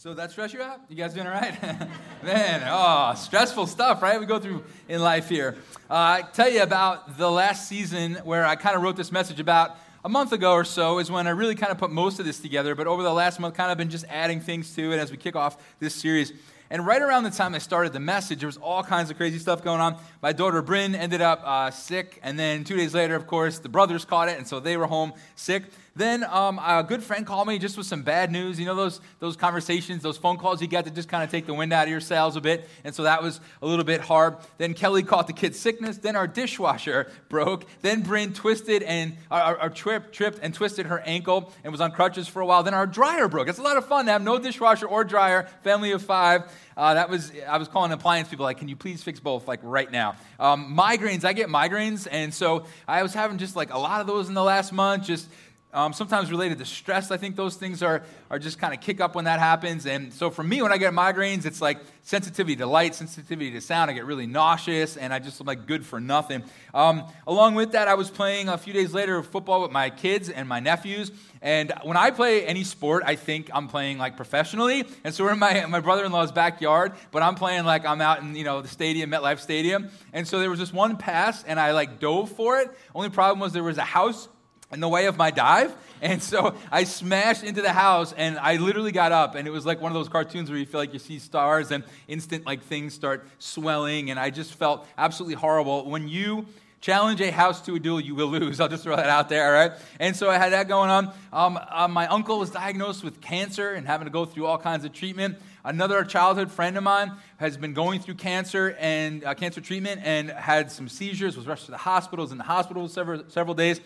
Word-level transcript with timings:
So 0.00 0.14
that 0.14 0.30
stress 0.30 0.54
you 0.54 0.62
out? 0.62 0.80
You 0.88 0.96
guys 0.96 1.12
doing 1.12 1.26
all 1.26 1.32
right? 1.34 1.60
Man, 2.22 2.62
oh, 2.66 3.12
stressful 3.14 3.66
stuff, 3.66 4.00
right? 4.00 4.18
We 4.18 4.24
go 4.24 4.38
through 4.38 4.64
in 4.88 5.02
life 5.02 5.28
here. 5.28 5.58
Uh, 5.90 5.94
I 5.94 6.24
tell 6.32 6.48
you 6.48 6.62
about 6.62 7.18
the 7.18 7.30
last 7.30 7.68
season 7.68 8.14
where 8.24 8.46
I 8.46 8.56
kind 8.56 8.76
of 8.76 8.80
wrote 8.80 8.96
this 8.96 9.12
message 9.12 9.40
about 9.40 9.76
a 10.02 10.08
month 10.08 10.32
ago 10.32 10.52
or 10.52 10.64
so 10.64 11.00
is 11.00 11.10
when 11.10 11.26
I 11.26 11.32
really 11.32 11.54
kind 11.54 11.70
of 11.70 11.76
put 11.76 11.90
most 11.90 12.18
of 12.18 12.24
this 12.24 12.40
together. 12.40 12.74
But 12.74 12.86
over 12.86 13.02
the 13.02 13.12
last 13.12 13.38
month, 13.40 13.54
kind 13.54 13.70
of 13.70 13.76
been 13.76 13.90
just 13.90 14.06
adding 14.08 14.40
things 14.40 14.74
to 14.74 14.90
it 14.90 14.96
as 14.96 15.10
we 15.10 15.18
kick 15.18 15.36
off 15.36 15.62
this 15.80 15.94
series. 15.94 16.32
And 16.70 16.86
right 16.86 17.02
around 17.02 17.24
the 17.24 17.30
time 17.30 17.54
I 17.54 17.58
started 17.58 17.92
the 17.92 18.00
message, 18.00 18.38
there 18.38 18.46
was 18.46 18.56
all 18.56 18.82
kinds 18.82 19.10
of 19.10 19.18
crazy 19.18 19.38
stuff 19.38 19.62
going 19.62 19.80
on. 19.80 19.96
My 20.22 20.32
daughter 20.32 20.62
Bryn 20.62 20.94
ended 20.94 21.20
up 21.20 21.42
uh, 21.44 21.72
sick, 21.72 22.20
and 22.22 22.38
then 22.38 22.64
two 22.64 22.76
days 22.76 22.94
later, 22.94 23.16
of 23.16 23.26
course, 23.26 23.58
the 23.58 23.68
brothers 23.68 24.04
caught 24.06 24.28
it, 24.28 24.38
and 24.38 24.46
so 24.46 24.60
they 24.60 24.76
were 24.76 24.86
home 24.86 25.12
sick. 25.34 25.64
Then 25.96 26.24
um, 26.24 26.58
a 26.58 26.84
good 26.86 27.02
friend 27.02 27.26
called 27.26 27.48
me 27.48 27.58
just 27.58 27.76
with 27.76 27.86
some 27.86 28.02
bad 28.02 28.30
news. 28.30 28.60
You 28.60 28.66
know 28.66 28.74
those, 28.74 29.00
those 29.18 29.36
conversations, 29.36 30.02
those 30.02 30.16
phone 30.16 30.36
calls 30.36 30.62
you 30.62 30.68
get 30.68 30.84
to 30.84 30.90
just 30.90 31.08
kind 31.08 31.24
of 31.24 31.30
take 31.30 31.46
the 31.46 31.54
wind 31.54 31.72
out 31.72 31.84
of 31.84 31.90
your 31.90 32.00
sails 32.00 32.36
a 32.36 32.40
bit. 32.40 32.68
And 32.84 32.94
so 32.94 33.02
that 33.04 33.22
was 33.22 33.40
a 33.60 33.66
little 33.66 33.84
bit 33.84 34.00
hard. 34.00 34.36
Then 34.58 34.74
Kelly 34.74 35.02
caught 35.02 35.26
the 35.26 35.32
kid's 35.32 35.58
sickness. 35.58 35.98
Then 35.98 36.16
our 36.16 36.26
dishwasher 36.26 37.10
broke. 37.28 37.64
Then 37.82 38.02
Bryn 38.02 38.32
twisted 38.32 38.82
and 38.82 39.16
our, 39.30 39.58
our 39.58 39.70
trip, 39.70 40.12
tripped 40.12 40.38
and 40.42 40.54
twisted 40.54 40.86
her 40.86 41.00
ankle 41.00 41.52
and 41.64 41.72
was 41.72 41.80
on 41.80 41.90
crutches 41.92 42.28
for 42.28 42.40
a 42.40 42.46
while. 42.46 42.62
Then 42.62 42.74
our 42.74 42.86
dryer 42.86 43.28
broke. 43.28 43.48
It's 43.48 43.58
a 43.58 43.62
lot 43.62 43.76
of 43.76 43.86
fun 43.86 44.06
to 44.06 44.12
have 44.12 44.22
no 44.22 44.38
dishwasher 44.38 44.86
or 44.86 45.04
dryer, 45.04 45.48
family 45.62 45.92
of 45.92 46.02
five. 46.02 46.50
Uh, 46.76 46.94
that 46.94 47.10
was 47.10 47.30
I 47.46 47.58
was 47.58 47.68
calling 47.68 47.92
appliance 47.92 48.28
people 48.28 48.44
like, 48.44 48.56
can 48.56 48.68
you 48.68 48.76
please 48.76 49.02
fix 49.02 49.20
both 49.20 49.46
like 49.46 49.60
right 49.62 49.90
now? 49.90 50.16
Um, 50.38 50.74
migraines, 50.74 51.24
I 51.26 51.34
get 51.34 51.48
migraines, 51.48 52.08
and 52.10 52.32
so 52.32 52.64
I 52.88 53.02
was 53.02 53.12
having 53.12 53.36
just 53.36 53.54
like 53.54 53.70
a 53.74 53.78
lot 53.78 54.00
of 54.00 54.06
those 54.06 54.28
in 54.28 54.34
the 54.34 54.42
last 54.42 54.72
month. 54.72 55.04
Just 55.04 55.28
um, 55.72 55.92
sometimes 55.92 56.30
related 56.30 56.58
to 56.58 56.64
stress. 56.64 57.10
I 57.10 57.16
think 57.16 57.36
those 57.36 57.56
things 57.56 57.82
are, 57.82 58.02
are 58.30 58.38
just 58.38 58.58
kind 58.58 58.74
of 58.74 58.80
kick 58.80 59.00
up 59.00 59.14
when 59.14 59.26
that 59.26 59.38
happens. 59.38 59.86
And 59.86 60.12
so 60.12 60.30
for 60.30 60.42
me, 60.42 60.62
when 60.62 60.72
I 60.72 60.78
get 60.78 60.92
migraines, 60.92 61.46
it's 61.46 61.60
like 61.60 61.78
sensitivity 62.02 62.56
to 62.56 62.66
light, 62.66 62.94
sensitivity 62.94 63.52
to 63.52 63.60
sound. 63.60 63.90
I 63.90 63.94
get 63.94 64.04
really 64.04 64.26
nauseous 64.26 64.96
and 64.96 65.12
I 65.12 65.20
just 65.20 65.40
am 65.40 65.46
like 65.46 65.66
good 65.66 65.86
for 65.86 66.00
nothing. 66.00 66.42
Um, 66.74 67.04
along 67.26 67.54
with 67.54 67.72
that, 67.72 67.86
I 67.86 67.94
was 67.94 68.10
playing 68.10 68.48
a 68.48 68.58
few 68.58 68.72
days 68.72 68.92
later 68.92 69.22
football 69.22 69.62
with 69.62 69.70
my 69.70 69.90
kids 69.90 70.28
and 70.28 70.48
my 70.48 70.58
nephews. 70.58 71.12
And 71.40 71.72
when 71.84 71.96
I 71.96 72.10
play 72.10 72.44
any 72.44 72.64
sport, 72.64 73.04
I 73.06 73.14
think 73.14 73.48
I'm 73.54 73.68
playing 73.68 73.98
like 73.98 74.16
professionally. 74.16 74.84
And 75.04 75.14
so 75.14 75.24
we're 75.24 75.32
in 75.32 75.38
my, 75.38 75.64
my 75.66 75.80
brother-in-law's 75.80 76.32
backyard, 76.32 76.92
but 77.12 77.22
I'm 77.22 77.36
playing 77.36 77.64
like 77.64 77.86
I'm 77.86 78.00
out 78.00 78.20
in, 78.20 78.34
you 78.34 78.44
know, 78.44 78.60
the 78.60 78.68
stadium, 78.68 79.10
MetLife 79.10 79.38
Stadium. 79.38 79.90
And 80.12 80.26
so 80.26 80.40
there 80.40 80.50
was 80.50 80.58
this 80.58 80.72
one 80.72 80.96
pass 80.96 81.44
and 81.44 81.60
I 81.60 81.70
like 81.72 82.00
dove 82.00 82.30
for 82.32 82.58
it. 82.58 82.70
Only 82.94 83.08
problem 83.08 83.38
was 83.38 83.52
there 83.52 83.62
was 83.62 83.78
a 83.78 83.82
house 83.82 84.28
in 84.72 84.80
the 84.80 84.88
way 84.88 85.06
of 85.06 85.16
my 85.16 85.30
dive. 85.30 85.74
And 86.02 86.22
so 86.22 86.54
I 86.72 86.84
smashed 86.84 87.44
into 87.44 87.60
the 87.60 87.74
house 87.74 88.14
and 88.14 88.38
I 88.38 88.56
literally 88.56 88.90
got 88.90 89.12
up. 89.12 89.34
And 89.34 89.46
it 89.46 89.50
was 89.50 89.66
like 89.66 89.82
one 89.82 89.92
of 89.92 89.94
those 89.94 90.08
cartoons 90.08 90.48
where 90.48 90.58
you 90.58 90.64
feel 90.64 90.80
like 90.80 90.94
you 90.94 90.98
see 90.98 91.18
stars 91.18 91.70
and 91.70 91.84
instant 92.08 92.46
like 92.46 92.62
things 92.62 92.94
start 92.94 93.28
swelling. 93.38 94.10
And 94.10 94.18
I 94.18 94.30
just 94.30 94.54
felt 94.54 94.86
absolutely 94.96 95.34
horrible. 95.34 95.90
When 95.90 96.08
you 96.08 96.46
challenge 96.80 97.20
a 97.20 97.30
house 97.30 97.60
to 97.62 97.74
a 97.74 97.78
duel, 97.78 98.00
you 98.00 98.14
will 98.14 98.28
lose. 98.28 98.60
I'll 98.62 98.68
just 98.68 98.82
throw 98.82 98.96
that 98.96 99.10
out 99.10 99.28
there, 99.28 99.46
all 99.46 99.52
right? 99.52 99.72
And 99.98 100.16
so 100.16 100.30
I 100.30 100.38
had 100.38 100.52
that 100.52 100.68
going 100.68 100.90
on. 100.90 101.12
Um, 101.32 101.58
uh, 101.70 101.88
my 101.88 102.06
uncle 102.06 102.38
was 102.38 102.50
diagnosed 102.50 103.04
with 103.04 103.20
cancer 103.20 103.72
and 103.72 103.86
having 103.86 104.06
to 104.06 104.12
go 104.12 104.24
through 104.24 104.46
all 104.46 104.58
kinds 104.58 104.84
of 104.84 104.92
treatment. 104.92 105.36
Another 105.62 106.02
childhood 106.04 106.50
friend 106.50 106.78
of 106.78 106.82
mine 106.82 107.12
has 107.36 107.58
been 107.58 107.74
going 107.74 108.00
through 108.00 108.14
cancer 108.14 108.74
and 108.78 109.22
uh, 109.24 109.34
cancer 109.34 109.60
treatment 109.60 110.00
and 110.02 110.30
had 110.30 110.72
some 110.72 110.88
seizures, 110.88 111.36
was 111.36 111.46
rushed 111.46 111.66
to 111.66 111.70
the 111.70 111.76
hospitals 111.76 112.32
in 112.32 112.38
the 112.38 112.44
hospital 112.44 112.88
several, 112.88 113.22
several 113.28 113.54
days. 113.54 113.80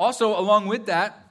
Also, 0.00 0.38
along 0.38 0.66
with 0.66 0.86
that, 0.86 1.30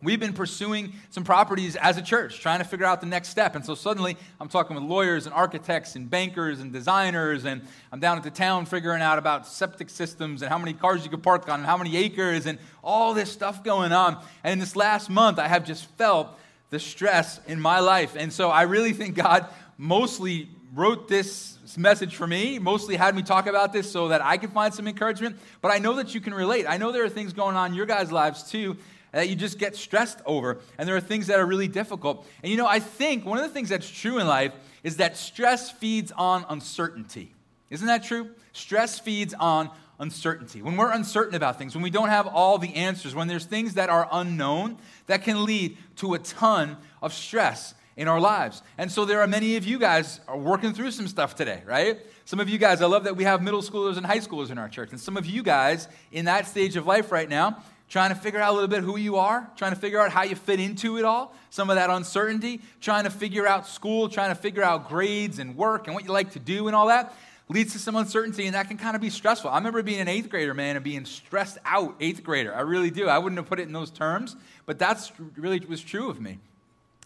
We've 0.00 0.20
been 0.20 0.32
pursuing 0.32 0.92
some 1.10 1.24
properties 1.24 1.74
as 1.74 1.96
a 1.96 2.02
church, 2.02 2.38
trying 2.38 2.60
to 2.60 2.64
figure 2.64 2.86
out 2.86 3.00
the 3.00 3.08
next 3.08 3.30
step. 3.30 3.56
And 3.56 3.66
so 3.66 3.74
suddenly 3.74 4.16
I'm 4.40 4.48
talking 4.48 4.76
with 4.76 4.84
lawyers 4.84 5.26
and 5.26 5.34
architects 5.34 5.96
and 5.96 6.08
bankers 6.08 6.60
and 6.60 6.72
designers, 6.72 7.44
and 7.44 7.62
I'm 7.90 7.98
down 7.98 8.16
at 8.16 8.22
the 8.22 8.30
town 8.30 8.66
figuring 8.66 9.02
out 9.02 9.18
about 9.18 9.44
septic 9.44 9.90
systems 9.90 10.42
and 10.42 10.52
how 10.52 10.58
many 10.58 10.72
cars 10.72 11.02
you 11.02 11.10
could 11.10 11.24
park 11.24 11.48
on 11.48 11.58
and 11.58 11.66
how 11.66 11.76
many 11.76 11.96
acres 11.96 12.46
and 12.46 12.60
all 12.80 13.12
this 13.12 13.32
stuff 13.32 13.64
going 13.64 13.90
on. 13.90 14.22
And 14.44 14.52
in 14.52 14.60
this 14.60 14.76
last 14.76 15.10
month, 15.10 15.40
I 15.40 15.48
have 15.48 15.66
just 15.66 15.86
felt 15.96 16.28
the 16.70 16.78
stress 16.78 17.40
in 17.48 17.60
my 17.60 17.80
life. 17.80 18.14
And 18.16 18.32
so 18.32 18.50
I 18.50 18.62
really 18.62 18.92
think 18.92 19.16
God 19.16 19.48
mostly 19.78 20.48
wrote 20.76 21.08
this 21.08 21.57
message 21.76 22.16
for 22.16 22.26
me, 22.26 22.58
mostly 22.58 22.96
had 22.96 23.14
me 23.14 23.22
talk 23.22 23.46
about 23.46 23.72
this 23.72 23.90
so 23.90 24.08
that 24.08 24.22
I 24.22 24.38
could 24.38 24.52
find 24.52 24.72
some 24.72 24.88
encouragement. 24.88 25.38
But 25.60 25.72
I 25.72 25.78
know 25.78 25.94
that 25.96 26.14
you 26.14 26.20
can 26.20 26.32
relate. 26.32 26.66
I 26.68 26.76
know 26.76 26.92
there 26.92 27.04
are 27.04 27.08
things 27.08 27.32
going 27.32 27.56
on 27.56 27.72
in 27.72 27.76
your 27.76 27.86
guys' 27.86 28.12
lives 28.12 28.50
too 28.50 28.76
that 29.12 29.28
you 29.28 29.36
just 29.36 29.58
get 29.58 29.74
stressed 29.74 30.20
over. 30.26 30.58
And 30.76 30.88
there 30.88 30.96
are 30.96 31.00
things 31.00 31.26
that 31.28 31.38
are 31.38 31.46
really 31.46 31.68
difficult. 31.68 32.26
And 32.42 32.50
you 32.50 32.56
know, 32.56 32.66
I 32.66 32.78
think 32.78 33.24
one 33.24 33.38
of 33.38 33.44
the 33.44 33.50
things 33.50 33.68
that's 33.68 33.88
true 33.88 34.18
in 34.18 34.26
life 34.26 34.52
is 34.82 34.96
that 34.98 35.16
stress 35.16 35.70
feeds 35.70 36.12
on 36.12 36.44
uncertainty. 36.48 37.32
Isn't 37.70 37.86
that 37.86 38.04
true? 38.04 38.30
Stress 38.52 38.98
feeds 38.98 39.34
on 39.34 39.70
uncertainty. 39.98 40.62
When 40.62 40.76
we're 40.76 40.92
uncertain 40.92 41.34
about 41.34 41.58
things, 41.58 41.74
when 41.74 41.82
we 41.82 41.90
don't 41.90 42.08
have 42.08 42.26
all 42.26 42.58
the 42.58 42.74
answers, 42.74 43.14
when 43.14 43.28
there's 43.28 43.44
things 43.44 43.74
that 43.74 43.90
are 43.90 44.08
unknown, 44.12 44.78
that 45.06 45.22
can 45.22 45.44
lead 45.44 45.76
to 45.96 46.14
a 46.14 46.18
ton 46.18 46.76
of 47.02 47.12
stress 47.12 47.74
in 47.98 48.08
our 48.08 48.20
lives. 48.20 48.62
And 48.78 48.90
so 48.90 49.04
there 49.04 49.20
are 49.20 49.26
many 49.26 49.56
of 49.56 49.66
you 49.66 49.78
guys 49.78 50.20
are 50.28 50.38
working 50.38 50.72
through 50.72 50.92
some 50.92 51.08
stuff 51.08 51.34
today, 51.34 51.62
right? 51.66 51.98
Some 52.24 52.38
of 52.38 52.48
you 52.48 52.56
guys, 52.56 52.80
I 52.80 52.86
love 52.86 53.04
that 53.04 53.16
we 53.16 53.24
have 53.24 53.42
middle 53.42 53.60
schoolers 53.60 53.96
and 53.96 54.06
high 54.06 54.20
schoolers 54.20 54.50
in 54.50 54.56
our 54.56 54.68
church. 54.68 54.92
And 54.92 55.00
some 55.00 55.16
of 55.16 55.26
you 55.26 55.42
guys 55.42 55.88
in 56.12 56.26
that 56.26 56.46
stage 56.46 56.76
of 56.76 56.86
life 56.86 57.10
right 57.10 57.28
now, 57.28 57.60
trying 57.88 58.10
to 58.10 58.14
figure 58.14 58.40
out 58.40 58.52
a 58.52 58.54
little 58.54 58.68
bit 58.68 58.84
who 58.84 58.96
you 58.96 59.16
are, 59.16 59.50
trying 59.56 59.74
to 59.74 59.80
figure 59.80 60.00
out 60.00 60.12
how 60.12 60.22
you 60.22 60.36
fit 60.36 60.60
into 60.60 60.96
it 60.96 61.04
all, 61.04 61.34
some 61.50 61.70
of 61.70 61.76
that 61.76 61.90
uncertainty, 61.90 62.60
trying 62.80 63.02
to 63.02 63.10
figure 63.10 63.48
out 63.48 63.66
school, 63.66 64.08
trying 64.08 64.28
to 64.28 64.40
figure 64.40 64.62
out 64.62 64.88
grades 64.88 65.40
and 65.40 65.56
work 65.56 65.88
and 65.88 65.94
what 65.94 66.04
you 66.04 66.12
like 66.12 66.30
to 66.32 66.38
do 66.38 66.68
and 66.68 66.76
all 66.76 66.86
that 66.86 67.14
leads 67.50 67.72
to 67.72 67.78
some 67.78 67.96
uncertainty 67.96 68.44
and 68.44 68.54
that 68.54 68.68
can 68.68 68.76
kind 68.76 68.94
of 68.94 69.00
be 69.00 69.10
stressful. 69.10 69.50
I 69.50 69.56
remember 69.56 69.82
being 69.82 70.00
an 70.00 70.08
eighth 70.08 70.28
grader, 70.28 70.52
man, 70.54 70.76
and 70.76 70.84
being 70.84 71.04
stressed 71.06 71.58
out 71.64 71.96
eighth 71.98 72.22
grader. 72.22 72.54
I 72.54 72.60
really 72.60 72.90
do. 72.90 73.08
I 73.08 73.18
wouldn't 73.18 73.38
have 73.38 73.46
put 73.46 73.58
it 73.58 73.62
in 73.62 73.72
those 73.72 73.90
terms, 73.90 74.36
but 74.66 74.78
that's 74.78 75.10
really 75.36 75.58
was 75.60 75.80
true 75.80 76.10
of 76.10 76.20
me. 76.20 76.38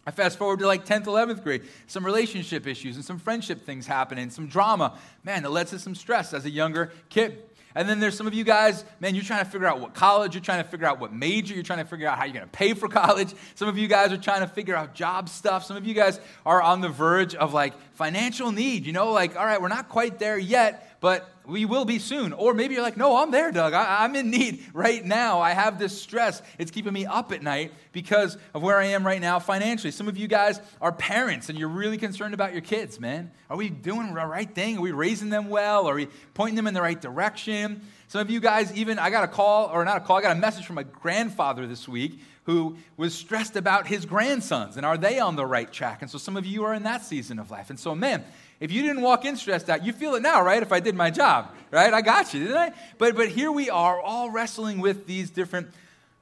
I 0.07 0.11
fast 0.11 0.37
forward 0.37 0.59
to 0.61 0.67
like 0.67 0.85
10th, 0.85 1.05
11th 1.05 1.43
grade, 1.45 1.63
some 1.87 2.05
relationship 2.05 2.67
issues 2.67 2.97
and 2.97 3.05
some 3.05 3.19
friendship 3.19 3.65
things 3.65 3.87
happening, 3.87 4.31
some 4.31 4.49
drama. 4.49 4.99
Man, 5.23 5.43
that 5.45 5.51
led 5.51 5.69
to 5.69 5.79
some 5.79 5.95
stress 5.95 6.35
as 6.35 6.45
a 6.45 6.51
younger 6.51 6.93
kid. 7.09 7.43
And 7.75 7.89
then 7.89 8.01
there's 8.01 8.17
some 8.17 8.27
of 8.27 8.35
you 8.35 8.45
guys, 8.45 8.85
man, 9.01 9.15
you're 9.15 9.25
trying 9.25 9.45
to 9.45 9.51
figure 9.51 9.67
out 9.67 9.81
what 9.81 9.95
college, 9.95 10.35
you're 10.35 10.43
trying 10.43 10.63
to 10.63 10.69
figure 10.69 10.87
out 10.87 11.01
what 11.01 11.13
major, 11.13 11.55
you're 11.55 11.63
trying 11.63 11.79
to 11.79 11.85
figure 11.85 12.07
out 12.07 12.19
how 12.19 12.25
you're 12.25 12.35
going 12.35 12.45
to 12.45 12.51
pay 12.51 12.75
for 12.75 12.89
college. 12.89 13.33
Some 13.55 13.69
of 13.69 13.79
you 13.79 13.89
guys 13.89 14.13
are 14.13 14.19
trying 14.19 14.41
to 14.41 14.47
figure 14.47 14.77
out 14.77 14.95
job 14.95 15.29
stuff. 15.29 15.65
Some 15.65 15.77
of 15.77 15.87
you 15.87 15.95
guys 15.95 16.21
are 16.45 16.61
on 16.61 16.81
the 16.81 16.89
verge 16.89 17.35
of 17.35 17.55
like 17.55 17.73
financial 17.95 18.53
need, 18.53 18.87
you 18.87 18.93
know, 18.93 19.13
like, 19.13 19.37
all 19.37 19.47
right, 19.47 19.61
we're 19.61 19.69
not 19.69 19.89
quite 19.89 20.19
there 20.19 20.39
yet, 20.39 20.97
but 21.01 21.32
we 21.47 21.65
will 21.65 21.85
be 21.85 21.99
soon. 21.99 22.33
Or 22.33 22.55
maybe 22.55 22.75
you're 22.75 22.83
like, 22.83 22.97
no, 22.97 23.17
I'm 23.17 23.31
there, 23.31 23.51
Doug. 23.51 23.73
I, 23.73 24.05
am 24.05 24.15
in 24.15 24.31
need 24.31 24.65
right 24.73 25.05
now. 25.05 25.41
I 25.41 25.51
have 25.51 25.79
this 25.79 26.01
stress. 26.01 26.43
It's 26.59 26.71
keeping 26.71 26.93
me 26.93 27.07
up 27.07 27.33
at 27.33 27.43
night 27.43 27.73
because 27.93 28.37
of 28.55 28.63
where 28.63 28.79
I 28.79 28.87
am 28.87 29.05
right 29.07 29.21
now 29.21 29.39
financially. 29.39 29.91
Some 29.91 30.09
of 30.09 30.17
you 30.17 30.29
guys 30.29 30.61
are 30.81 30.93
parents 30.93 31.49
and 31.49 31.59
you're 31.59 31.69
really 31.69 31.99
concerned 31.99 32.35
about 32.35 32.53
your 32.53 32.63
kids, 32.63 33.01
man. 33.01 33.31
Are 33.51 33.57
we 33.57 33.71
doing 33.71 34.15
the 34.15 34.27
right 34.27 34.53
thing? 34.53 34.79
Are 34.79 34.81
we 34.81 34.93
raising 34.93 35.31
them 35.31 35.49
well? 35.49 35.89
Are 35.89 35.95
we 35.95 36.09
pointing 36.35 36.57
them 36.57 36.67
in 36.67 36.75
the 36.75 36.83
right 36.83 37.01
direction? 37.01 37.83
Some 38.09 38.21
of 38.21 38.31
you 38.31 38.41
guys, 38.41 38.73
even, 38.75 38.99
I 38.99 39.11
got 39.11 39.25
a 39.25 39.29
call, 39.29 39.71
or 39.73 39.85
not 39.85 39.97
a 39.97 40.01
call, 40.01 40.19
I 40.19 40.23
got 40.23 40.37
a 40.37 40.41
message 40.41 40.67
from 40.67 40.77
my 40.77 40.83
grandfather 40.83 41.67
this 41.67 41.89
week 41.89 42.21
who 42.45 42.77
was 42.97 43.15
stressed 43.15 43.57
about 43.57 43.87
his 43.87 44.05
grandsons 44.05 44.77
and 44.77 44.85
are 44.85 44.99
they 44.99 45.21
on 45.21 45.37
the 45.37 45.47
right 45.47 45.73
track? 45.73 46.03
And 46.03 46.11
so 46.11 46.19
some 46.19 46.37
of 46.37 46.45
you 46.45 46.65
are 46.65 46.75
in 46.75 46.83
that 46.83 47.05
season 47.05 47.39
of 47.39 47.51
life. 47.51 47.71
And 47.71 47.79
so, 47.79 47.95
man, 47.95 48.25
if 48.63 48.71
you 48.71 48.81
didn't 48.83 49.03
walk 49.03 49.25
in 49.25 49.35
stressed 49.37 49.69
out, 49.69 49.85
you 49.85 49.93
feel 49.93 50.15
it 50.15 50.23
now, 50.23 50.41
right? 50.41 50.63
If 50.63 50.71
I 50.71 50.79
did 50.79 50.95
my 50.95 51.11
job, 51.11 51.53
right? 51.73 51.93
I 51.93 52.01
got 52.01 52.33
you, 52.33 52.45
didn't 52.45 52.57
I? 52.57 52.73
But, 52.97 53.17
but 53.17 53.27
here 53.27 53.51
we 53.51 53.69
are, 53.69 54.01
all 54.01 54.31
wrestling 54.31 54.79
with 54.79 55.05
these 55.05 55.31
different 55.31 55.67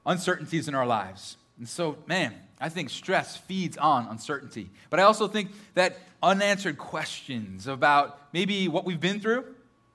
uncertainties 0.07 0.67
in 0.67 0.73
our 0.73 0.87
lives. 0.87 1.37
And 1.59 1.69
so, 1.69 1.99
man, 2.07 2.33
I 2.59 2.69
think 2.69 2.89
stress 2.89 3.37
feeds 3.37 3.77
on 3.77 4.07
uncertainty. 4.07 4.71
But 4.89 4.99
I 4.99 5.03
also 5.03 5.27
think 5.27 5.51
that 5.75 5.99
unanswered 6.23 6.79
questions 6.79 7.67
about 7.67 8.19
maybe 8.33 8.67
what 8.67 8.85
we've 8.85 8.99
been 8.99 9.19
through, 9.19 9.45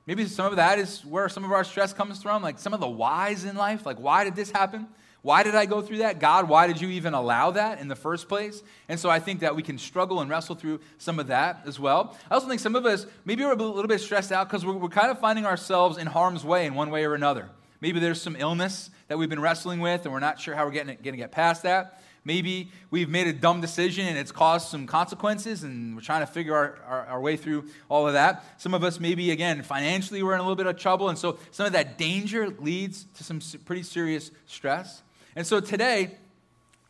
maybe 0.07 0.25
some 0.27 0.47
of 0.47 0.55
that 0.55 0.79
is 0.79 1.05
where 1.05 1.29
some 1.29 1.43
of 1.43 1.51
our 1.51 1.65
stress 1.65 1.93
comes 1.93 2.23
from, 2.23 2.45
like 2.45 2.61
some 2.61 2.73
of 2.73 2.79
the 2.79 2.89
whys 2.89 3.45
in 3.45 3.57
life, 3.57 3.85
like 3.85 3.99
why 3.99 4.23
did 4.23 4.37
this 4.37 4.53
happen? 4.53 4.87
Why 5.27 5.43
did 5.43 5.57
I 5.57 5.67
go 5.67 5.83
through 5.83 5.99
that? 5.99 6.21
God, 6.21 6.49
why 6.49 6.69
did 6.69 6.81
you 6.81 6.89
even 6.91 7.13
allow 7.13 7.51
that 7.51 7.81
in 7.81 7.89
the 7.89 7.97
first 7.97 8.29
place? 8.29 8.63
And 8.89 9.01
so 9.01 9.11
I 9.11 9.19
think 9.19 9.41
that 9.41 9.57
we 9.57 9.63
can 9.65 9.77
struggle 9.77 10.21
and 10.21 10.31
wrestle 10.31 10.55
through 10.55 10.79
some 10.99 11.19
of 11.19 11.27
that 11.27 11.63
as 11.67 11.81
well. 11.81 12.17
I 12.31 12.35
also 12.35 12.47
think 12.47 12.61
some 12.61 12.77
of 12.77 12.87
us, 12.87 13.07
maybe 13.25 13.43
we're 13.43 13.51
a 13.51 13.57
little 13.57 13.89
bit 13.89 14.01
stressed 14.01 14.31
out 14.31 14.49
because 14.49 14.65
we're, 14.65 14.75
we're 14.75 14.89
kind 14.89 15.11
of 15.11 15.19
finding 15.19 15.45
ourselves 15.45 15.99
in 15.99 16.07
harm's 16.07 16.45
way 16.45 16.65
in 16.65 16.77
one 16.77 16.91
way 16.91 17.05
or 17.05 17.17
another. 17.17 17.49
Maybe 17.81 17.99
there's 17.99 18.23
some 18.23 18.37
illness 18.39 18.89
that 19.09 19.19
we've 19.19 19.29
been 19.29 19.41
wrestling 19.41 19.81
with 19.81 20.05
and 20.05 20.13
we're 20.13 20.21
not 20.21 20.39
sure 20.39 20.55
how 20.55 20.65
we're 20.65 20.71
getting, 20.71 20.95
going 20.95 21.15
to 21.15 21.17
get 21.17 21.33
past 21.33 21.65
that. 21.65 22.01
Maybe 22.25 22.71
we've 22.93 23.09
made 23.09 23.27
a 23.27 23.33
dumb 23.33 23.61
decision 23.61 24.07
and 24.07 24.17
it's 24.17 24.31
caused 24.31 24.69
some 24.69 24.87
consequences 24.87 25.65
and 25.65 25.97
we're 25.97 26.03
trying 26.03 26.25
to 26.25 26.33
figure 26.33 26.55
our, 26.55 26.79
our, 26.87 27.07
our, 27.07 27.21
way 27.21 27.37
through 27.37 27.65
all 27.89 28.07
of 28.07 28.13
that. 28.13 28.45
Some 28.59 28.75
of 28.75 28.85
us, 28.85 29.01
maybe 29.01 29.33
again, 29.33 29.63
financially, 29.63 30.23
we're 30.23 30.35
in 30.35 30.39
a 30.39 30.45
little 30.45 30.55
bit 30.55 30.67
of 30.67 30.77
trouble. 30.77 31.09
And 31.09 31.19
so 31.19 31.41
some 31.51 31.67
of 31.67 31.73
that 31.73 31.99
danger 31.99 32.49
leads 32.61 33.07
to 33.17 33.25
some 33.25 33.41
pretty 33.65 33.83
serious 33.83 34.31
stress. 34.47 35.03
And 35.37 35.47
so 35.47 35.61
today, 35.61 36.13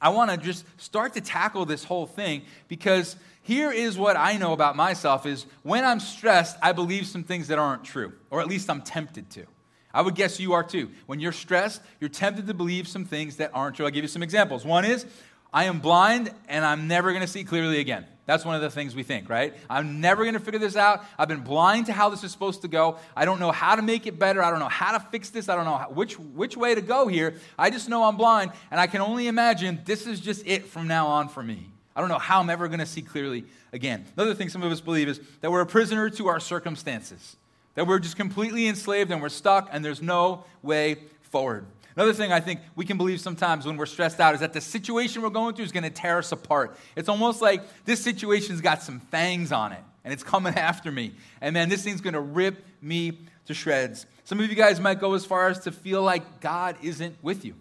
I 0.01 0.11
want 0.11 0.31
to 0.31 0.37
just 0.37 0.65
start 0.81 1.15
to 1.15 1.21
tackle 1.21 1.67
this 1.67 1.83
whole 1.83 2.07
thing 2.07 2.43
because 2.69 3.17
here 3.43 3.73
is 3.73 3.99
what 3.99 4.17
I 4.17 4.37
know 4.37 4.53
about 4.53 4.77
myself 4.77 5.27
is 5.27 5.47
when 5.63 5.85
I'm 5.85 6.01
stressed, 6.01 6.57
I 6.63 6.73
believe 6.73 7.07
some 7.07 7.25
things 7.25 7.49
that 7.49 7.59
aren't 7.59 7.85
true, 7.85 8.13
or 8.31 8.41
at 8.41 8.47
least 8.47 8.71
I'm 8.71 8.83
tempted 8.83 9.29
to. 9.31 9.47
I 9.93 10.03
would 10.03 10.15
guess 10.15 10.39
you 10.39 10.53
are 10.53 10.63
too. 10.63 10.91
When 11.07 11.21
you're 11.21 11.33
stressed, 11.33 11.81
you're 12.01 12.11
tempted 12.11 12.47
to 12.47 12.55
believe 12.55 12.87
some 12.87 13.05
things 13.05 13.37
that 13.37 13.51
aren't 13.55 13.77
true. 13.77 13.87
I'll 13.87 13.93
give 13.93 14.05
you 14.05 14.09
some 14.09 14.23
examples. 14.23 14.65
One 14.65 14.85
is, 14.85 15.07
I 15.53 15.65
am 15.65 15.81
blind 15.81 16.31
and 16.49 16.65
I'm 16.65 16.87
never 16.87 17.11
going 17.11 17.23
to 17.23 17.29
see 17.29 17.45
clearly 17.45 17.81
again. 17.81 18.05
That's 18.27 18.45
one 18.45 18.57
of 18.57 18.61
the 18.61 18.71
things 18.71 18.97
we 18.97 19.05
think, 19.05 19.29
right? 19.29 19.55
I'm 19.71 20.01
never 20.01 20.25
going 20.25 20.35
to 20.35 20.41
figure 20.41 20.59
this 20.59 20.77
out. 20.77 21.05
I've 21.17 21.29
been 21.29 21.43
blind 21.43 21.87
to 21.87 21.93
how 21.93 22.11
this 22.11 22.25
is 22.25 22.33
supposed 22.33 22.63
to 22.63 22.69
go. 22.69 22.99
I 23.17 23.25
don't 23.25 23.39
know 23.39 23.53
how 23.53 23.77
to 23.77 23.83
make 23.83 24.07
it 24.07 24.19
better. 24.19 24.43
I 24.43 24.51
don't 24.51 24.59
know 24.59 24.69
how 24.69 24.99
to 24.99 25.01
fix 25.01 25.31
this. 25.31 25.49
I 25.49 25.55
don't 25.55 25.65
know 25.65 25.79
which, 25.95 26.19
which 26.19 26.57
way 26.57 26.75
to 26.75 26.81
go 26.81 27.07
here. 27.07 27.35
I 27.57 27.71
just 27.71 27.89
know 27.89 28.03
I'm 28.03 28.17
blind, 28.17 28.51
and 28.73 28.81
I 28.81 28.89
can 28.89 29.01
only 29.01 29.29
imagine 29.29 29.81
this 29.85 30.09
is 30.09 30.21
just 30.21 30.45
it 30.45 30.67
from 30.67 30.89
now 30.89 31.07
on 31.07 31.29
for 31.29 31.43
me. 31.43 31.71
I 31.95 32.01
don't 32.01 32.09
know 32.09 32.19
how 32.19 32.41
I'm 32.41 32.51
ever 32.51 32.67
going 32.67 32.81
to 32.81 32.87
see 32.87 33.01
clearly 33.01 33.45
again. 33.73 34.05
Another 34.17 34.35
thing 34.35 34.49
some 34.49 34.63
of 34.63 34.73
us 34.73 34.81
believe 34.81 35.09
is 35.09 35.21
that 35.41 35.51
we're 35.53 35.61
a 35.61 35.67
prisoner 35.67 36.11
to 36.11 36.27
our 36.27 36.41
circumstances, 36.41 37.37
that 37.77 37.87
we're 37.87 38.01
just 38.01 38.17
completely 38.17 38.67
enslaved 38.67 39.13
and 39.13 39.23
we're 39.23 39.29
stuck, 39.29 39.69
and 39.71 39.85
there's 39.85 40.03
no 40.03 40.45
way 40.63 40.97
forward. 41.23 41.65
Another 41.97 42.13
thing 42.13 42.31
I 42.31 42.41
think 42.41 42.61
we 42.75 42.85
can 42.85 42.99
believe 42.99 43.21
sometimes 43.21 43.65
when 43.65 43.79
we're 43.79 43.87
stressed 43.87 44.21
out 44.21 44.35
is 44.35 44.41
that 44.41 44.53
the 44.53 44.61
situation 44.61 45.23
we're 45.23 45.31
going 45.31 45.55
through 45.55 45.65
is 45.65 45.73
going 45.73 45.85
to 45.85 45.91
tear 45.91 46.19
us 46.19 46.31
apart. 46.31 46.77
It's 46.95 47.09
almost 47.09 47.41
like 47.41 47.63
this 47.87 48.03
situation's 48.03 48.61
got 48.61 48.83
some 48.83 49.01
fangs 49.01 49.51
on 49.51 49.73
it 49.73 49.83
and 50.05 50.13
it's 50.13 50.23
coming 50.23 50.55
after 50.57 50.93
me. 50.93 51.15
And 51.41 51.55
man, 51.55 51.71
this 51.71 51.83
thing's 51.83 52.03
going 52.03 52.15
to 52.15 52.21
rip 52.21 52.63
me 52.83 53.19
to 53.47 53.55
shreds. 53.55 54.05
Some 54.25 54.41
of 54.41 54.51
you 54.51 54.55
guys 54.55 54.79
might 54.79 55.01
go 55.01 55.15
as 55.15 55.25
far 55.25 55.49
as 55.49 55.61
to 55.61 55.73
feel 55.73 56.03
like 56.03 56.41
God 56.41 56.77
isn't 56.83 57.17
with 57.23 57.45
you. 57.45 57.55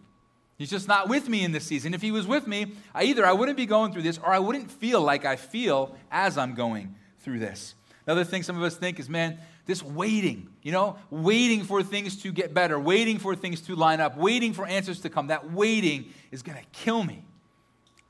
He's 0.57 0.69
just 0.69 0.87
not 0.87 1.09
with 1.09 1.29
me 1.29 1.43
in 1.43 1.51
this 1.51 1.65
season. 1.65 1.93
If 1.93 2.01
he 2.01 2.11
was 2.11 2.27
with 2.27 2.47
me, 2.47 2.73
I 2.93 3.03
either 3.03 3.25
I 3.25 3.33
wouldn't 3.33 3.57
be 3.57 3.65
going 3.65 3.93
through 3.93 4.03
this 4.03 4.17
or 4.17 4.27
I 4.27 4.39
wouldn't 4.39 4.69
feel 4.69 5.01
like 5.01 5.25
I 5.25 5.35
feel 5.37 5.95
as 6.11 6.37
I'm 6.37 6.55
going 6.55 6.95
through 7.19 7.39
this. 7.39 7.75
Another 8.05 8.23
thing 8.23 8.43
some 8.43 8.57
of 8.57 8.63
us 8.63 8.75
think 8.75 8.99
is, 8.99 9.09
man, 9.09 9.39
this 9.65 9.81
waiting, 9.81 10.49
you 10.61 10.71
know, 10.71 10.97
waiting 11.09 11.63
for 11.63 11.81
things 11.83 12.21
to 12.23 12.31
get 12.31 12.53
better, 12.53 12.79
waiting 12.79 13.17
for 13.17 13.35
things 13.35 13.61
to 13.61 13.75
line 13.75 13.99
up, 13.99 14.17
waiting 14.17 14.53
for 14.53 14.65
answers 14.65 14.99
to 15.01 15.09
come. 15.09 15.27
That 15.27 15.51
waiting 15.51 16.05
is 16.31 16.43
going 16.43 16.57
to 16.57 16.65
kill 16.71 17.03
me. 17.03 17.23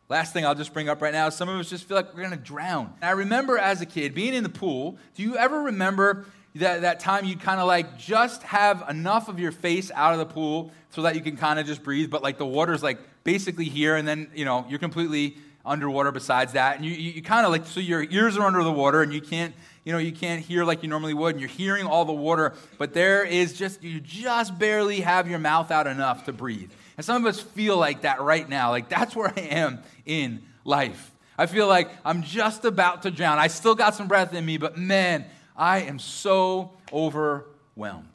Last 0.07 0.33
thing 0.33 0.45
I'll 0.45 0.55
just 0.55 0.73
bring 0.73 0.87
up 0.87 1.01
right 1.01 1.13
now 1.13 1.29
some 1.29 1.49
of 1.49 1.59
us 1.59 1.69
just 1.69 1.87
feel 1.87 1.97
like 1.97 2.13
we're 2.13 2.21
going 2.21 2.37
to 2.37 2.37
drown. 2.37 2.93
I 3.01 3.11
remember 3.11 3.57
as 3.57 3.81
a 3.81 3.85
kid 3.85 4.13
being 4.13 4.33
in 4.33 4.43
the 4.43 4.49
pool. 4.49 4.97
Do 5.15 5.23
you 5.23 5.35
ever 5.37 5.63
remember 5.63 6.25
that, 6.55 6.81
that 6.81 6.99
time 6.99 7.25
you'd 7.25 7.41
kind 7.41 7.59
of 7.59 7.67
like 7.67 7.97
just 7.97 8.43
have 8.43 8.85
enough 8.89 9.27
of 9.29 9.39
your 9.39 9.51
face 9.51 9.91
out 9.95 10.13
of 10.13 10.19
the 10.19 10.25
pool 10.25 10.71
so 10.91 11.01
that 11.01 11.15
you 11.15 11.21
can 11.21 11.35
kind 11.35 11.59
of 11.59 11.65
just 11.65 11.83
breathe, 11.83 12.09
but 12.09 12.23
like 12.23 12.37
the 12.37 12.45
water's 12.45 12.83
like 12.83 12.99
basically 13.23 13.65
here, 13.65 13.95
and 13.95 14.07
then, 14.07 14.29
you 14.33 14.45
know, 14.45 14.65
you're 14.69 14.79
completely 14.79 15.37
underwater 15.65 16.11
besides 16.11 16.53
that. 16.53 16.77
And 16.77 16.85
you, 16.85 16.91
you, 16.91 17.11
you 17.11 17.21
kind 17.21 17.45
of 17.45 17.51
like, 17.51 17.65
so 17.65 17.79
your 17.79 18.03
ears 18.03 18.37
are 18.37 18.43
under 18.43 18.63
the 18.63 18.71
water 18.71 19.01
and 19.01 19.13
you 19.13 19.21
can't 19.21 19.53
you 19.85 19.91
know, 19.91 19.99
you 19.99 20.11
can't 20.11 20.41
hear 20.41 20.65
like 20.65 20.81
you 20.81 20.89
normally 20.89 21.13
would, 21.13 21.35
and 21.35 21.39
you're 21.39 21.47
hearing 21.47 21.85
all 21.85 22.05
the 22.05 22.11
water, 22.11 22.53
but 22.79 22.93
there 22.95 23.23
is 23.23 23.53
just, 23.53 23.83
you 23.83 23.99
just 23.99 24.57
barely 24.57 25.01
have 25.01 25.29
your 25.29 25.37
mouth 25.37 25.69
out 25.69 25.85
enough 25.85 26.25
to 26.25 26.33
breathe. 26.33 26.71
And 26.97 27.05
some 27.05 27.23
of 27.23 27.29
us 27.29 27.39
feel 27.39 27.77
like 27.77 28.01
that 28.01 28.19
right 28.19 28.49
now. 28.49 28.71
Like 28.71 28.89
that's 28.89 29.15
where 29.15 29.31
I 29.35 29.41
am 29.41 29.79
in 30.05 30.41
life. 30.63 31.11
I 31.37 31.45
feel 31.45 31.67
like 31.67 31.91
I'm 32.03 32.23
just 32.23 32.65
about 32.65 33.03
to 33.03 33.11
drown. 33.11 33.37
I 33.37 33.47
still 33.47 33.75
got 33.75 33.93
some 33.93 34.07
breath 34.07 34.33
in 34.33 34.43
me, 34.43 34.57
but 34.57 34.75
man, 34.75 35.25
I 35.55 35.81
am 35.81 35.99
so 35.99 36.71
overwhelmed. 36.91 38.07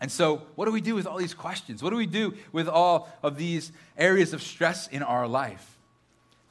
And 0.00 0.10
so, 0.10 0.42
what 0.54 0.64
do 0.64 0.72
we 0.72 0.80
do 0.80 0.94
with 0.94 1.06
all 1.06 1.18
these 1.18 1.34
questions? 1.34 1.82
What 1.82 1.90
do 1.90 1.96
we 1.96 2.06
do 2.06 2.34
with 2.52 2.68
all 2.68 3.10
of 3.22 3.36
these 3.36 3.70
areas 3.98 4.32
of 4.32 4.42
stress 4.42 4.88
in 4.88 5.02
our 5.02 5.26
life? 5.28 5.76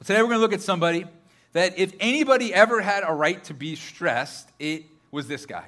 Well, 0.00 0.06
today, 0.06 0.22
we're 0.22 0.28
going 0.28 0.38
to 0.38 0.42
look 0.42 0.54
at 0.54 0.62
somebody 0.62 1.04
that 1.52 1.78
if 1.78 1.92
anybody 2.00 2.54
ever 2.54 2.80
had 2.80 3.04
a 3.06 3.12
right 3.12 3.44
to 3.44 3.52
be 3.52 3.76
stressed, 3.76 4.48
it 4.58 4.84
was 5.10 5.28
this 5.28 5.44
guy. 5.44 5.66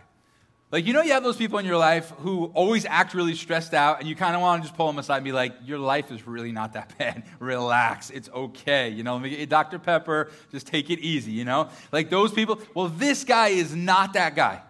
Like, 0.70 0.87
you 0.87 0.94
know, 0.94 1.02
you 1.02 1.12
have 1.12 1.23
those 1.23 1.37
people 1.37 1.58
in 1.58 1.67
your 1.67 1.76
life 1.76 2.08
who 2.20 2.46
always 2.55 2.87
act 2.87 3.12
really 3.12 3.34
stressed 3.34 3.75
out, 3.75 4.00
and 4.00 4.08
you 4.08 4.17
kind 4.17 4.34
of 4.34 4.40
want 4.40 4.62
to 4.62 4.67
just 4.67 4.75
pull 4.75 4.87
them 4.87 4.99
aside 4.99 5.17
and 5.17 5.25
be 5.26 5.32
like, 5.32 5.52
Your 5.67 5.79
life 5.79 6.11
is 6.11 6.26
really 6.26 6.50
not 6.50 6.73
that 6.73 6.94
bad. 6.99 7.25
Relax. 7.40 8.08
It's 8.08 8.31
okay. 8.31 8.88
You 8.88 9.02
know, 9.02 9.12
let 9.12 9.23
me 9.23 9.29
get 9.29 9.38
you 9.38 9.44
Dr. 9.44 9.79
Pepper. 9.79 10.31
Just 10.50 10.67
take 10.67 10.88
it 10.88 11.00
easy, 11.00 11.32
you 11.32 11.44
know? 11.44 11.69
Like 11.93 12.08
those 12.08 12.32
people. 12.32 12.58
Well, 12.73 12.88
this 12.88 13.25
guy 13.25 13.49
is 13.49 13.75
not 13.75 14.14
that 14.14 14.34
guy. 14.34 14.62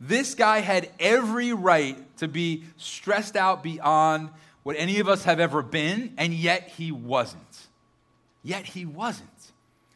This 0.00 0.34
guy 0.34 0.60
had 0.60 0.88
every 0.98 1.52
right 1.52 1.98
to 2.16 2.28
be 2.28 2.64
stressed 2.78 3.36
out 3.36 3.62
beyond 3.62 4.30
what 4.62 4.74
any 4.78 5.00
of 5.00 5.08
us 5.08 5.24
have 5.24 5.38
ever 5.38 5.62
been, 5.62 6.14
and 6.16 6.32
yet 6.32 6.72
he 6.78 6.92
wasn't. 6.92 7.65
Yet 8.46 8.64
he 8.64 8.86
wasn't. 8.86 9.28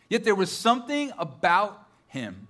Yet 0.09 0.25
there 0.25 0.35
was 0.35 0.51
something 0.51 1.13
about 1.17 1.87
him 2.09 2.49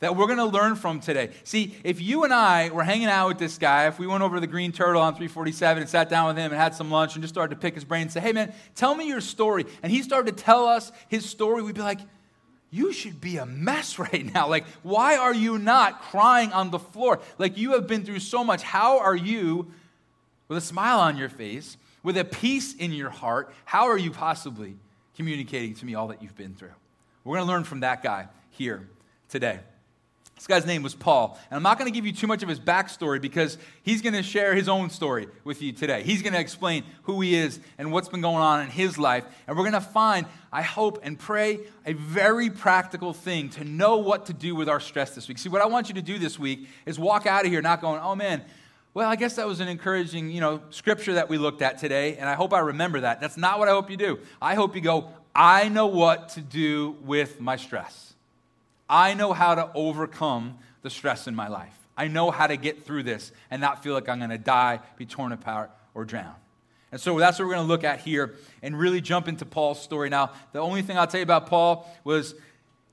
that 0.00 0.16
we're 0.16 0.26
going 0.26 0.38
to 0.38 0.44
learn 0.44 0.74
from 0.74 0.98
today. 0.98 1.30
See, 1.44 1.76
if 1.84 2.00
you 2.00 2.24
and 2.24 2.34
I 2.34 2.70
were 2.70 2.82
hanging 2.82 3.06
out 3.06 3.28
with 3.28 3.38
this 3.38 3.56
guy, 3.56 3.86
if 3.86 4.00
we 4.00 4.08
went 4.08 4.24
over 4.24 4.38
to 4.38 4.40
the 4.40 4.48
Green 4.48 4.72
Turtle 4.72 5.00
on 5.00 5.12
347 5.12 5.82
and 5.82 5.88
sat 5.88 6.08
down 6.08 6.26
with 6.26 6.36
him 6.36 6.50
and 6.50 6.60
had 6.60 6.74
some 6.74 6.90
lunch 6.90 7.14
and 7.14 7.22
just 7.22 7.32
started 7.32 7.54
to 7.54 7.60
pick 7.60 7.76
his 7.76 7.84
brain 7.84 8.02
and 8.02 8.12
say, 8.12 8.18
hey 8.18 8.32
man, 8.32 8.52
tell 8.74 8.96
me 8.96 9.06
your 9.06 9.20
story. 9.20 9.64
And 9.80 9.92
he 9.92 10.02
started 10.02 10.36
to 10.36 10.42
tell 10.42 10.66
us 10.66 10.90
his 11.06 11.24
story, 11.24 11.62
we'd 11.62 11.76
be 11.76 11.82
like, 11.82 12.00
you 12.72 12.92
should 12.92 13.20
be 13.20 13.36
a 13.36 13.46
mess 13.46 13.96
right 14.00 14.34
now. 14.34 14.48
Like, 14.48 14.66
why 14.82 15.18
are 15.18 15.34
you 15.34 15.56
not 15.56 16.02
crying 16.02 16.52
on 16.52 16.72
the 16.72 16.80
floor? 16.80 17.20
Like, 17.38 17.56
you 17.56 17.74
have 17.74 17.86
been 17.86 18.04
through 18.04 18.20
so 18.20 18.42
much. 18.42 18.64
How 18.64 18.98
are 18.98 19.16
you, 19.16 19.70
with 20.48 20.58
a 20.58 20.62
smile 20.62 20.98
on 20.98 21.16
your 21.16 21.28
face, 21.28 21.76
with 22.02 22.18
a 22.18 22.24
peace 22.24 22.74
in 22.74 22.90
your 22.90 23.10
heart, 23.10 23.54
how 23.66 23.86
are 23.86 23.98
you 23.98 24.10
possibly 24.10 24.74
communicating 25.18 25.74
to 25.74 25.84
me 25.84 25.96
all 25.96 26.06
that 26.06 26.22
you've 26.22 26.36
been 26.36 26.54
through? 26.54 26.70
We're 27.24 27.36
going 27.36 27.46
to 27.46 27.52
learn 27.52 27.64
from 27.64 27.80
that 27.80 28.04
guy 28.04 28.28
here 28.50 28.88
today. 29.28 29.58
This 30.36 30.46
guy's 30.46 30.64
name 30.64 30.84
was 30.84 30.94
Paul. 30.94 31.36
And 31.50 31.56
I'm 31.56 31.64
not 31.64 31.76
going 31.76 31.90
to 31.90 31.94
give 31.94 32.06
you 32.06 32.12
too 32.12 32.28
much 32.28 32.44
of 32.44 32.48
his 32.48 32.60
backstory 32.60 33.20
because 33.20 33.58
he's 33.82 34.00
going 34.00 34.14
to 34.14 34.22
share 34.22 34.54
his 34.54 34.68
own 34.68 34.90
story 34.90 35.26
with 35.42 35.60
you 35.60 35.72
today. 35.72 36.04
He's 36.04 36.22
going 36.22 36.34
to 36.34 36.38
explain 36.38 36.84
who 37.02 37.20
he 37.20 37.34
is 37.34 37.58
and 37.78 37.90
what's 37.90 38.08
been 38.08 38.20
going 38.20 38.36
on 38.36 38.60
in 38.60 38.68
his 38.68 38.96
life. 38.96 39.24
And 39.48 39.56
we're 39.56 39.64
going 39.64 39.72
to 39.72 39.80
find, 39.80 40.26
I 40.52 40.62
hope 40.62 41.00
and 41.02 41.18
pray, 41.18 41.58
a 41.84 41.94
very 41.94 42.50
practical 42.50 43.12
thing 43.12 43.48
to 43.50 43.64
know 43.64 43.96
what 43.96 44.26
to 44.26 44.32
do 44.32 44.54
with 44.54 44.68
our 44.68 44.78
stress 44.78 45.16
this 45.16 45.26
week. 45.26 45.38
See, 45.38 45.48
what 45.48 45.60
I 45.60 45.66
want 45.66 45.88
you 45.88 45.96
to 45.96 46.02
do 46.02 46.20
this 46.20 46.38
week 46.38 46.68
is 46.86 46.96
walk 46.96 47.26
out 47.26 47.44
of 47.44 47.50
here 47.50 47.60
not 47.60 47.80
going, 47.80 48.00
oh 48.00 48.14
man, 48.14 48.44
well, 48.98 49.08
I 49.08 49.14
guess 49.14 49.36
that 49.36 49.46
was 49.46 49.60
an 49.60 49.68
encouraging, 49.68 50.32
you 50.32 50.40
know, 50.40 50.60
scripture 50.70 51.14
that 51.14 51.28
we 51.28 51.38
looked 51.38 51.62
at 51.62 51.78
today, 51.78 52.16
and 52.16 52.28
I 52.28 52.34
hope 52.34 52.52
I 52.52 52.58
remember 52.58 52.98
that. 53.02 53.20
That's 53.20 53.36
not 53.36 53.60
what 53.60 53.68
I 53.68 53.70
hope 53.70 53.92
you 53.92 53.96
do. 53.96 54.18
I 54.42 54.56
hope 54.56 54.74
you 54.74 54.80
go, 54.80 55.10
I 55.32 55.68
know 55.68 55.86
what 55.86 56.30
to 56.30 56.40
do 56.40 56.96
with 57.04 57.40
my 57.40 57.54
stress. 57.54 58.14
I 58.90 59.14
know 59.14 59.32
how 59.32 59.54
to 59.54 59.70
overcome 59.72 60.58
the 60.82 60.90
stress 60.90 61.28
in 61.28 61.36
my 61.36 61.46
life. 61.46 61.78
I 61.96 62.08
know 62.08 62.32
how 62.32 62.48
to 62.48 62.56
get 62.56 62.82
through 62.82 63.04
this 63.04 63.30
and 63.52 63.60
not 63.60 63.84
feel 63.84 63.94
like 63.94 64.08
I'm 64.08 64.18
going 64.18 64.30
to 64.30 64.36
die, 64.36 64.80
be 64.96 65.06
torn 65.06 65.30
apart, 65.30 65.70
or 65.94 66.04
drown. 66.04 66.34
And 66.90 67.00
so 67.00 67.16
that's 67.20 67.38
what 67.38 67.46
we're 67.46 67.54
going 67.54 67.66
to 67.66 67.72
look 67.72 67.84
at 67.84 68.00
here 68.00 68.34
and 68.64 68.76
really 68.76 69.00
jump 69.00 69.28
into 69.28 69.46
Paul's 69.46 69.80
story. 69.80 70.08
Now, 70.08 70.32
the 70.50 70.58
only 70.58 70.82
thing 70.82 70.98
I'll 70.98 71.06
tell 71.06 71.20
you 71.20 71.22
about 71.22 71.46
Paul 71.46 71.88
was 72.02 72.34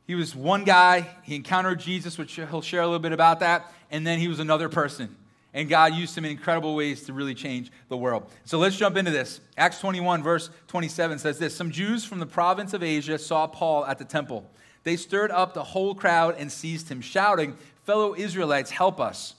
he 0.06 0.14
was 0.14 0.36
one 0.36 0.66
guy, 0.66 1.08
he 1.24 1.34
encountered 1.34 1.80
Jesus, 1.80 2.20
which 2.20 2.36
he'll 2.36 2.62
share 2.62 2.82
a 2.82 2.86
little 2.86 3.00
bit 3.00 3.12
about 3.12 3.40
that, 3.40 3.74
and 3.90 4.06
then 4.06 4.20
he 4.20 4.28
was 4.28 4.38
another 4.40 4.70
person 4.70 5.16
and 5.56 5.70
God 5.70 5.96
used 5.96 6.16
him 6.16 6.26
in 6.26 6.32
incredible 6.32 6.76
ways 6.76 7.04
to 7.06 7.14
really 7.14 7.34
change 7.34 7.72
the 7.88 7.96
world. 7.96 8.30
So 8.44 8.60
let's 8.60 8.76
jump 8.76 8.98
into 8.98 9.10
this. 9.10 9.40
Acts 9.58 9.80
21, 9.80 10.22
verse 10.22 10.50
27 10.68 11.18
says 11.18 11.40
this 11.40 11.56
Some 11.56 11.72
Jews 11.72 12.04
from 12.04 12.20
the 12.20 12.26
province 12.26 12.74
of 12.74 12.84
Asia 12.84 13.18
saw 13.18 13.48
Paul 13.48 13.86
at 13.86 13.98
the 13.98 14.06
temple. 14.06 14.46
They 14.84 14.98
stirred 14.98 15.32
up 15.32 15.54
the 15.54 15.64
whole 15.64 15.96
crowd 15.96 16.36
and 16.38 16.52
seized 16.52 16.90
him, 16.90 17.02
shouting, 17.02 17.58
Fellow 17.86 18.14
Israelites, 18.16 18.70
help 18.70 19.00
us. 19.00 19.36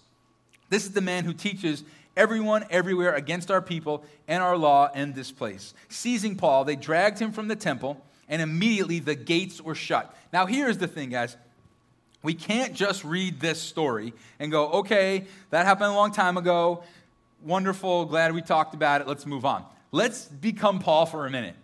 This 0.70 0.84
is 0.84 0.92
the 0.92 1.00
man 1.02 1.24
who 1.24 1.34
teaches 1.34 1.84
everyone 2.16 2.64
everywhere 2.70 3.14
against 3.14 3.50
our 3.50 3.60
people 3.60 4.02
and 4.26 4.42
our 4.42 4.56
law 4.56 4.90
in 4.92 5.12
this 5.12 5.30
place. 5.30 5.74
Seizing 5.90 6.34
Paul, 6.34 6.64
they 6.64 6.76
dragged 6.76 7.18
him 7.18 7.30
from 7.30 7.48
the 7.48 7.56
temple, 7.56 8.02
and 8.26 8.40
immediately 8.40 9.00
the 9.00 9.14
gates 9.14 9.60
were 9.60 9.74
shut. 9.74 10.16
Now, 10.32 10.46
here's 10.46 10.78
the 10.78 10.88
thing, 10.88 11.10
guys. 11.10 11.36
We 12.22 12.34
can't 12.34 12.74
just 12.74 13.04
read 13.04 13.40
this 13.40 13.60
story 13.60 14.12
and 14.38 14.50
go, 14.50 14.68
okay, 14.68 15.26
that 15.50 15.66
happened 15.66 15.92
a 15.92 15.94
long 15.94 16.12
time 16.12 16.36
ago. 16.36 16.82
Wonderful, 17.44 18.06
glad 18.06 18.34
we 18.34 18.42
talked 18.42 18.74
about 18.74 19.00
it. 19.00 19.06
Let's 19.06 19.26
move 19.26 19.44
on. 19.44 19.64
Let's 19.92 20.24
become 20.24 20.80
Paul 20.80 21.06
for 21.06 21.26
a 21.26 21.30
minute. 21.30 21.54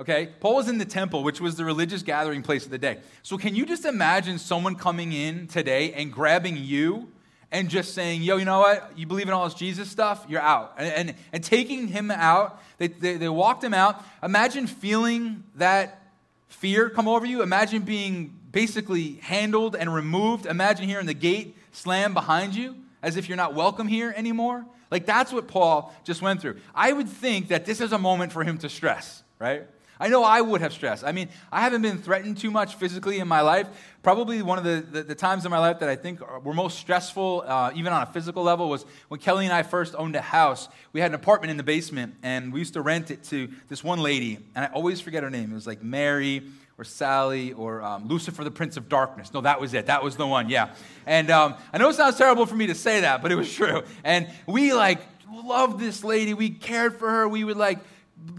Okay? 0.00 0.30
Paul 0.40 0.56
was 0.56 0.68
in 0.68 0.78
the 0.78 0.84
temple, 0.84 1.22
which 1.22 1.40
was 1.40 1.56
the 1.56 1.64
religious 1.64 2.02
gathering 2.02 2.42
place 2.42 2.64
of 2.64 2.70
the 2.70 2.78
day. 2.78 2.98
So, 3.22 3.38
can 3.38 3.54
you 3.54 3.64
just 3.64 3.84
imagine 3.84 4.38
someone 4.38 4.74
coming 4.74 5.12
in 5.12 5.46
today 5.46 5.92
and 5.92 6.12
grabbing 6.12 6.56
you 6.56 7.08
and 7.52 7.68
just 7.68 7.94
saying, 7.94 8.22
yo, 8.22 8.38
you 8.38 8.44
know 8.44 8.60
what? 8.60 8.92
You 8.96 9.06
believe 9.06 9.28
in 9.28 9.34
all 9.34 9.44
this 9.44 9.54
Jesus 9.54 9.90
stuff? 9.90 10.24
You're 10.28 10.40
out. 10.40 10.74
And, 10.78 11.08
and, 11.08 11.16
and 11.32 11.44
taking 11.44 11.86
him 11.86 12.10
out, 12.10 12.60
they, 12.78 12.88
they, 12.88 13.16
they 13.16 13.28
walked 13.28 13.62
him 13.62 13.74
out. 13.74 14.02
Imagine 14.22 14.66
feeling 14.66 15.44
that 15.56 16.02
fear 16.48 16.88
come 16.88 17.06
over 17.06 17.26
you. 17.26 17.42
Imagine 17.42 17.82
being 17.82 18.38
basically 18.52 19.14
handled 19.22 19.74
and 19.74 19.92
removed. 19.92 20.46
Imagine 20.46 20.88
hearing 20.88 21.06
the 21.06 21.14
gate 21.14 21.56
slam 21.72 22.14
behind 22.14 22.54
you 22.54 22.76
as 23.02 23.16
if 23.16 23.28
you're 23.28 23.36
not 23.36 23.54
welcome 23.54 23.88
here 23.88 24.14
anymore. 24.16 24.64
Like 24.90 25.06
that's 25.06 25.32
what 25.32 25.48
Paul 25.48 25.92
just 26.04 26.22
went 26.22 26.40
through. 26.40 26.58
I 26.74 26.92
would 26.92 27.08
think 27.08 27.48
that 27.48 27.64
this 27.64 27.80
is 27.80 27.92
a 27.92 27.98
moment 27.98 28.32
for 28.32 28.44
him 28.44 28.58
to 28.58 28.68
stress, 28.68 29.22
right? 29.38 29.66
I 30.02 30.08
know 30.08 30.24
I 30.24 30.40
would 30.40 30.60
have 30.62 30.72
stressed. 30.72 31.04
I 31.04 31.12
mean, 31.12 31.28
I 31.52 31.60
haven't 31.60 31.82
been 31.82 31.96
threatened 31.96 32.36
too 32.36 32.50
much 32.50 32.74
physically 32.74 33.20
in 33.20 33.28
my 33.28 33.40
life. 33.40 33.68
Probably 34.02 34.42
one 34.42 34.58
of 34.58 34.64
the, 34.64 34.84
the, 34.90 35.04
the 35.04 35.14
times 35.14 35.44
in 35.44 35.52
my 35.52 35.60
life 35.60 35.78
that 35.78 35.88
I 35.88 35.94
think 35.94 36.20
were 36.44 36.52
most 36.52 36.80
stressful, 36.80 37.44
uh, 37.46 37.70
even 37.76 37.92
on 37.92 38.02
a 38.02 38.06
physical 38.06 38.42
level, 38.42 38.68
was 38.68 38.84
when 39.06 39.20
Kelly 39.20 39.44
and 39.44 39.54
I 39.54 39.62
first 39.62 39.94
owned 39.96 40.16
a 40.16 40.20
house. 40.20 40.68
We 40.92 40.98
had 40.98 41.12
an 41.12 41.14
apartment 41.14 41.52
in 41.52 41.56
the 41.56 41.62
basement, 41.62 42.16
and 42.24 42.52
we 42.52 42.58
used 42.58 42.72
to 42.72 42.82
rent 42.82 43.12
it 43.12 43.22
to 43.26 43.48
this 43.68 43.84
one 43.84 44.00
lady, 44.00 44.40
and 44.56 44.64
I 44.64 44.68
always 44.74 45.00
forget 45.00 45.22
her 45.22 45.30
name. 45.30 45.52
It 45.52 45.54
was 45.54 45.68
like 45.68 45.84
Mary 45.84 46.42
or 46.78 46.82
Sally 46.82 47.52
or 47.52 47.80
um, 47.82 48.08
Lucifer, 48.08 48.42
the 48.42 48.50
Prince 48.50 48.76
of 48.76 48.88
Darkness. 48.88 49.32
No, 49.32 49.40
that 49.42 49.60
was 49.60 49.72
it. 49.72 49.86
That 49.86 50.02
was 50.02 50.16
the 50.16 50.26
one, 50.26 50.48
yeah. 50.48 50.74
And 51.06 51.30
um, 51.30 51.54
I 51.72 51.78
know 51.78 51.88
it 51.90 51.94
sounds 51.94 52.18
terrible 52.18 52.46
for 52.46 52.56
me 52.56 52.66
to 52.66 52.74
say 52.74 53.02
that, 53.02 53.22
but 53.22 53.30
it 53.30 53.36
was 53.36 53.54
true. 53.54 53.84
And 54.02 54.28
we 54.46 54.72
like 54.72 55.00
loved 55.32 55.78
this 55.78 56.02
lady. 56.02 56.34
We 56.34 56.50
cared 56.50 56.96
for 56.96 57.08
her. 57.08 57.28
We 57.28 57.44
would 57.44 57.56
like 57.56 57.78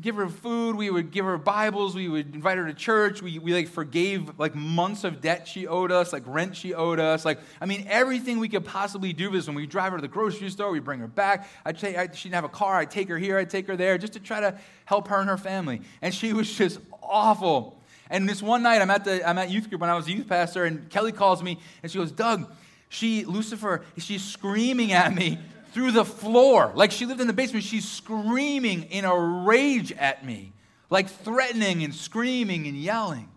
give 0.02 0.16
her 0.16 0.28
food. 0.28 0.76
We 0.76 0.90
would 0.90 1.12
give 1.12 1.26
her 1.26 1.38
Bibles. 1.38 1.96
We 1.96 2.08
would 2.08 2.36
invite 2.36 2.58
her 2.58 2.66
to 2.66 2.74
church. 2.74 3.22
We, 3.22 3.40
we 3.40 3.54
like 3.54 3.68
forgave 3.68 4.38
like 4.40 4.56
months 4.56 5.04
of 5.04 5.22
debt 5.22 5.48
she 5.48 5.68
owed 5.68 5.92
us, 5.92 6.14
like 6.14 6.24
rent 6.26 6.56
she 6.56 6.74
owed 6.74 7.00
us. 7.00 7.26
Like, 7.26 7.40
I 7.62 7.66
mean, 7.66 7.86
everything 7.90 8.40
we 8.40 8.50
could 8.50 8.66
possibly 8.66 9.14
do 9.14 9.32
was 9.32 9.48
when 9.48 9.56
we 9.56 9.66
drive 9.66 9.92
her 9.92 9.98
to 9.98 10.02
the 10.02 10.08
grocery 10.08 10.50
store, 10.50 10.72
we 10.72 10.80
bring 10.80 11.00
her 11.00 11.08
back. 11.08 11.48
I'd 11.66 11.80
say 11.80 11.96
I, 11.96 12.12
she 12.12 12.30
didn't 12.30 12.36
have 12.36 12.44
a 12.44 12.50
car. 12.50 12.76
I'd 12.76 12.92
take 12.92 13.10
her 13.10 13.18
here. 13.18 13.38
I'd 13.38 13.50
take 13.50 13.68
her 13.68 13.76
there 13.76 13.98
just 13.98 14.14
to 14.14 14.20
try 14.20 14.40
to 14.40 14.58
help 14.86 15.08
her 15.08 15.20
and 15.20 15.30
her 15.30 15.38
family. 15.38 15.82
And 16.02 16.14
she 16.14 16.34
was 16.34 16.54
just 16.54 16.80
awful. 17.02 17.80
And 18.10 18.28
this 18.28 18.42
one 18.42 18.64
night, 18.64 18.82
I'm 18.82 18.92
at, 18.92 19.06
the, 19.06 19.28
I'm 19.28 19.38
at 19.38 19.50
youth 19.50 19.70
group 19.70 19.82
when 19.82 19.90
I 19.90 19.96
was 19.96 20.08
a 20.08 20.12
youth 20.12 20.28
pastor, 20.28 20.66
and 20.66 20.90
Kelly 20.90 21.12
calls 21.12 21.42
me 21.42 21.60
and 21.82 21.92
she 21.92 21.98
goes, 21.98 22.12
Doug, 22.12 22.52
she, 22.90 23.26
Lucifer, 23.26 23.84
she's 23.98 24.24
screaming 24.24 24.92
at 24.92 25.16
me 25.16 25.40
through 25.74 25.92
the 25.92 26.06
floor. 26.06 26.72
Like 26.76 26.92
she 26.92 27.06
lived 27.06 27.22
in 27.22 27.28
the 27.28 27.34
basement. 27.34 27.66
She's 27.66 27.88
screaming 27.88 28.84
in 28.84 29.06
a 29.06 29.18
rage 29.18 29.92
at 29.92 30.26
me, 30.26 30.54
like 30.90 31.10
threatening 31.10 31.84
and 31.84 31.94
screaming 31.94 32.68
and 32.68 32.78
yelling. 32.78 33.30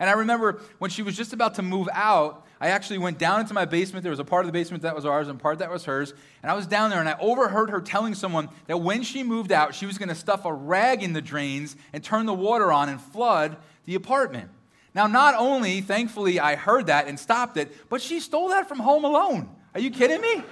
And 0.00 0.08
I 0.08 0.14
remember 0.14 0.60
when 0.78 0.90
she 0.90 1.02
was 1.02 1.16
just 1.16 1.32
about 1.32 1.54
to 1.54 1.62
move 1.62 1.88
out, 1.92 2.46
I 2.60 2.68
actually 2.68 2.98
went 2.98 3.18
down 3.18 3.40
into 3.40 3.54
my 3.54 3.64
basement. 3.64 4.02
There 4.02 4.10
was 4.10 4.18
a 4.18 4.24
part 4.24 4.44
of 4.44 4.46
the 4.46 4.52
basement 4.52 4.82
that 4.82 4.94
was 4.94 5.04
ours 5.04 5.28
and 5.28 5.38
part 5.38 5.60
that 5.60 5.70
was 5.70 5.84
hers. 5.84 6.12
And 6.42 6.50
I 6.50 6.54
was 6.54 6.66
down 6.66 6.90
there 6.90 6.98
and 6.98 7.08
I 7.08 7.16
overheard 7.20 7.70
her 7.70 7.80
telling 7.80 8.14
someone 8.14 8.48
that 8.66 8.78
when 8.78 9.02
she 9.02 9.22
moved 9.22 9.52
out, 9.52 9.74
she 9.74 9.86
was 9.86 9.96
going 9.96 10.08
to 10.08 10.14
stuff 10.14 10.44
a 10.44 10.52
rag 10.52 11.02
in 11.02 11.12
the 11.12 11.22
drains 11.22 11.76
and 11.92 12.02
turn 12.02 12.26
the 12.26 12.34
water 12.34 12.72
on 12.72 12.88
and 12.88 13.00
flood 13.00 13.56
the 13.84 13.94
apartment. 13.94 14.50
Now, 14.94 15.06
not 15.06 15.34
only, 15.36 15.80
thankfully, 15.80 16.40
I 16.40 16.56
heard 16.56 16.86
that 16.86 17.06
and 17.06 17.18
stopped 17.18 17.56
it, 17.56 17.88
but 17.88 18.02
she 18.02 18.18
stole 18.18 18.48
that 18.48 18.68
from 18.68 18.80
Home 18.80 19.04
Alone. 19.04 19.48
Are 19.74 19.80
you 19.80 19.90
kidding 19.90 20.20
me? 20.20 20.42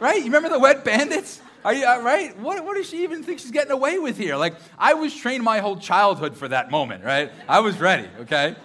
Right? 0.00 0.18
You 0.18 0.24
remember 0.24 0.48
the 0.48 0.58
wet 0.58 0.84
bandits? 0.84 1.40
Are 1.64 1.74
you 1.74 1.86
uh, 1.86 2.00
right? 2.00 2.38
What, 2.38 2.64
what 2.64 2.76
does 2.76 2.88
she 2.88 3.02
even 3.02 3.22
think 3.22 3.40
she's 3.40 3.50
getting 3.50 3.72
away 3.72 3.98
with 3.98 4.16
here? 4.16 4.36
Like, 4.36 4.54
I 4.78 4.94
was 4.94 5.14
trained 5.14 5.42
my 5.42 5.58
whole 5.58 5.76
childhood 5.76 6.36
for 6.36 6.48
that 6.48 6.70
moment, 6.70 7.04
right? 7.04 7.32
I 7.48 7.60
was 7.60 7.78
ready, 7.80 8.08
okay? 8.20 8.56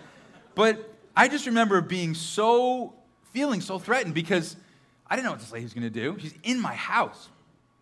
But 0.55 0.93
I 1.15 1.27
just 1.27 1.45
remember 1.45 1.81
being 1.81 2.13
so, 2.13 2.93
feeling 3.31 3.61
so 3.61 3.79
threatened 3.79 4.13
because 4.13 4.55
I 5.07 5.15
didn't 5.15 5.25
know 5.25 5.31
what 5.31 5.39
this 5.39 5.51
lady 5.51 5.65
was 5.65 5.73
going 5.73 5.83
to 5.83 5.89
do. 5.89 6.17
She's 6.19 6.35
in 6.43 6.59
my 6.59 6.73
house. 6.75 7.29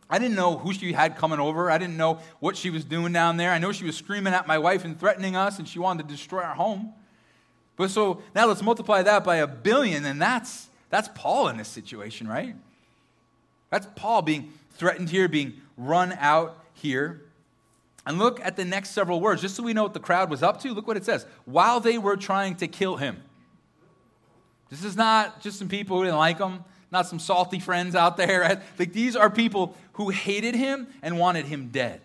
I 0.10 0.20
didn't 0.20 0.36
know 0.36 0.58
who 0.58 0.74
she 0.74 0.92
had 0.92 1.18
coming 1.18 1.40
over. 1.40 1.72
I 1.72 1.78
didn't 1.78 1.96
know 1.98 2.20
what 2.40 2.58
she 2.58 2.70
was 2.70 2.84
doing 2.84 3.14
down 3.14 3.38
there. 3.38 3.52
I 3.52 3.60
know 3.60 3.72
she 3.72 3.86
was 3.86 3.96
screaming 3.96 4.34
at 4.34 4.48
my 4.48 4.58
wife 4.58 4.84
and 4.84 5.00
threatening 5.00 5.36
us, 5.36 5.58
and 5.60 5.68
she 5.68 5.80
wanted 5.80 6.08
to 6.08 6.14
destroy 6.14 6.42
our 6.42 6.56
home. 6.56 6.94
But 7.78 7.90
so 7.92 8.22
now 8.36 8.48
let's 8.48 8.62
multiply 8.62 9.04
that 9.04 9.24
by 9.24 9.38
a 9.38 9.48
billion, 9.48 10.06
and 10.06 10.22
that's, 10.22 10.70
that's 10.90 11.10
Paul 11.16 11.48
in 11.48 11.58
this 11.58 11.70
situation, 11.70 12.28
right? 12.28 12.56
That's 13.72 13.88
Paul 13.96 14.22
being 14.22 14.54
threatened 14.74 15.10
here, 15.10 15.28
being 15.28 15.54
run 15.78 16.14
out 16.20 16.64
here. 16.74 17.24
And 18.06 18.20
look 18.20 18.40
at 18.42 18.56
the 18.56 18.66
next 18.66 18.92
several 18.92 19.20
words, 19.20 19.42
just 19.42 19.56
so 19.56 19.64
we 19.64 19.74
know 19.74 19.84
what 19.84 19.94
the 19.94 20.00
crowd 20.00 20.30
was 20.30 20.44
up 20.44 20.62
to. 20.62 20.74
Look 20.74 20.88
what 20.88 20.98
it 20.98 21.06
says. 21.06 21.26
While 21.46 21.80
they 21.80 21.98
were 21.98 22.18
trying 22.18 22.56
to 22.56 22.68
kill 22.68 22.98
him. 22.98 23.18
This 24.70 24.84
is 24.84 24.96
not 24.96 25.42
just 25.42 25.60
some 25.60 25.68
people 25.68 25.98
who 25.98 26.04
didn't 26.04 26.18
like 26.18 26.40
him, 26.40 26.64
not 26.92 27.08
some 27.08 27.20
salty 27.20 27.60
friends 27.60 27.96
out 27.96 28.18
there. 28.18 28.42
Right? 28.42 28.60
Like 28.78 28.94
these 28.94 29.16
are 29.16 29.30
people 29.30 29.76
who 29.94 30.10
hated 30.10 30.56
him 30.56 30.88
and 31.02 31.20
wanted 31.20 31.46
him 31.46 31.70
dead. 31.70 32.02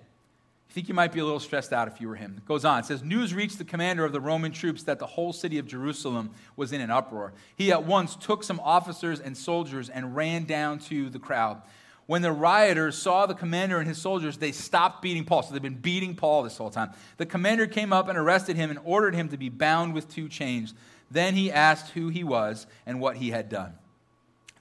Think 0.77 0.91
you 0.91 0.95
might 0.95 1.11
be 1.11 1.21
a 1.21 1.25
little 1.25 1.41
stressed 1.41 1.73
out 1.73 1.89
if 1.89 2.03
you 2.03 2.09
were 2.09 2.17
him. 2.17 2.35
It 2.37 2.45
goes 2.45 2.67
on. 2.67 2.81
It 2.81 2.85
says, 2.85 3.03
News 3.03 3.33
reached 3.33 3.57
the 3.57 3.65
commander 3.65 4.05
of 4.05 4.13
the 4.13 4.21
Roman 4.21 4.53
troops 4.53 4.83
that 4.83 4.99
the 4.99 5.07
whole 5.07 5.33
city 5.33 5.57
of 5.57 5.67
Jerusalem 5.67 6.33
was 6.55 6.71
in 6.71 6.83
an 6.83 6.91
uproar. 6.91 7.33
He 7.57 7.73
at 7.73 7.85
once 7.85 8.15
took 8.15 8.45
some 8.45 8.61
officers 8.63 9.19
and 9.19 9.35
soldiers 9.35 9.89
and 9.89 10.15
ran 10.15 10.45
down 10.45 10.81
to 10.81 11.09
the 11.09 11.19
crowd. 11.19 11.63
When 12.05 12.21
the 12.21 12.31
rioters 12.31 12.99
saw 12.99 13.25
the 13.25 13.33
commander 13.33 13.79
and 13.79 13.89
his 13.89 13.97
soldiers, 13.97 14.37
they 14.37 14.53
stopped 14.53 15.01
beating 15.01 15.25
Paul. 15.25 15.45
So 15.45 15.55
they've 15.55 15.63
been 15.63 15.77
beating 15.77 16.15
Paul 16.15 16.43
this 16.43 16.59
whole 16.59 16.69
time. 16.69 16.91
The 17.17 17.25
commander 17.25 17.67
came 17.67 17.91
up 17.91 18.09
and 18.09 18.19
arrested 18.19 18.57
him 18.57 18.69
and 18.69 18.79
ordered 18.85 19.15
him 19.15 19.31
to 19.31 19.39
be 19.39 19.49
bound 19.49 19.95
with 19.95 20.11
two 20.11 20.29
chains. 20.29 20.75
Then 21.11 21.33
he 21.33 21.51
asked 21.51 21.93
who 21.93 22.11
he 22.11 22.23
was 22.23 22.67
and 22.85 23.01
what 23.01 23.17
he 23.17 23.31
had 23.31 23.49
done. 23.49 23.73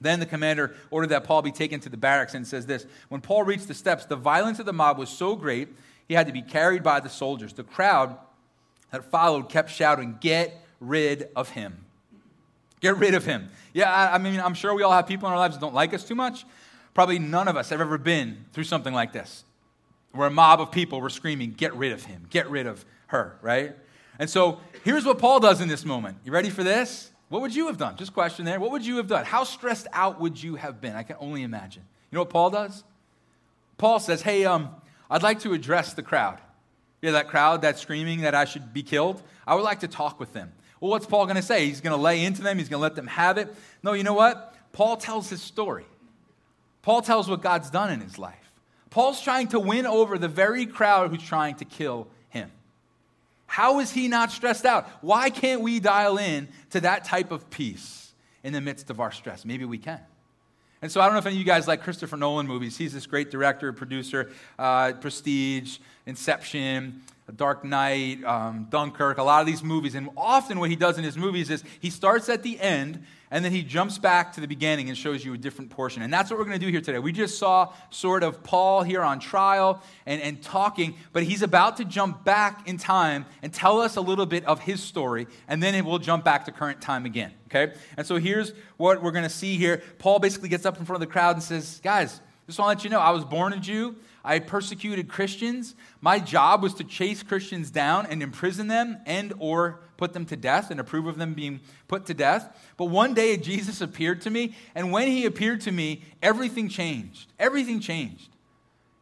Then 0.00 0.20
the 0.20 0.24
commander 0.24 0.74
ordered 0.90 1.10
that 1.10 1.24
Paul 1.24 1.42
be 1.42 1.52
taken 1.52 1.80
to 1.80 1.90
the 1.90 1.98
barracks 1.98 2.32
and 2.32 2.46
says 2.46 2.64
this 2.64 2.86
When 3.10 3.20
Paul 3.20 3.42
reached 3.42 3.68
the 3.68 3.74
steps, 3.74 4.06
the 4.06 4.16
violence 4.16 4.58
of 4.58 4.64
the 4.64 4.72
mob 4.72 4.96
was 4.96 5.10
so 5.10 5.36
great 5.36 5.68
he 6.08 6.14
had 6.14 6.26
to 6.26 6.32
be 6.32 6.42
carried 6.42 6.82
by 6.82 7.00
the 7.00 7.08
soldiers. 7.08 7.52
The 7.52 7.64
crowd 7.64 8.16
that 8.90 9.04
followed 9.10 9.48
kept 9.48 9.70
shouting, 9.70 10.18
Get 10.20 10.62
rid 10.80 11.28
of 11.34 11.50
him. 11.50 11.84
Get 12.80 12.96
rid 12.98 13.14
of 13.14 13.24
him. 13.24 13.48
Yeah, 13.72 13.92
I, 13.92 14.14
I 14.14 14.18
mean, 14.18 14.38
I'm 14.40 14.54
sure 14.54 14.74
we 14.74 14.82
all 14.82 14.92
have 14.92 15.06
people 15.06 15.28
in 15.28 15.32
our 15.32 15.38
lives 15.38 15.56
that 15.56 15.60
don't 15.60 15.74
like 15.74 15.94
us 15.94 16.04
too 16.04 16.14
much. 16.14 16.44
Probably 16.94 17.18
none 17.18 17.48
of 17.48 17.56
us 17.56 17.70
have 17.70 17.80
ever 17.80 17.98
been 17.98 18.44
through 18.52 18.64
something 18.64 18.94
like 18.94 19.12
this, 19.12 19.44
where 20.12 20.28
a 20.28 20.30
mob 20.30 20.60
of 20.60 20.70
people 20.70 21.00
were 21.00 21.10
screaming, 21.10 21.52
Get 21.52 21.74
rid 21.74 21.92
of 21.92 22.04
him, 22.04 22.26
get 22.30 22.48
rid 22.48 22.66
of 22.66 22.84
her, 23.08 23.38
right? 23.42 23.76
And 24.18 24.30
so 24.30 24.60
here's 24.84 25.04
what 25.04 25.18
Paul 25.18 25.40
does 25.40 25.60
in 25.60 25.68
this 25.68 25.84
moment. 25.84 26.18
You 26.24 26.32
ready 26.32 26.50
for 26.50 26.64
this? 26.64 27.10
What 27.28 27.42
would 27.42 27.54
you 27.54 27.66
have 27.66 27.76
done? 27.76 27.96
Just 27.96 28.14
question 28.14 28.44
there. 28.44 28.60
What 28.60 28.70
would 28.70 28.86
you 28.86 28.96
have 28.98 29.08
done? 29.08 29.24
How 29.24 29.44
stressed 29.44 29.88
out 29.92 30.20
would 30.20 30.40
you 30.40 30.54
have 30.56 30.80
been? 30.80 30.94
I 30.94 31.02
can 31.02 31.16
only 31.18 31.42
imagine. 31.42 31.82
You 32.10 32.16
know 32.16 32.22
what 32.22 32.30
Paul 32.30 32.50
does? 32.50 32.84
Paul 33.78 33.98
says, 33.98 34.22
Hey, 34.22 34.44
um, 34.44 34.70
I'd 35.10 35.22
like 35.22 35.40
to 35.40 35.52
address 35.52 35.94
the 35.94 36.02
crowd. 36.02 36.38
Yeah, 37.02 37.12
that 37.12 37.28
crowd 37.28 37.62
that's 37.62 37.80
screaming 37.80 38.22
that 38.22 38.34
I 38.34 38.44
should 38.44 38.72
be 38.72 38.82
killed. 38.82 39.22
I 39.46 39.54
would 39.54 39.64
like 39.64 39.80
to 39.80 39.88
talk 39.88 40.18
with 40.18 40.32
them. 40.32 40.52
Well, 40.80 40.90
what's 40.90 41.06
Paul 41.06 41.26
going 41.26 41.36
to 41.36 41.42
say? 41.42 41.66
He's 41.66 41.80
going 41.80 41.96
to 41.96 42.02
lay 42.02 42.24
into 42.24 42.42
them, 42.42 42.58
he's 42.58 42.68
going 42.68 42.80
to 42.80 42.82
let 42.82 42.94
them 42.96 43.06
have 43.06 43.38
it. 43.38 43.54
No, 43.82 43.92
you 43.92 44.02
know 44.02 44.14
what? 44.14 44.54
Paul 44.72 44.96
tells 44.96 45.28
his 45.30 45.40
story. 45.40 45.86
Paul 46.82 47.02
tells 47.02 47.28
what 47.28 47.42
God's 47.42 47.70
done 47.70 47.90
in 47.90 48.00
his 48.00 48.18
life. 48.18 48.34
Paul's 48.90 49.20
trying 49.20 49.48
to 49.48 49.60
win 49.60 49.86
over 49.86 50.18
the 50.18 50.28
very 50.28 50.66
crowd 50.66 51.10
who's 51.10 51.22
trying 51.22 51.56
to 51.56 51.64
kill 51.64 52.08
him. 52.28 52.50
How 53.46 53.80
is 53.80 53.90
he 53.90 54.08
not 54.08 54.30
stressed 54.30 54.64
out? 54.64 54.88
Why 55.00 55.30
can't 55.30 55.62
we 55.62 55.80
dial 55.80 56.18
in 56.18 56.48
to 56.70 56.80
that 56.80 57.04
type 57.04 57.30
of 57.30 57.50
peace 57.50 58.12
in 58.42 58.52
the 58.52 58.60
midst 58.60 58.90
of 58.90 59.00
our 59.00 59.12
stress? 59.12 59.44
Maybe 59.44 59.64
we 59.64 59.78
can. 59.78 60.00
And 60.82 60.92
so 60.92 61.00
I 61.00 61.04
don't 61.04 61.14
know 61.14 61.18
if 61.18 61.26
any 61.26 61.36
of 61.36 61.38
you 61.38 61.44
guys 61.44 61.66
like 61.66 61.82
Christopher 61.82 62.16
Nolan 62.16 62.46
movies. 62.46 62.76
He's 62.76 62.92
this 62.92 63.06
great 63.06 63.30
director, 63.30 63.72
producer, 63.72 64.30
uh, 64.58 64.92
Prestige, 64.92 65.78
Inception, 66.04 67.02
Dark 67.34 67.64
Knight, 67.64 68.22
um, 68.24 68.66
Dunkirk, 68.70 69.18
a 69.18 69.22
lot 69.22 69.40
of 69.40 69.46
these 69.46 69.62
movies. 69.62 69.94
And 69.94 70.10
often 70.16 70.60
what 70.60 70.70
he 70.70 70.76
does 70.76 70.98
in 70.98 71.04
his 71.04 71.16
movies 71.16 71.50
is 71.50 71.64
he 71.80 71.90
starts 71.90 72.28
at 72.28 72.42
the 72.42 72.60
end 72.60 73.04
and 73.30 73.44
then 73.44 73.52
he 73.52 73.62
jumps 73.62 73.98
back 73.98 74.32
to 74.34 74.40
the 74.40 74.46
beginning 74.46 74.88
and 74.88 74.96
shows 74.96 75.24
you 75.24 75.34
a 75.34 75.38
different 75.38 75.70
portion. 75.70 76.02
And 76.02 76.12
that's 76.12 76.30
what 76.30 76.38
we're 76.38 76.44
going 76.44 76.58
to 76.58 76.64
do 76.64 76.70
here 76.70 76.80
today. 76.80 76.98
We 76.98 77.12
just 77.12 77.38
saw 77.38 77.72
sort 77.90 78.22
of 78.22 78.42
Paul 78.42 78.82
here 78.82 79.02
on 79.02 79.18
trial 79.18 79.82
and, 80.06 80.20
and 80.22 80.42
talking, 80.42 80.96
but 81.12 81.22
he's 81.22 81.42
about 81.42 81.78
to 81.78 81.84
jump 81.84 82.24
back 82.24 82.68
in 82.68 82.78
time 82.78 83.26
and 83.42 83.52
tell 83.52 83.80
us 83.80 83.96
a 83.96 84.00
little 84.00 84.26
bit 84.26 84.44
of 84.44 84.60
his 84.60 84.82
story, 84.82 85.26
and 85.48 85.62
then 85.62 85.84
we'll 85.84 85.98
jump 85.98 86.24
back 86.24 86.44
to 86.44 86.52
current 86.52 86.80
time 86.80 87.04
again. 87.04 87.32
Okay? 87.48 87.74
And 87.96 88.06
so 88.06 88.16
here's 88.16 88.52
what 88.76 89.02
we're 89.02 89.12
going 89.12 89.24
to 89.24 89.30
see 89.30 89.56
here. 89.56 89.82
Paul 89.98 90.18
basically 90.18 90.48
gets 90.48 90.66
up 90.66 90.78
in 90.78 90.84
front 90.84 91.02
of 91.02 91.08
the 91.08 91.12
crowd 91.12 91.36
and 91.36 91.42
says, 91.42 91.80
Guys, 91.82 92.20
just 92.46 92.58
want 92.58 92.78
to 92.78 92.78
let 92.78 92.84
you 92.84 92.90
know, 92.90 93.00
I 93.00 93.10
was 93.10 93.24
born 93.24 93.52
a 93.52 93.58
Jew. 93.58 93.96
I 94.24 94.40
persecuted 94.40 95.08
Christians. 95.08 95.74
My 96.00 96.18
job 96.18 96.62
was 96.62 96.74
to 96.74 96.84
chase 96.84 97.22
Christians 97.22 97.70
down 97.70 98.06
and 98.06 98.22
imprison 98.22 98.66
them 98.66 98.98
and 99.06 99.32
or 99.38 99.80
put 99.96 100.12
them 100.12 100.26
to 100.26 100.36
death 100.36 100.70
and 100.70 100.80
approve 100.80 101.06
of 101.06 101.16
them 101.16 101.34
being 101.34 101.60
put 101.88 102.06
to 102.06 102.14
death. 102.14 102.72
But 102.76 102.86
one 102.86 103.14
day 103.14 103.36
Jesus 103.36 103.80
appeared 103.80 104.20
to 104.22 104.30
me, 104.30 104.54
and 104.74 104.92
when 104.92 105.08
he 105.08 105.26
appeared 105.26 105.60
to 105.62 105.72
me, 105.72 106.02
everything 106.22 106.68
changed. 106.68 107.32
Everything 107.38 107.80
changed. 107.80 108.30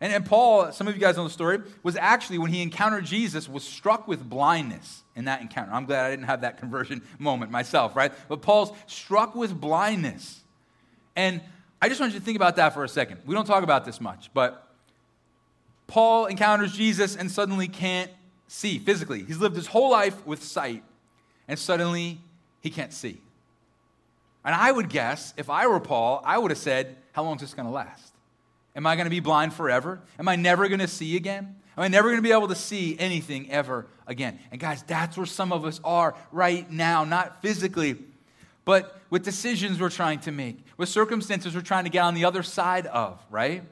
And, 0.00 0.12
and 0.12 0.26
Paul, 0.26 0.70
some 0.72 0.88
of 0.88 0.94
you 0.94 1.00
guys 1.00 1.16
know 1.16 1.24
the 1.24 1.30
story, 1.30 1.60
was 1.82 1.96
actually, 1.96 2.38
when 2.38 2.52
he 2.52 2.60
encountered 2.60 3.06
Jesus, 3.06 3.48
was 3.48 3.64
struck 3.64 4.06
with 4.06 4.28
blindness 4.28 5.02
in 5.16 5.24
that 5.24 5.40
encounter. 5.40 5.72
I'm 5.72 5.86
glad 5.86 6.04
I 6.04 6.10
didn't 6.10 6.26
have 6.26 6.42
that 6.42 6.58
conversion 6.60 7.02
moment 7.18 7.50
myself, 7.50 7.96
right? 7.96 8.12
But 8.28 8.42
Paul's 8.42 8.76
struck 8.86 9.34
with 9.34 9.58
blindness. 9.58 10.42
And 11.16 11.40
I 11.84 11.88
just 11.88 12.00
want 12.00 12.14
you 12.14 12.18
to 12.18 12.24
think 12.24 12.36
about 12.36 12.56
that 12.56 12.72
for 12.72 12.82
a 12.82 12.88
second. 12.88 13.20
We 13.26 13.34
don't 13.34 13.44
talk 13.44 13.62
about 13.62 13.84
this 13.84 14.00
much, 14.00 14.30
but 14.32 14.66
Paul 15.86 16.24
encounters 16.24 16.72
Jesus 16.72 17.14
and 17.14 17.30
suddenly 17.30 17.68
can't 17.68 18.10
see 18.48 18.78
physically. 18.78 19.22
He's 19.22 19.36
lived 19.36 19.54
his 19.54 19.66
whole 19.66 19.90
life 19.90 20.26
with 20.26 20.42
sight, 20.42 20.82
and 21.46 21.58
suddenly 21.58 22.22
he 22.62 22.70
can't 22.70 22.90
see. 22.90 23.20
And 24.46 24.54
I 24.54 24.72
would 24.72 24.88
guess, 24.88 25.34
if 25.36 25.50
I 25.50 25.66
were 25.66 25.78
Paul, 25.78 26.22
I 26.24 26.38
would 26.38 26.50
have 26.52 26.56
said, 26.56 26.96
How 27.12 27.22
long 27.22 27.34
is 27.34 27.42
this 27.42 27.52
going 27.52 27.68
to 27.68 27.74
last? 27.74 28.14
Am 28.74 28.86
I 28.86 28.96
going 28.96 29.04
to 29.04 29.10
be 29.10 29.20
blind 29.20 29.52
forever? 29.52 30.00
Am 30.18 30.26
I 30.26 30.36
never 30.36 30.68
going 30.68 30.80
to 30.80 30.88
see 30.88 31.16
again? 31.16 31.54
Am 31.76 31.82
I 31.82 31.88
never 31.88 32.08
going 32.08 32.16
to 32.16 32.26
be 32.26 32.32
able 32.32 32.48
to 32.48 32.54
see 32.54 32.98
anything 32.98 33.50
ever 33.50 33.84
again? 34.06 34.38
And 34.50 34.58
guys, 34.58 34.82
that's 34.84 35.18
where 35.18 35.26
some 35.26 35.52
of 35.52 35.66
us 35.66 35.82
are 35.84 36.14
right 36.32 36.70
now, 36.70 37.04
not 37.04 37.42
physically, 37.42 37.96
but 38.64 38.98
with 39.10 39.22
decisions 39.22 39.78
we're 39.78 39.90
trying 39.90 40.20
to 40.20 40.32
make, 40.32 40.63
with 40.76 40.88
circumstances 40.88 41.54
we're 41.54 41.60
trying 41.60 41.84
to 41.84 41.90
get 41.90 42.00
on 42.00 42.14
the 42.14 42.24
other 42.24 42.42
side 42.42 42.86
of, 42.86 43.20
right? 43.30 43.62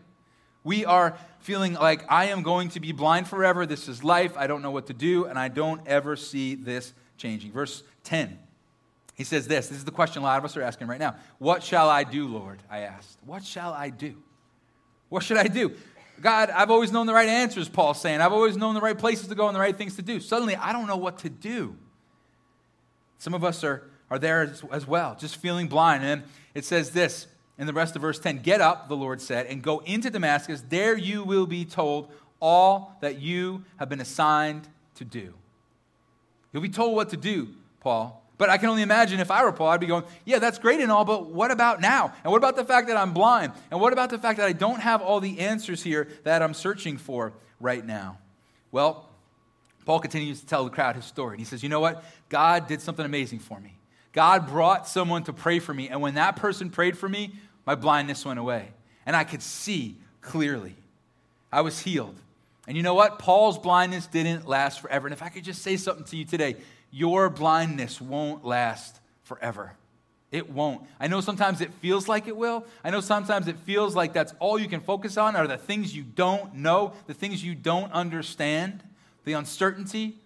We 0.64 0.84
are 0.84 1.18
feeling 1.40 1.74
like 1.74 2.04
I 2.10 2.26
am 2.26 2.42
going 2.42 2.68
to 2.70 2.80
be 2.80 2.92
blind 2.92 3.26
forever. 3.26 3.66
This 3.66 3.88
is 3.88 4.04
life. 4.04 4.36
I 4.36 4.46
don't 4.46 4.62
know 4.62 4.70
what 4.70 4.86
to 4.86 4.92
do, 4.92 5.24
and 5.24 5.38
I 5.38 5.48
don't 5.48 5.80
ever 5.86 6.14
see 6.16 6.54
this 6.54 6.92
changing. 7.16 7.52
Verse 7.52 7.82
10. 8.04 8.38
He 9.14 9.24
says 9.24 9.46
this. 9.46 9.68
This 9.68 9.78
is 9.78 9.84
the 9.84 9.90
question 9.90 10.22
a 10.22 10.24
lot 10.24 10.38
of 10.38 10.44
us 10.44 10.56
are 10.56 10.62
asking 10.62 10.86
right 10.86 11.00
now. 11.00 11.16
What 11.38 11.62
shall 11.62 11.88
I 11.88 12.04
do, 12.04 12.28
Lord? 12.28 12.62
I 12.70 12.80
asked. 12.80 13.18
What 13.24 13.44
shall 13.44 13.72
I 13.72 13.90
do? 13.90 14.14
What 15.08 15.22
should 15.22 15.36
I 15.36 15.48
do? 15.48 15.72
God, 16.20 16.50
I've 16.50 16.70
always 16.70 16.92
known 16.92 17.06
the 17.06 17.12
right 17.12 17.28
answers, 17.28 17.68
Paul's 17.68 18.00
saying. 18.00 18.20
I've 18.20 18.32
always 18.32 18.56
known 18.56 18.74
the 18.74 18.80
right 18.80 18.96
places 18.96 19.28
to 19.28 19.34
go 19.34 19.48
and 19.48 19.56
the 19.56 19.60
right 19.60 19.76
things 19.76 19.96
to 19.96 20.02
do. 20.02 20.20
Suddenly, 20.20 20.56
I 20.56 20.72
don't 20.72 20.86
know 20.86 20.96
what 20.96 21.18
to 21.18 21.28
do. 21.28 21.76
Some 23.18 23.34
of 23.34 23.44
us 23.44 23.64
are, 23.64 23.90
are 24.12 24.18
there 24.18 24.42
as, 24.42 24.62
as 24.70 24.86
well, 24.86 25.16
just 25.18 25.36
feeling 25.36 25.68
blind. 25.68 26.04
And 26.04 26.22
it 26.54 26.66
says 26.66 26.90
this 26.90 27.26
in 27.56 27.66
the 27.66 27.72
rest 27.72 27.96
of 27.96 28.02
verse 28.02 28.18
10 28.18 28.40
Get 28.42 28.60
up, 28.60 28.90
the 28.90 28.96
Lord 28.96 29.22
said, 29.22 29.46
and 29.46 29.62
go 29.62 29.78
into 29.80 30.10
Damascus. 30.10 30.62
There 30.68 30.98
you 30.98 31.24
will 31.24 31.46
be 31.46 31.64
told 31.64 32.12
all 32.38 32.98
that 33.00 33.20
you 33.20 33.64
have 33.78 33.88
been 33.88 34.02
assigned 34.02 34.68
to 34.96 35.06
do. 35.06 35.32
You'll 36.52 36.62
be 36.62 36.68
told 36.68 36.94
what 36.94 37.08
to 37.10 37.16
do, 37.16 37.48
Paul. 37.80 38.22
But 38.36 38.50
I 38.50 38.58
can 38.58 38.68
only 38.68 38.82
imagine 38.82 39.18
if 39.18 39.30
I 39.30 39.44
were 39.44 39.52
Paul, 39.52 39.68
I'd 39.68 39.80
be 39.80 39.86
going, 39.86 40.04
yeah, 40.26 40.40
that's 40.40 40.58
great 40.58 40.80
and 40.80 40.92
all, 40.92 41.06
but 41.06 41.30
what 41.30 41.50
about 41.50 41.80
now? 41.80 42.12
And 42.22 42.30
what 42.30 42.38
about 42.38 42.56
the 42.56 42.64
fact 42.64 42.88
that 42.88 42.98
I'm 42.98 43.14
blind? 43.14 43.54
And 43.70 43.80
what 43.80 43.94
about 43.94 44.10
the 44.10 44.18
fact 44.18 44.38
that 44.38 44.46
I 44.46 44.52
don't 44.52 44.80
have 44.80 45.00
all 45.00 45.20
the 45.20 45.40
answers 45.40 45.82
here 45.82 46.08
that 46.24 46.42
I'm 46.42 46.52
searching 46.52 46.98
for 46.98 47.32
right 47.60 47.86
now? 47.86 48.18
Well, 48.72 49.08
Paul 49.86 50.00
continues 50.00 50.40
to 50.40 50.46
tell 50.46 50.64
the 50.64 50.70
crowd 50.70 50.96
his 50.96 51.06
story. 51.06 51.34
And 51.34 51.40
he 51.40 51.46
says, 51.46 51.62
you 51.62 51.70
know 51.70 51.80
what? 51.80 52.04
God 52.28 52.66
did 52.66 52.82
something 52.82 53.06
amazing 53.06 53.38
for 53.38 53.58
me. 53.58 53.76
God 54.12 54.48
brought 54.48 54.86
someone 54.86 55.24
to 55.24 55.32
pray 55.32 55.58
for 55.58 55.72
me. 55.72 55.88
And 55.88 56.00
when 56.00 56.14
that 56.14 56.36
person 56.36 56.70
prayed 56.70 56.98
for 56.98 57.08
me, 57.08 57.32
my 57.66 57.74
blindness 57.74 58.24
went 58.24 58.38
away. 58.38 58.68
And 59.06 59.16
I 59.16 59.24
could 59.24 59.42
see 59.42 59.96
clearly. 60.20 60.76
I 61.50 61.62
was 61.62 61.78
healed. 61.78 62.16
And 62.66 62.76
you 62.76 62.82
know 62.82 62.94
what? 62.94 63.18
Paul's 63.18 63.58
blindness 63.58 64.06
didn't 64.06 64.46
last 64.46 64.80
forever. 64.80 65.06
And 65.06 65.12
if 65.14 65.22
I 65.22 65.28
could 65.28 65.44
just 65.44 65.62
say 65.62 65.76
something 65.76 66.04
to 66.04 66.16
you 66.16 66.24
today, 66.24 66.56
your 66.90 67.28
blindness 67.30 68.00
won't 68.00 68.44
last 68.44 69.00
forever. 69.24 69.72
It 70.30 70.48
won't. 70.48 70.82
I 70.98 71.08
know 71.08 71.20
sometimes 71.20 71.60
it 71.60 71.72
feels 71.74 72.08
like 72.08 72.26
it 72.26 72.36
will. 72.36 72.64
I 72.82 72.90
know 72.90 73.00
sometimes 73.00 73.48
it 73.48 73.58
feels 73.58 73.94
like 73.94 74.12
that's 74.12 74.32
all 74.38 74.58
you 74.58 74.68
can 74.68 74.80
focus 74.80 75.16
on 75.16 75.36
are 75.36 75.46
the 75.46 75.58
things 75.58 75.94
you 75.94 76.04
don't 76.04 76.54
know, 76.54 76.94
the 77.06 77.14
things 77.14 77.44
you 77.44 77.54
don't 77.54 77.92
understand, 77.92 78.82
the 79.24 79.34
uncertainty. 79.34 80.16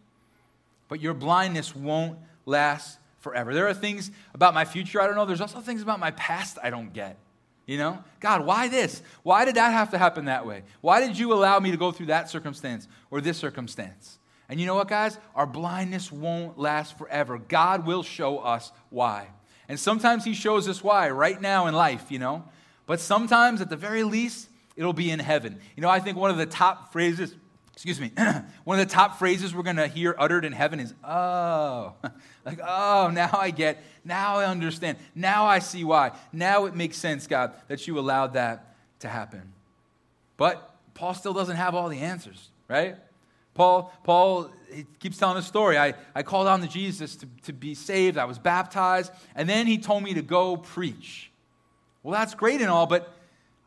But 0.88 1.00
your 1.00 1.14
blindness 1.14 1.74
won't 1.74 2.18
last 2.44 2.98
forever. 3.26 3.52
There 3.52 3.66
are 3.66 3.74
things 3.74 4.12
about 4.34 4.54
my 4.54 4.64
future 4.64 5.02
I 5.02 5.06
don't 5.08 5.16
know. 5.16 5.24
There's 5.24 5.40
also 5.40 5.58
things 5.58 5.82
about 5.82 5.98
my 5.98 6.12
past 6.12 6.58
I 6.62 6.70
don't 6.70 6.92
get. 6.92 7.18
You 7.66 7.76
know? 7.76 8.04
God, 8.20 8.46
why 8.46 8.68
this? 8.68 9.02
Why 9.24 9.44
did 9.44 9.56
that 9.56 9.72
have 9.72 9.90
to 9.90 9.98
happen 9.98 10.26
that 10.26 10.46
way? 10.46 10.62
Why 10.80 11.04
did 11.04 11.18
you 11.18 11.32
allow 11.32 11.58
me 11.58 11.72
to 11.72 11.76
go 11.76 11.90
through 11.90 12.06
that 12.06 12.30
circumstance 12.30 12.86
or 13.10 13.20
this 13.20 13.36
circumstance? 13.36 14.20
And 14.48 14.60
you 14.60 14.66
know 14.66 14.76
what, 14.76 14.86
guys? 14.86 15.18
Our 15.34 15.46
blindness 15.46 16.12
won't 16.12 16.56
last 16.56 16.96
forever. 16.96 17.38
God 17.38 17.84
will 17.84 18.04
show 18.04 18.38
us 18.38 18.70
why. 18.90 19.26
And 19.68 19.80
sometimes 19.80 20.24
He 20.24 20.34
shows 20.34 20.68
us 20.68 20.84
why 20.84 21.10
right 21.10 21.40
now 21.40 21.66
in 21.66 21.74
life, 21.74 22.12
you 22.12 22.20
know? 22.20 22.44
But 22.86 23.00
sometimes, 23.00 23.60
at 23.60 23.70
the 23.70 23.76
very 23.76 24.04
least, 24.04 24.48
it'll 24.76 24.92
be 24.92 25.10
in 25.10 25.18
heaven. 25.18 25.58
You 25.74 25.80
know, 25.80 25.88
I 25.88 25.98
think 25.98 26.16
one 26.16 26.30
of 26.30 26.36
the 26.36 26.46
top 26.46 26.92
phrases, 26.92 27.34
excuse 27.76 28.00
me, 28.00 28.10
one 28.64 28.80
of 28.80 28.88
the 28.88 28.92
top 28.92 29.18
phrases 29.18 29.54
we're 29.54 29.62
going 29.62 29.76
to 29.76 29.86
hear 29.86 30.16
uttered 30.18 30.46
in 30.46 30.52
heaven 30.52 30.80
is, 30.80 30.94
oh. 31.04 31.92
like, 32.46 32.58
oh, 32.66 33.10
now 33.12 33.28
I 33.34 33.50
get, 33.50 33.82
now 34.02 34.38
I 34.38 34.46
understand, 34.46 34.96
now 35.14 35.44
I 35.44 35.58
see 35.58 35.84
why. 35.84 36.12
Now 36.32 36.64
it 36.64 36.74
makes 36.74 36.96
sense, 36.96 37.26
God, 37.26 37.52
that 37.68 37.86
you 37.86 37.98
allowed 37.98 38.32
that 38.32 38.74
to 39.00 39.08
happen. 39.08 39.52
But 40.38 40.74
Paul 40.94 41.12
still 41.12 41.34
doesn't 41.34 41.56
have 41.56 41.74
all 41.74 41.90
the 41.90 42.00
answers, 42.00 42.48
right? 42.66 42.96
Paul, 43.52 43.92
Paul 44.04 44.50
he 44.72 44.86
keeps 44.98 45.18
telling 45.18 45.36
the 45.36 45.42
story. 45.42 45.78
I, 45.78 45.94
I 46.14 46.22
called 46.22 46.46
on 46.46 46.62
to 46.62 46.68
Jesus 46.68 47.16
to, 47.16 47.28
to 47.44 47.52
be 47.52 47.74
saved. 47.74 48.16
I 48.16 48.24
was 48.24 48.38
baptized. 48.38 49.12
And 49.34 49.48
then 49.48 49.66
he 49.66 49.78
told 49.78 50.02
me 50.02 50.14
to 50.14 50.22
go 50.22 50.56
preach. 50.56 51.30
Well, 52.02 52.12
that's 52.12 52.34
great 52.34 52.60
and 52.62 52.70
all, 52.70 52.86
but 52.86 53.12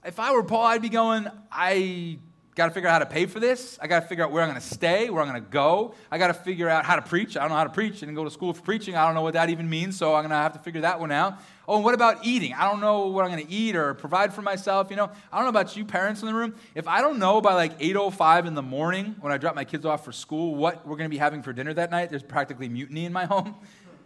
if 0.03 0.19
I 0.19 0.31
were 0.31 0.43
Paul, 0.43 0.65
I'd 0.65 0.81
be 0.81 0.89
going, 0.89 1.27
I 1.51 2.19
got 2.59 2.67
to 2.67 2.73
figure 2.73 2.89
out 2.89 2.93
how 2.93 2.99
to 2.99 3.05
pay 3.05 3.25
for 3.25 3.39
this. 3.39 3.79
I 3.81 3.87
got 3.87 4.01
to 4.01 4.07
figure 4.07 4.21
out 4.21 4.33
where 4.33 4.43
I'm 4.43 4.49
going 4.49 4.59
to 4.59 4.67
stay, 4.67 5.09
where 5.09 5.23
I'm 5.23 5.29
going 5.29 5.41
to 5.41 5.49
go. 5.49 5.95
I 6.11 6.17
got 6.17 6.27
to 6.27 6.33
figure 6.33 6.67
out 6.67 6.83
how 6.83 6.97
to 6.97 7.01
preach. 7.01 7.37
I 7.37 7.39
don't 7.39 7.49
know 7.49 7.55
how 7.55 7.63
to 7.63 7.69
preach. 7.69 7.95
I 7.95 7.99
didn't 8.01 8.15
go 8.15 8.25
to 8.25 8.29
school 8.29 8.53
for 8.53 8.61
preaching. 8.61 8.97
I 8.97 9.05
don't 9.05 9.15
know 9.15 9.21
what 9.21 9.33
that 9.35 9.49
even 9.49 9.69
means, 9.69 9.95
so 9.95 10.13
I'm 10.13 10.23
going 10.23 10.31
to 10.31 10.35
have 10.35 10.51
to 10.53 10.59
figure 10.59 10.81
that 10.81 10.99
one 10.99 11.09
out. 11.09 11.39
Oh, 11.69 11.75
and 11.75 11.85
what 11.85 11.93
about 11.93 12.25
eating? 12.25 12.53
I 12.53 12.69
don't 12.69 12.81
know 12.81 13.07
what 13.07 13.23
I'm 13.23 13.31
going 13.31 13.47
to 13.47 13.49
eat 13.49 13.77
or 13.77 13.93
provide 13.93 14.33
for 14.33 14.41
myself. 14.41 14.89
You 14.89 14.97
know, 14.97 15.09
I 15.31 15.37
don't 15.37 15.45
know 15.45 15.57
about 15.57 15.77
you 15.77 15.85
parents 15.85 16.19
in 16.19 16.27
the 16.27 16.33
room. 16.33 16.53
If 16.75 16.85
I 16.85 16.99
don't 16.99 17.17
know 17.17 17.39
by 17.39 17.53
like 17.53 17.79
8:05 17.79 18.45
in 18.45 18.55
the 18.55 18.61
morning 18.61 19.15
when 19.21 19.31
I 19.31 19.37
drop 19.37 19.55
my 19.55 19.63
kids 19.63 19.85
off 19.85 20.03
for 20.03 20.11
school 20.11 20.55
what 20.55 20.85
we're 20.85 20.97
going 20.97 21.09
to 21.09 21.13
be 21.13 21.17
having 21.17 21.41
for 21.41 21.53
dinner 21.53 21.73
that 21.75 21.91
night, 21.91 22.09
there's 22.09 22.23
practically 22.23 22.67
mutiny 22.67 23.05
in 23.05 23.13
my 23.13 23.23
home. 23.33 23.55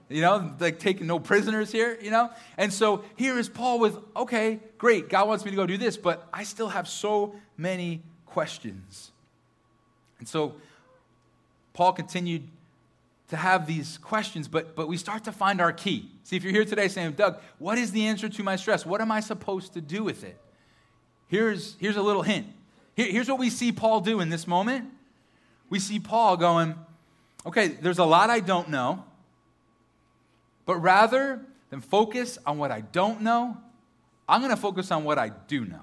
You 0.10 0.22
know, 0.22 0.54
like 0.60 0.78
taking 0.78 1.08
no 1.08 1.18
prisoners 1.18 1.72
here, 1.72 1.98
you 2.00 2.12
know? 2.12 2.30
And 2.58 2.72
so 2.72 3.04
here 3.16 3.40
is 3.40 3.50
Paul 3.50 3.80
with, 3.80 3.98
okay, 4.16 4.60
great, 4.78 5.10
God 5.10 5.28
wants 5.28 5.44
me 5.44 5.50
to 5.50 5.58
go 5.58 5.66
do 5.66 5.78
this, 5.78 5.98
but 5.98 6.28
I 6.32 6.44
still 6.44 6.68
have 6.68 6.88
so 6.88 7.34
many 7.58 8.04
questions. 8.34 9.12
And 10.20 10.28
so 10.28 10.56
Paul 11.74 11.94
continued 11.94 12.44
to 13.30 13.38
have 13.38 13.68
these 13.68 13.98
questions, 14.00 14.48
but, 14.48 14.76
but 14.76 14.88
we 14.88 14.98
start 14.98 15.24
to 15.26 15.32
find 15.32 15.62
our 15.62 15.72
key. 15.72 16.10
See, 16.24 16.36
if 16.36 16.44
you're 16.44 16.52
here 16.52 16.66
today 16.66 16.88
saying, 16.88 17.14
Doug, 17.14 17.40
what 17.60 17.78
is 17.78 17.92
the 17.92 18.06
answer 18.06 18.28
to 18.30 18.44
my 18.44 18.56
stress? 18.56 18.86
What 18.86 19.02
am 19.02 19.12
I 19.12 19.20
supposed 19.20 19.74
to 19.74 19.82
do 19.82 20.04
with 20.04 20.24
it? 20.24 20.38
Here's, 21.28 21.76
here's 21.80 21.96
a 21.96 22.02
little 22.02 22.22
hint. 22.22 22.48
Here, 22.96 23.08
here's 23.12 23.30
what 23.30 23.40
we 23.40 23.50
see 23.50 23.72
Paul 23.72 24.02
do 24.02 24.20
in 24.20 24.30
this 24.30 24.48
moment. 24.48 24.90
We 25.70 25.80
see 25.80 26.00
Paul 26.00 26.38
going, 26.38 26.76
okay, 27.46 27.68
there's 27.68 28.00
a 28.00 28.06
lot 28.06 28.30
I 28.30 28.40
don't 28.40 28.70
know, 28.70 29.04
but 30.66 30.78
rather 30.78 31.42
than 31.70 31.82
focus 31.82 32.38
on 32.46 32.58
what 32.58 32.72
I 32.72 32.82
don't 32.82 33.22
know, 33.22 33.58
I'm 34.28 34.42
going 34.42 34.56
to 34.56 34.62
focus 34.62 34.92
on 34.92 35.04
what 35.04 35.18
I 35.18 35.30
do 35.30 35.66
know. 35.66 35.82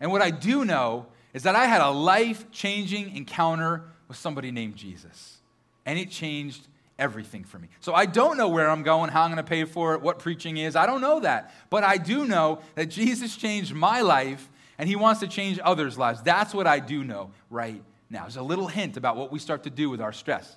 And 0.00 0.12
what 0.12 0.22
I 0.22 0.30
do 0.30 0.64
know 0.64 1.06
is 1.34 1.42
that 1.42 1.54
I 1.54 1.66
had 1.66 1.80
a 1.80 1.90
life 1.90 2.50
changing 2.50 3.14
encounter 3.16 3.82
with 4.08 4.16
somebody 4.16 4.50
named 4.50 4.76
Jesus. 4.76 5.38
And 5.84 5.98
it 5.98 6.10
changed 6.10 6.66
everything 6.98 7.44
for 7.44 7.58
me. 7.58 7.68
So 7.80 7.94
I 7.94 8.06
don't 8.06 8.36
know 8.36 8.48
where 8.48 8.68
I'm 8.68 8.82
going, 8.82 9.10
how 9.10 9.22
I'm 9.22 9.30
going 9.30 9.44
to 9.44 9.48
pay 9.48 9.64
for 9.64 9.94
it, 9.94 10.02
what 10.02 10.18
preaching 10.18 10.56
is. 10.56 10.74
I 10.74 10.86
don't 10.86 11.00
know 11.00 11.20
that. 11.20 11.54
But 11.70 11.84
I 11.84 11.96
do 11.96 12.26
know 12.26 12.60
that 12.74 12.86
Jesus 12.86 13.36
changed 13.36 13.72
my 13.72 14.00
life 14.00 14.48
and 14.78 14.88
he 14.88 14.96
wants 14.96 15.20
to 15.20 15.28
change 15.28 15.58
others' 15.62 15.96
lives. 15.96 16.22
That's 16.22 16.54
what 16.54 16.66
I 16.66 16.80
do 16.80 17.04
know 17.04 17.30
right 17.50 17.82
now. 18.10 18.22
There's 18.22 18.36
a 18.36 18.42
little 18.42 18.66
hint 18.66 18.96
about 18.96 19.16
what 19.16 19.30
we 19.30 19.38
start 19.38 19.64
to 19.64 19.70
do 19.70 19.90
with 19.90 20.00
our 20.00 20.12
stress. 20.12 20.56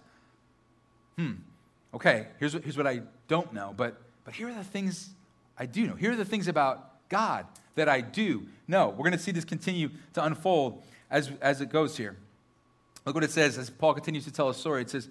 Hmm. 1.17 1.33
Okay, 1.93 2.27
here's 2.39 2.53
what, 2.53 2.63
here's 2.63 2.77
what 2.77 2.87
I 2.87 3.01
don't 3.27 3.53
know, 3.53 3.73
but, 3.75 4.01
but 4.23 4.33
here 4.33 4.47
are 4.47 4.53
the 4.53 4.63
things 4.63 5.09
I 5.57 5.65
do 5.65 5.85
know. 5.85 5.95
Here 5.95 6.11
are 6.13 6.15
the 6.15 6.25
things 6.25 6.47
about 6.47 7.09
God 7.09 7.45
that 7.75 7.89
I 7.89 8.01
do 8.01 8.47
No, 8.67 8.89
We're 8.89 8.97
going 8.97 9.11
to 9.13 9.19
see 9.19 9.31
this 9.31 9.45
continue 9.45 9.89
to 10.13 10.23
unfold 10.23 10.81
as, 11.09 11.31
as 11.41 11.61
it 11.61 11.69
goes 11.69 11.97
here. 11.97 12.15
Look 13.05 13.15
what 13.15 13.23
it 13.23 13.31
says 13.31 13.57
as 13.57 13.69
Paul 13.69 13.93
continues 13.93 14.25
to 14.25 14.31
tell 14.31 14.49
a 14.49 14.53
story. 14.53 14.81
It 14.83 14.89
says, 14.89 15.09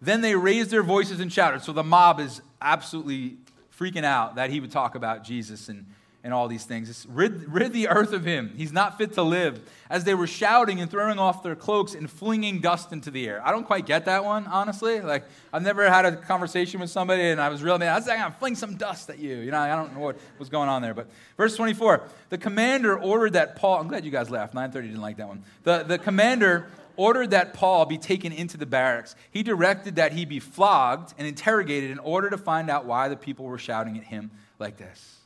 Then 0.00 0.20
they 0.20 0.34
raised 0.34 0.70
their 0.70 0.82
voices 0.82 1.20
and 1.20 1.32
shouted. 1.32 1.62
So 1.62 1.72
the 1.72 1.82
mob 1.82 2.20
is 2.20 2.42
absolutely 2.60 3.36
freaking 3.76 4.04
out 4.04 4.34
that 4.34 4.50
he 4.50 4.60
would 4.60 4.70
talk 4.70 4.94
about 4.94 5.24
Jesus 5.24 5.68
and 5.68 5.86
and 6.22 6.34
all 6.34 6.48
these 6.48 6.64
things. 6.64 7.06
rid, 7.08 7.50
rid 7.50 7.72
the 7.72 7.88
earth 7.88 8.12
of 8.12 8.24
him. 8.24 8.52
He's 8.56 8.72
not 8.72 8.98
fit 8.98 9.14
to 9.14 9.22
live. 9.22 9.60
As 9.88 10.04
they 10.04 10.14
were 10.14 10.26
shouting 10.26 10.80
and 10.80 10.90
throwing 10.90 11.18
off 11.18 11.42
their 11.42 11.56
cloaks 11.56 11.94
and 11.94 12.10
flinging 12.10 12.60
dust 12.60 12.92
into 12.92 13.10
the 13.10 13.26
air. 13.26 13.40
I 13.44 13.50
don't 13.52 13.64
quite 13.64 13.86
get 13.86 14.04
that 14.04 14.24
one, 14.24 14.46
honestly. 14.46 15.00
Like, 15.00 15.24
I've 15.52 15.62
never 15.62 15.88
had 15.90 16.04
a 16.04 16.16
conversation 16.16 16.80
with 16.80 16.90
somebody 16.90 17.22
and 17.22 17.40
I 17.40 17.48
was 17.48 17.62
really 17.62 17.78
mad. 17.78 17.94
I 17.94 17.96
was 17.96 18.06
like, 18.06 18.20
I'm 18.20 18.32
fling 18.32 18.54
some 18.54 18.76
dust 18.76 19.08
at 19.08 19.18
you. 19.18 19.36
You 19.36 19.50
know, 19.50 19.58
I 19.58 19.74
don't 19.74 19.94
know 19.94 20.00
what 20.00 20.18
was 20.38 20.50
going 20.50 20.68
on 20.68 20.82
there. 20.82 20.92
But 20.92 21.08
verse 21.38 21.56
24, 21.56 22.02
the 22.28 22.38
commander 22.38 22.98
ordered 22.98 23.32
that 23.32 23.56
Paul, 23.56 23.80
I'm 23.80 23.88
glad 23.88 24.04
you 24.04 24.10
guys 24.10 24.30
laughed. 24.30 24.52
930 24.52 24.88
didn't 24.88 25.02
like 25.02 25.16
that 25.16 25.28
one. 25.28 25.42
The, 25.64 25.84
the 25.84 25.98
commander 25.98 26.66
ordered 26.96 27.30
that 27.30 27.54
Paul 27.54 27.86
be 27.86 27.96
taken 27.96 28.30
into 28.30 28.58
the 28.58 28.66
barracks. 28.66 29.16
He 29.30 29.42
directed 29.42 29.96
that 29.96 30.12
he 30.12 30.26
be 30.26 30.38
flogged 30.38 31.14
and 31.16 31.26
interrogated 31.26 31.90
in 31.90 31.98
order 31.98 32.28
to 32.28 32.36
find 32.36 32.68
out 32.68 32.84
why 32.84 33.08
the 33.08 33.16
people 33.16 33.46
were 33.46 33.56
shouting 33.56 33.96
at 33.96 34.04
him 34.04 34.30
like 34.58 34.76
this. 34.76 35.19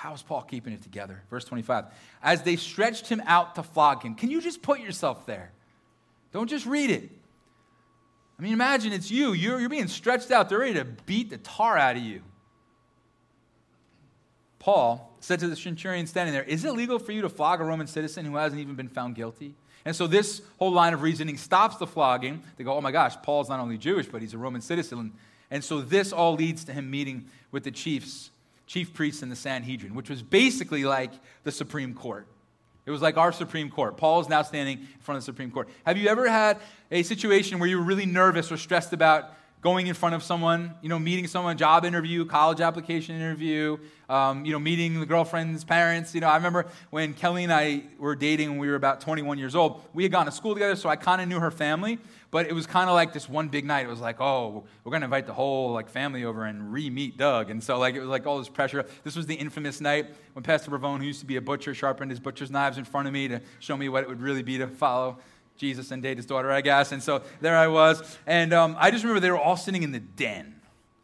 How 0.00 0.14
is 0.14 0.22
Paul 0.22 0.40
keeping 0.40 0.72
it 0.72 0.80
together? 0.80 1.22
Verse 1.28 1.44
25. 1.44 1.84
As 2.22 2.40
they 2.40 2.56
stretched 2.56 3.06
him 3.06 3.22
out 3.26 3.56
to 3.56 3.62
flog 3.62 4.02
him. 4.02 4.14
Can 4.14 4.30
you 4.30 4.40
just 4.40 4.62
put 4.62 4.80
yourself 4.80 5.26
there? 5.26 5.52
Don't 6.32 6.48
just 6.48 6.64
read 6.64 6.88
it. 6.88 7.10
I 8.38 8.42
mean, 8.42 8.54
imagine 8.54 8.94
it's 8.94 9.10
you. 9.10 9.34
You're, 9.34 9.60
you're 9.60 9.68
being 9.68 9.88
stretched 9.88 10.30
out. 10.30 10.48
They're 10.48 10.60
ready 10.60 10.72
to 10.72 10.86
beat 10.86 11.28
the 11.28 11.36
tar 11.36 11.76
out 11.76 11.96
of 11.96 12.02
you. 12.02 12.22
Paul 14.58 15.14
said 15.20 15.38
to 15.40 15.48
the 15.48 15.56
centurion 15.56 16.06
standing 16.06 16.32
there, 16.32 16.44
Is 16.44 16.64
it 16.64 16.72
legal 16.72 16.98
for 16.98 17.12
you 17.12 17.20
to 17.20 17.28
flog 17.28 17.60
a 17.60 17.64
Roman 17.64 17.86
citizen 17.86 18.24
who 18.24 18.36
hasn't 18.36 18.58
even 18.58 18.76
been 18.76 18.88
found 18.88 19.16
guilty? 19.16 19.54
And 19.84 19.94
so 19.94 20.06
this 20.06 20.40
whole 20.58 20.72
line 20.72 20.94
of 20.94 21.02
reasoning 21.02 21.36
stops 21.36 21.76
the 21.76 21.86
flogging. 21.86 22.42
They 22.56 22.64
go, 22.64 22.72
oh 22.72 22.80
my 22.80 22.90
gosh, 22.90 23.16
Paul's 23.22 23.50
not 23.50 23.60
only 23.60 23.76
Jewish, 23.76 24.06
but 24.06 24.22
he's 24.22 24.32
a 24.32 24.38
Roman 24.38 24.62
citizen. 24.62 25.12
And 25.50 25.62
so 25.62 25.82
this 25.82 26.10
all 26.10 26.36
leads 26.36 26.64
to 26.64 26.72
him 26.72 26.90
meeting 26.90 27.26
with 27.52 27.64
the 27.64 27.70
chiefs, 27.70 28.30
chief 28.70 28.94
priests 28.94 29.20
in 29.20 29.28
the 29.28 29.34
Sanhedrin, 29.34 29.96
which 29.96 30.08
was 30.08 30.22
basically 30.22 30.84
like 30.84 31.10
the 31.42 31.50
Supreme 31.50 31.92
Court. 31.92 32.28
It 32.86 32.92
was 32.92 33.02
like 33.02 33.16
our 33.16 33.32
Supreme 33.32 33.68
Court. 33.68 33.96
Paul 33.96 34.20
is 34.20 34.28
now 34.28 34.42
standing 34.42 34.78
in 34.78 35.00
front 35.00 35.16
of 35.16 35.22
the 35.22 35.26
Supreme 35.26 35.50
Court. 35.50 35.68
Have 35.84 35.98
you 35.98 36.08
ever 36.08 36.28
had 36.28 36.56
a 36.92 37.02
situation 37.02 37.58
where 37.58 37.68
you 37.68 37.78
were 37.78 37.84
really 37.84 38.06
nervous 38.06 38.52
or 38.52 38.56
stressed 38.56 38.92
about 38.92 39.34
going 39.60 39.88
in 39.88 39.94
front 39.94 40.14
of 40.14 40.22
someone, 40.22 40.74
you 40.80 40.88
know, 40.88 40.98
meeting 40.98 41.26
someone, 41.26 41.56
job 41.58 41.84
interview, 41.84 42.24
college 42.24 42.60
application 42.60 43.14
interview, 43.14 43.76
um, 44.08 44.44
you 44.44 44.52
know, 44.52 44.58
meeting 44.58 44.98
the 44.98 45.06
girlfriend's 45.06 45.64
parents. 45.64 46.14
You 46.14 46.22
know, 46.22 46.28
I 46.28 46.36
remember 46.36 46.66
when 46.88 47.12
Kelly 47.12 47.44
and 47.44 47.52
I 47.52 47.82
were 47.98 48.16
dating 48.16 48.50
when 48.50 48.58
we 48.58 48.68
were 48.68 48.74
about 48.74 49.00
21 49.02 49.38
years 49.38 49.54
old. 49.54 49.82
We 49.92 50.02
had 50.02 50.12
gone 50.12 50.26
to 50.26 50.32
school 50.32 50.54
together, 50.54 50.76
so 50.76 50.88
I 50.88 50.96
kind 50.96 51.20
of 51.20 51.28
knew 51.28 51.38
her 51.40 51.50
family. 51.50 51.98
But 52.30 52.46
it 52.46 52.52
was 52.52 52.66
kind 52.66 52.88
of 52.88 52.94
like 52.94 53.12
this 53.12 53.28
one 53.28 53.48
big 53.48 53.64
night. 53.64 53.86
It 53.86 53.88
was 53.88 54.00
like, 54.00 54.20
oh, 54.20 54.64
we're 54.84 54.90
going 54.90 55.00
to 55.00 55.06
invite 55.06 55.26
the 55.26 55.32
whole 55.32 55.72
like 55.72 55.90
family 55.90 56.24
over 56.24 56.44
and 56.44 56.72
re-meet 56.72 57.18
Doug. 57.18 57.50
And 57.50 57.62
so 57.62 57.76
like 57.78 57.96
it 57.96 58.00
was 58.00 58.08
like 58.08 58.24
all 58.24 58.38
this 58.38 58.48
pressure. 58.48 58.86
This 59.02 59.16
was 59.16 59.26
the 59.26 59.34
infamous 59.34 59.80
night 59.80 60.06
when 60.34 60.44
Pastor 60.44 60.70
Bravone, 60.70 61.00
who 61.00 61.06
used 61.06 61.20
to 61.20 61.26
be 61.26 61.36
a 61.36 61.40
butcher, 61.40 61.74
sharpened 61.74 62.10
his 62.10 62.20
butcher's 62.20 62.50
knives 62.50 62.78
in 62.78 62.84
front 62.84 63.08
of 63.08 63.12
me 63.12 63.26
to 63.28 63.40
show 63.58 63.76
me 63.76 63.88
what 63.88 64.04
it 64.04 64.08
would 64.08 64.22
really 64.22 64.44
be 64.44 64.58
to 64.58 64.68
follow 64.68 65.18
Jesus 65.60 65.90
and 65.90 66.02
date 66.02 66.16
his 66.16 66.24
daughter, 66.24 66.50
I 66.50 66.62
guess. 66.62 66.90
And 66.90 67.02
so 67.02 67.22
there 67.42 67.56
I 67.56 67.68
was. 67.68 68.02
And 68.26 68.54
um, 68.54 68.76
I 68.78 68.90
just 68.90 69.04
remember 69.04 69.20
they 69.20 69.30
were 69.30 69.38
all 69.38 69.58
sitting 69.58 69.82
in 69.82 69.92
the 69.92 70.00
den, 70.00 70.58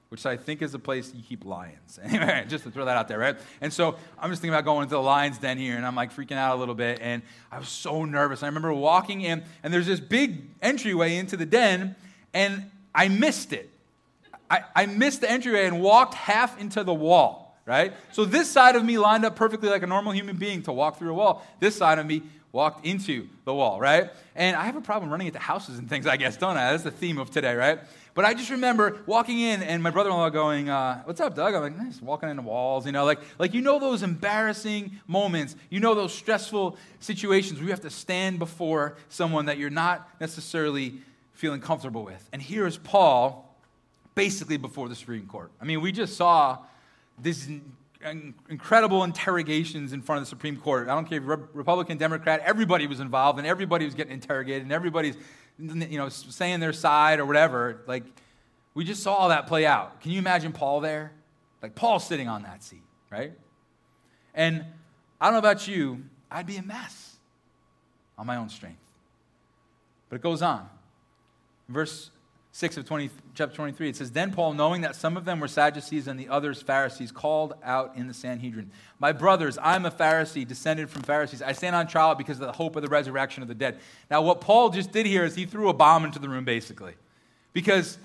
which 0.08 0.24
I 0.24 0.38
think 0.38 0.62
is 0.62 0.72
the 0.72 0.78
place 0.78 1.12
you 1.14 1.22
keep 1.22 1.44
lions. 1.44 2.00
Anyway, 2.02 2.46
just 2.48 2.64
to 2.64 2.70
throw 2.70 2.86
that 2.86 2.96
out 2.96 3.06
there, 3.06 3.18
right? 3.18 3.36
And 3.60 3.70
so 3.70 3.96
I'm 4.18 4.30
just 4.30 4.40
thinking 4.40 4.54
about 4.54 4.64
going 4.64 4.84
into 4.84 4.94
the 4.94 5.02
lion's 5.02 5.36
den 5.36 5.58
here, 5.58 5.76
and 5.76 5.84
I'm 5.84 5.94
like 5.94 6.10
freaking 6.10 6.38
out 6.38 6.56
a 6.56 6.58
little 6.58 6.74
bit. 6.74 7.00
And 7.02 7.20
I 7.52 7.58
was 7.58 7.68
so 7.68 8.06
nervous. 8.06 8.42
I 8.42 8.46
remember 8.46 8.72
walking 8.72 9.20
in, 9.20 9.44
and 9.62 9.74
there's 9.74 9.86
this 9.86 10.00
big 10.00 10.48
entryway 10.62 11.16
into 11.16 11.36
the 11.36 11.46
den, 11.46 11.94
and 12.32 12.70
I 12.94 13.08
missed 13.08 13.52
it. 13.52 13.70
I, 14.50 14.62
I 14.74 14.86
missed 14.86 15.20
the 15.20 15.30
entryway 15.30 15.66
and 15.66 15.82
walked 15.82 16.14
half 16.14 16.58
into 16.58 16.82
the 16.82 16.94
wall 16.94 17.44
right? 17.66 17.94
So 18.12 18.24
this 18.24 18.48
side 18.48 18.76
of 18.76 18.84
me 18.84 18.96
lined 18.96 19.24
up 19.24 19.34
perfectly 19.34 19.68
like 19.68 19.82
a 19.82 19.88
normal 19.88 20.12
human 20.12 20.36
being 20.36 20.62
to 20.62 20.72
walk 20.72 21.00
through 21.00 21.10
a 21.10 21.14
wall. 21.14 21.44
This 21.58 21.74
side 21.74 21.98
of 21.98 22.06
me 22.06 22.22
walked 22.56 22.86
into 22.86 23.28
the 23.44 23.52
wall, 23.52 23.78
right? 23.78 24.10
And 24.34 24.56
I 24.56 24.64
have 24.64 24.76
a 24.76 24.80
problem 24.80 25.10
running 25.10 25.26
into 25.26 25.38
houses 25.38 25.78
and 25.78 25.88
things, 25.88 26.06
I 26.06 26.16
guess, 26.16 26.38
don't 26.38 26.56
I? 26.56 26.70
That's 26.70 26.84
the 26.84 26.90
theme 26.90 27.18
of 27.18 27.30
today, 27.30 27.54
right? 27.54 27.78
But 28.14 28.24
I 28.24 28.32
just 28.32 28.48
remember 28.48 29.02
walking 29.04 29.40
in 29.40 29.62
and 29.62 29.82
my 29.82 29.90
brother 29.90 30.08
in 30.08 30.16
law 30.16 30.30
going, 30.30 30.70
uh, 30.70 31.02
What's 31.04 31.20
up, 31.20 31.36
Doug? 31.36 31.54
I'm 31.54 31.60
like, 31.60 31.76
Nice, 31.76 32.00
walking 32.00 32.30
into 32.30 32.40
walls, 32.40 32.86
you 32.86 32.92
know, 32.92 33.04
like, 33.04 33.20
like 33.38 33.52
you 33.52 33.60
know 33.60 33.78
those 33.78 34.02
embarrassing 34.02 34.98
moments, 35.06 35.54
you 35.68 35.80
know 35.80 35.94
those 35.94 36.14
stressful 36.14 36.78
situations 36.98 37.58
where 37.58 37.66
you 37.66 37.72
have 37.72 37.82
to 37.82 37.90
stand 37.90 38.38
before 38.38 38.96
someone 39.10 39.46
that 39.46 39.58
you're 39.58 39.68
not 39.68 40.08
necessarily 40.18 40.94
feeling 41.34 41.60
comfortable 41.60 42.04
with. 42.04 42.26
And 42.32 42.40
here 42.40 42.66
is 42.66 42.78
Paul 42.78 43.54
basically 44.14 44.56
before 44.56 44.88
the 44.88 44.96
Supreme 44.96 45.26
Court. 45.26 45.50
I 45.60 45.66
mean, 45.66 45.82
we 45.82 45.92
just 45.92 46.16
saw 46.16 46.58
this 47.18 47.46
incredible 48.48 49.04
interrogations 49.04 49.92
in 49.92 50.02
front 50.02 50.18
of 50.18 50.26
the 50.26 50.28
Supreme 50.28 50.56
Court. 50.56 50.88
I 50.88 50.94
don't 50.94 51.06
care 51.06 51.18
if 51.18 51.40
Republican, 51.52 51.98
Democrat, 51.98 52.40
everybody 52.44 52.86
was 52.86 53.00
involved 53.00 53.38
and 53.38 53.46
everybody 53.46 53.84
was 53.84 53.94
getting 53.94 54.12
interrogated 54.12 54.62
and 54.62 54.72
everybody's 54.72 55.16
you 55.58 55.98
know, 55.98 56.08
saying 56.08 56.60
their 56.60 56.72
side 56.72 57.18
or 57.18 57.26
whatever. 57.26 57.82
Like, 57.86 58.04
we 58.74 58.84
just 58.84 59.02
saw 59.02 59.14
all 59.14 59.28
that 59.30 59.46
play 59.46 59.66
out. 59.66 60.00
Can 60.00 60.12
you 60.12 60.18
imagine 60.18 60.52
Paul 60.52 60.80
there? 60.80 61.12
Like, 61.62 61.74
Paul 61.74 61.98
sitting 61.98 62.28
on 62.28 62.42
that 62.42 62.62
seat, 62.62 62.82
right? 63.10 63.32
And 64.34 64.64
I 65.20 65.26
don't 65.26 65.34
know 65.34 65.38
about 65.38 65.66
you, 65.66 66.04
I'd 66.30 66.46
be 66.46 66.56
a 66.56 66.62
mess 66.62 67.16
on 68.18 68.26
my 68.26 68.36
own 68.36 68.48
strength. 68.48 68.80
But 70.08 70.16
it 70.16 70.22
goes 70.22 70.42
on. 70.42 70.68
Verse 71.68 72.10
6 72.56 72.78
of 72.78 72.86
20, 72.86 73.10
chapter 73.34 73.54
23, 73.54 73.90
it 73.90 73.96
says, 73.96 74.12
Then 74.12 74.32
Paul, 74.32 74.54
knowing 74.54 74.80
that 74.80 74.96
some 74.96 75.18
of 75.18 75.26
them 75.26 75.40
were 75.40 75.46
Sadducees 75.46 76.06
and 76.06 76.18
the 76.18 76.30
others 76.30 76.62
Pharisees, 76.62 77.12
called 77.12 77.52
out 77.62 77.94
in 77.96 78.08
the 78.08 78.14
Sanhedrin, 78.14 78.70
My 78.98 79.12
brothers, 79.12 79.58
I'm 79.62 79.84
a 79.84 79.90
Pharisee, 79.90 80.48
descended 80.48 80.88
from 80.88 81.02
Pharisees. 81.02 81.42
I 81.42 81.52
stand 81.52 81.76
on 81.76 81.86
trial 81.86 82.14
because 82.14 82.40
of 82.40 82.46
the 82.46 82.52
hope 82.52 82.74
of 82.74 82.80
the 82.80 82.88
resurrection 82.88 83.42
of 83.42 83.48
the 83.48 83.54
dead. 83.54 83.78
Now, 84.10 84.22
what 84.22 84.40
Paul 84.40 84.70
just 84.70 84.90
did 84.90 85.04
here 85.04 85.26
is 85.26 85.34
he 85.34 85.44
threw 85.44 85.68
a 85.68 85.74
bomb 85.74 86.06
into 86.06 86.18
the 86.18 86.30
room, 86.30 86.46
basically. 86.46 86.94
Because 87.52 87.98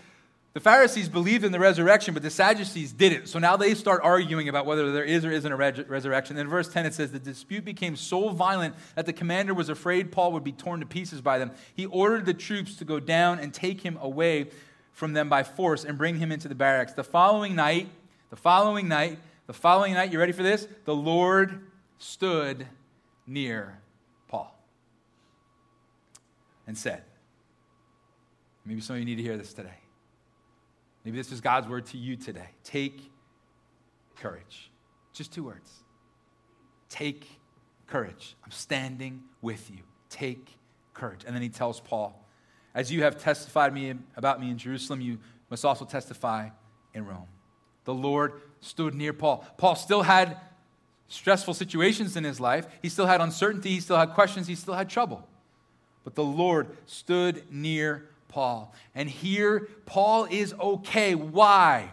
the 0.54 0.60
Pharisees 0.60 1.08
believed 1.08 1.46
in 1.46 1.54
the 1.54 1.60
resurrection, 1.60 2.14
but 2.14 2.24
the 2.24 2.30
Sadducees 2.30 2.92
didn't. 2.92 3.28
So 3.28 3.40
now 3.40 3.56
they 3.56 3.74
start 3.74 4.02
arguing 4.04 4.50
about 4.50 4.66
whether 4.66 4.92
there 4.92 5.06
is 5.06 5.24
or 5.24 5.32
isn't 5.32 5.52
a 5.52 5.56
resurrection. 5.56 6.38
In 6.38 6.50
verse 6.50 6.68
10, 6.68 6.86
it 6.86 6.94
says, 6.94 7.12
The 7.12 7.20
dispute 7.20 7.64
became 7.64 7.96
so 7.96 8.30
violent 8.30 8.76
that 8.96 9.06
the 9.06 9.14
commander 9.14 9.54
was 9.54 9.70
afraid 9.70 10.12
Paul 10.12 10.34
would 10.34 10.44
be 10.44 10.52
torn 10.52 10.82
to 10.82 10.86
pieces 10.86 11.22
by 11.22 11.40
them. 11.40 11.52
He 11.74 11.86
ordered 11.86 12.26
the 12.26 12.34
troops 12.34 12.76
to 12.78 12.86
go 12.86 13.00
down 13.00 13.40
and 13.40 13.54
take 13.54 13.82
him 13.82 13.98
away 14.02 14.50
from 14.92 15.14
them 15.14 15.30
by 15.30 15.44
force 15.44 15.86
and 15.86 15.98
bring 15.98 16.18
him 16.18 16.34
into 16.34 16.50
the 16.50 16.56
barracks. 16.56 16.92
The 16.92 17.04
following 17.04 17.56
night, 17.56 17.88
the 18.30 18.36
following 18.36 18.90
night, 18.90 19.20
the 19.48 19.54
following 19.54 19.94
night, 19.94 20.12
you 20.12 20.20
ready 20.20 20.34
for 20.34 20.44
this? 20.44 20.68
The 20.84 20.96
Lord 20.96 21.62
stood 21.98 22.68
near 23.26 23.80
Paul 24.28 24.54
and 26.68 26.78
said, 26.78 27.04
Maybe 28.66 28.82
some 28.82 28.98
of 28.98 29.00
you 29.00 29.06
need 29.06 29.16
to 29.16 29.24
hear 29.24 29.38
this 29.38 29.54
today. 29.54 29.81
Maybe 31.04 31.18
this 31.18 31.32
is 31.32 31.42
God's 31.42 31.68
word 31.68 31.86
to 31.88 31.98
you 31.98 32.16
today. 32.16 32.50
Take 32.64 33.12
courage. 34.18 34.70
Just 35.14 35.34
two 35.34 35.44
words. 35.44 35.72
Take 36.90 37.28
courage. 37.88 38.36
I'm 38.44 38.52
standing 38.52 39.24
with 39.42 39.70
you. 39.72 39.80
Take 40.10 40.58
courage. 40.94 41.24
And 41.26 41.36
then 41.36 41.42
he 41.42 41.50
tells 41.50 41.80
Paul, 41.80 42.24
As 42.76 42.92
you 42.92 43.04
have 43.04 43.22
testified 43.22 43.74
me 43.74 43.94
about 44.16 44.40
me 44.40 44.50
in 44.50 44.58
Jerusalem, 44.58 45.02
you 45.02 45.18
must 45.50 45.66
also 45.66 45.86
testify 45.86 46.50
in 46.94 47.06
Rome. 47.06 47.28
The 47.86 47.94
Lord 47.94 48.34
stood 48.62 48.94
near 48.94 49.14
Paul. 49.14 49.46
Paul 49.58 49.76
still 49.76 50.04
had 50.04 50.38
stressful 51.08 51.56
situations 51.56 52.16
in 52.16 52.24
his 52.24 52.40
life. 52.40 52.68
He 52.82 52.90
still 52.90 53.08
had 53.08 53.22
uncertainty. 53.22 53.72
He 53.72 53.80
still 53.80 53.98
had 53.98 54.12
questions. 54.12 54.48
He 54.48 54.56
still 54.56 54.76
had 54.76 54.90
trouble. 54.90 55.28
But 56.04 56.16
the 56.16 56.24
Lord 56.24 56.78
stood 56.86 57.52
near 57.52 58.08
Paul. 58.32 58.74
And 58.96 59.08
here, 59.08 59.68
Paul 59.86 60.26
is 60.26 60.54
okay. 60.60 61.14
Why? 61.14 61.92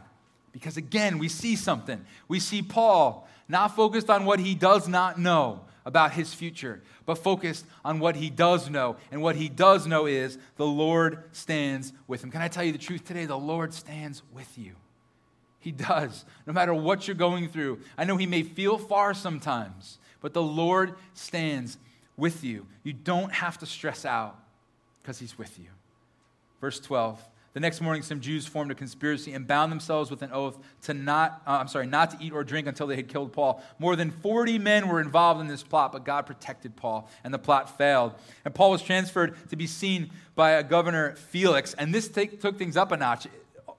Because 0.52 0.76
again, 0.76 1.18
we 1.18 1.28
see 1.28 1.56
something. 1.56 2.04
We 2.26 2.40
see 2.40 2.62
Paul 2.62 3.28
not 3.48 3.76
focused 3.76 4.08
on 4.08 4.24
what 4.24 4.40
he 4.40 4.54
does 4.54 4.88
not 4.88 5.18
know 5.18 5.60
about 5.84 6.12
his 6.12 6.34
future, 6.34 6.82
but 7.06 7.16
focused 7.16 7.64
on 7.84 7.98
what 7.98 8.16
he 8.16 8.28
does 8.30 8.68
know. 8.68 8.96
And 9.10 9.22
what 9.22 9.36
he 9.36 9.48
does 9.48 9.86
know 9.86 10.06
is 10.06 10.38
the 10.56 10.66
Lord 10.66 11.24
stands 11.32 11.92
with 12.06 12.22
him. 12.22 12.30
Can 12.30 12.42
I 12.42 12.48
tell 12.48 12.64
you 12.64 12.72
the 12.72 12.78
truth 12.78 13.04
today? 13.04 13.26
The 13.26 13.38
Lord 13.38 13.72
stands 13.72 14.22
with 14.32 14.58
you. 14.58 14.72
He 15.60 15.72
does, 15.72 16.24
no 16.46 16.52
matter 16.52 16.72
what 16.72 17.08
you're 17.08 17.16
going 17.16 17.48
through. 17.48 17.80
I 17.96 18.04
know 18.04 18.16
he 18.16 18.26
may 18.26 18.42
feel 18.42 18.78
far 18.78 19.12
sometimes, 19.12 19.98
but 20.20 20.32
the 20.32 20.42
Lord 20.42 20.94
stands 21.14 21.78
with 22.16 22.44
you. 22.44 22.66
You 22.82 22.92
don't 22.92 23.32
have 23.32 23.58
to 23.58 23.66
stress 23.66 24.04
out 24.04 24.38
because 25.02 25.18
he's 25.18 25.38
with 25.38 25.58
you. 25.58 25.68
Verse 26.60 26.80
12. 26.80 27.22
The 27.54 27.60
next 27.60 27.80
morning, 27.80 28.02
some 28.02 28.20
Jews 28.20 28.46
formed 28.46 28.70
a 28.70 28.74
conspiracy 28.74 29.32
and 29.32 29.46
bound 29.46 29.72
themselves 29.72 30.10
with 30.10 30.22
an 30.22 30.30
oath 30.32 30.58
to 30.82 30.94
not, 30.94 31.42
uh, 31.46 31.52
I'm 31.52 31.66
sorry, 31.66 31.86
not 31.86 32.10
to 32.12 32.16
eat 32.20 32.32
or 32.32 32.44
drink 32.44 32.68
until 32.68 32.86
they 32.86 32.94
had 32.94 33.08
killed 33.08 33.32
Paul. 33.32 33.62
More 33.78 33.96
than 33.96 34.10
40 34.10 34.58
men 34.58 34.86
were 34.86 35.00
involved 35.00 35.40
in 35.40 35.48
this 35.48 35.62
plot, 35.62 35.92
but 35.92 36.04
God 36.04 36.26
protected 36.26 36.76
Paul, 36.76 37.10
and 37.24 37.32
the 37.32 37.38
plot 37.38 37.76
failed. 37.76 38.12
And 38.44 38.54
Paul 38.54 38.70
was 38.70 38.82
transferred 38.82 39.34
to 39.48 39.56
be 39.56 39.66
seen 39.66 40.10
by 40.34 40.52
a 40.52 40.62
governor 40.62 41.16
Felix, 41.16 41.74
and 41.74 41.92
this 41.92 42.06
take, 42.06 42.40
took 42.40 42.58
things 42.58 42.76
up 42.76 42.92
a 42.92 42.96
notch. 42.96 43.26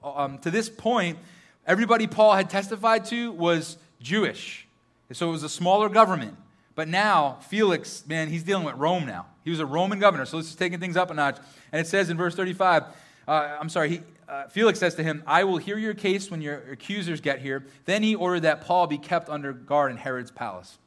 Um, 0.03 0.39
to 0.39 0.51
this 0.51 0.69
point, 0.69 1.19
everybody 1.65 2.07
Paul 2.07 2.33
had 2.33 2.49
testified 2.49 3.05
to 3.05 3.31
was 3.31 3.77
Jewish, 4.01 4.67
so 5.13 5.29
it 5.29 5.31
was 5.31 5.43
a 5.43 5.49
smaller 5.49 5.87
government. 5.87 6.35
But 6.75 6.87
now, 6.87 7.37
Felix, 7.47 8.05
man, 8.07 8.29
he's 8.29 8.43
dealing 8.43 8.65
with 8.65 8.75
Rome 8.75 9.05
now. 9.05 9.27
He 9.49 9.51
was 9.51 9.59
a 9.59 9.65
Roman 9.65 9.97
governor, 9.97 10.27
so 10.27 10.37
this 10.37 10.47
is 10.47 10.55
taking 10.55 10.79
things 10.79 10.95
up 10.95 11.09
a 11.09 11.13
notch. 11.15 11.37
And 11.71 11.81
it 11.81 11.87
says 11.87 12.11
in 12.11 12.17
verse 12.17 12.35
35, 12.35 12.83
uh, 13.27 13.57
I'm 13.59 13.67
sorry, 13.67 13.89
he, 13.89 14.01
uh, 14.27 14.47
Felix 14.47 14.77
says 14.77 14.93
to 14.93 15.03
him, 15.03 15.23
I 15.25 15.43
will 15.43 15.57
hear 15.57 15.75
your 15.79 15.95
case 15.95 16.29
when 16.29 16.39
your 16.39 16.57
accusers 16.71 17.19
get 17.19 17.39
here. 17.39 17.65
Then 17.85 18.03
he 18.03 18.13
ordered 18.13 18.41
that 18.41 18.61
Paul 18.61 18.85
be 18.85 18.99
kept 18.99 19.27
under 19.27 19.51
guard 19.51 19.89
in 19.89 19.97
Herod's 19.97 20.29
palace. 20.29 20.77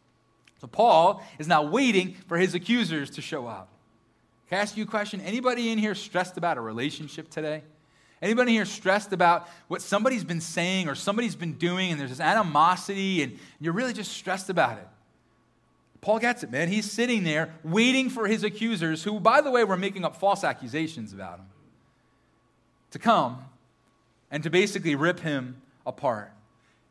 So 0.61 0.69
Paul 0.69 1.25
is 1.41 1.49
now 1.49 1.65
waiting 1.65 2.15
for 2.29 2.39
his 2.39 2.55
accusers 2.55 3.11
to 3.11 3.21
show 3.21 3.49
up. 3.49 3.69
Can 4.49 4.59
I 4.59 4.63
ask 4.63 4.77
you 4.77 4.85
a 4.85 4.87
question? 4.87 5.21
Anybody 5.23 5.73
in 5.73 5.79
here 5.79 5.97
stressed 5.97 6.37
about 6.37 6.57
a 6.57 6.61
relationship 6.61 7.31
today? 7.31 7.65
Anybody 8.23 8.53
here 8.53 8.65
stressed 8.65 9.13
about 9.13 9.49
what 9.67 9.83
somebody's 9.83 10.23
been 10.23 10.41
saying 10.41 10.89
or 10.89 10.95
somebody's 10.95 11.35
been 11.35 11.55
doing 11.55 11.91
and 11.91 11.99
there's 11.99 12.11
this 12.11 12.21
animosity 12.21 13.25
and 13.25 13.41
you're 13.59 13.73
really 13.73 13.93
just 13.93 14.13
stressed 14.13 14.51
about 14.51 14.79
it? 14.79 14.87
Paul 16.03 16.19
gets 16.19 16.43
it, 16.43 16.51
man. 16.51 16.69
He's 16.69 16.91
sitting 16.91 17.23
there 17.23 17.55
waiting 17.63 18.11
for 18.11 18.27
his 18.27 18.43
accusers, 18.45 19.05
who, 19.05 19.21
by 19.21 19.41
the 19.41 19.51
way, 19.51 19.65
were 19.65 19.77
making 19.77 20.05
up 20.05 20.17
false 20.17 20.45
accusations 20.45 21.13
about 21.15 21.39
him, 21.39 21.47
to 22.91 22.99
come 22.99 23.45
and 24.31 24.43
to 24.43 24.51
basically 24.51 24.97
rip 24.97 25.21
him 25.21 25.63
apart. 25.87 26.33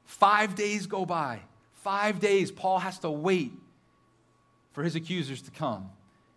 Five 0.06 0.56
days 0.56 0.88
go 0.88 1.06
by. 1.06 1.42
Five 1.74 2.20
days, 2.20 2.52
Paul 2.52 2.80
has 2.80 3.00
to 3.00 3.12
wait 3.12 3.52
for 4.72 4.82
his 4.82 4.96
accusers 4.96 5.42
to 5.42 5.52
come 5.52 5.90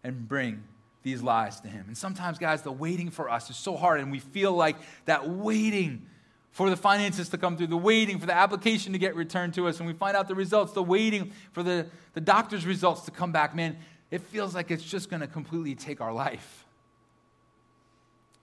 and 0.03 0.29
bring 0.29 0.65
these 1.05 1.23
lies 1.23 1.61
to 1.61 1.69
him. 1.69 1.85
And 1.87 1.97
sometimes, 1.97 2.39
guys, 2.39 2.63
the 2.63 2.73
waiting 2.73 3.11
for 3.11 3.31
us 3.31 3.51
is 3.51 3.57
so 3.57 3.77
hard, 3.77 4.01
and 4.01 4.11
we 4.11 4.19
feel 4.19 4.53
like 4.53 4.77
that 5.05 5.29
waiting 5.29 6.07
for 6.55 6.71
the 6.71 6.77
finances 6.77 7.29
to 7.31 7.37
come 7.37 7.57
through, 7.57 7.67
the 7.67 7.77
waiting 7.77 8.21
for 8.21 8.27
the 8.27 8.33
application 8.33 8.93
to 8.93 8.99
get 8.99 9.17
returned 9.17 9.53
to 9.55 9.67
us, 9.67 9.81
and 9.81 9.89
we 9.89 9.93
find 9.93 10.17
out 10.17 10.29
the 10.29 10.37
results, 10.37 10.73
the 10.73 10.83
waiting 10.85 11.33
for 11.51 11.65
the, 11.65 11.85
the 12.15 12.21
doctor's 12.21 12.65
results 12.65 13.01
to 13.03 13.11
come 13.11 13.33
back, 13.33 13.57
man, 13.57 13.77
it 14.13 14.21
feels 14.21 14.55
like 14.55 14.71
it's 14.71 14.85
just 14.85 15.11
going 15.11 15.19
to 15.19 15.27
completely 15.27 15.75
take 15.75 16.01
our 16.01 16.13
life. 16.13 16.65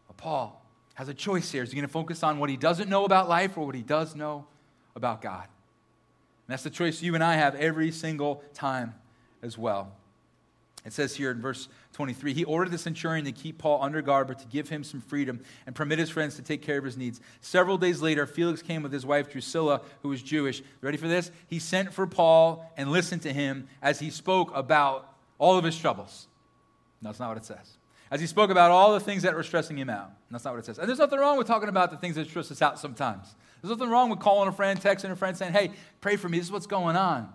But 0.07 0.17
Paul 0.17 0.61
has 0.95 1.07
a 1.07 1.13
choice 1.13 1.49
here. 1.49 1.63
Is 1.63 1.71
he 1.71 1.75
going 1.77 1.87
to 1.87 1.91
focus 1.91 2.21
on 2.21 2.37
what 2.37 2.49
he 2.49 2.57
doesn't 2.57 2.89
know 2.89 3.05
about 3.05 3.29
life 3.29 3.57
or 3.57 3.65
what 3.65 3.75
he 3.75 3.81
does 3.81 4.13
know 4.13 4.45
about 4.93 5.21
God? 5.21 5.45
And 5.45 6.49
that's 6.49 6.63
the 6.63 6.69
choice 6.69 7.01
you 7.01 7.15
and 7.15 7.23
I 7.23 7.35
have 7.35 7.55
every 7.55 7.91
single 7.91 8.43
time 8.53 8.93
as 9.41 9.57
well. 9.57 9.95
It 10.83 10.93
says 10.93 11.15
here 11.15 11.29
in 11.29 11.39
verse 11.41 11.67
23 11.93 12.33
He 12.33 12.43
ordered 12.43 12.71
the 12.71 12.77
centurion 12.77 13.25
to 13.25 13.31
keep 13.31 13.59
Paul 13.59 13.81
under 13.83 14.01
guard, 14.01 14.27
but 14.27 14.39
to 14.39 14.47
give 14.47 14.69
him 14.69 14.83
some 14.83 15.01
freedom 15.01 15.41
and 15.65 15.75
permit 15.75 15.99
his 15.99 16.09
friends 16.09 16.35
to 16.35 16.41
take 16.41 16.61
care 16.61 16.77
of 16.77 16.83
his 16.83 16.97
needs. 16.97 17.21
Several 17.41 17.77
days 17.77 18.01
later, 18.01 18.25
Felix 18.25 18.61
came 18.61 18.81
with 18.81 18.91
his 18.91 19.05
wife 19.05 19.31
Drusilla, 19.31 19.81
who 20.01 20.09
was 20.09 20.23
Jewish. 20.23 20.63
Ready 20.81 20.97
for 20.97 21.07
this? 21.07 21.31
He 21.47 21.59
sent 21.59 21.93
for 21.93 22.07
Paul 22.07 22.71
and 22.77 22.91
listened 22.91 23.21
to 23.23 23.33
him 23.33 23.67
as 23.81 23.99
he 23.99 24.09
spoke 24.09 24.51
about 24.55 25.13
all 25.37 25.57
of 25.57 25.63
his 25.63 25.77
troubles. 25.77 26.27
that's 27.01 27.19
not 27.19 27.29
what 27.29 27.37
it 27.37 27.45
says. 27.45 27.77
As 28.09 28.19
he 28.19 28.27
spoke 28.27 28.49
about 28.49 28.71
all 28.71 28.93
the 28.93 28.99
things 28.99 29.23
that 29.23 29.33
were 29.33 29.43
stressing 29.43 29.77
him 29.77 29.89
out. 29.89 30.11
that's 30.29 30.43
not 30.43 30.53
what 30.53 30.59
it 30.59 30.65
says. 30.65 30.79
And 30.79 30.89
there's 30.89 30.99
nothing 30.99 31.19
wrong 31.19 31.37
with 31.37 31.47
talking 31.47 31.69
about 31.69 31.91
the 31.91 31.97
things 31.97 32.15
that 32.15 32.27
stress 32.27 32.51
us 32.51 32.61
out 32.61 32.77
sometimes. 32.77 33.35
There's 33.61 33.69
nothing 33.69 33.89
wrong 33.89 34.09
with 34.09 34.19
calling 34.19 34.49
a 34.49 34.51
friend, 34.51 34.79
texting 34.81 35.11
a 35.11 35.15
friend, 35.15 35.37
saying, 35.37 35.53
hey, 35.53 35.71
pray 36.01 36.15
for 36.15 36.27
me. 36.27 36.39
This 36.39 36.47
is 36.47 36.51
what's 36.51 36.67
going 36.67 36.97
on. 36.97 37.31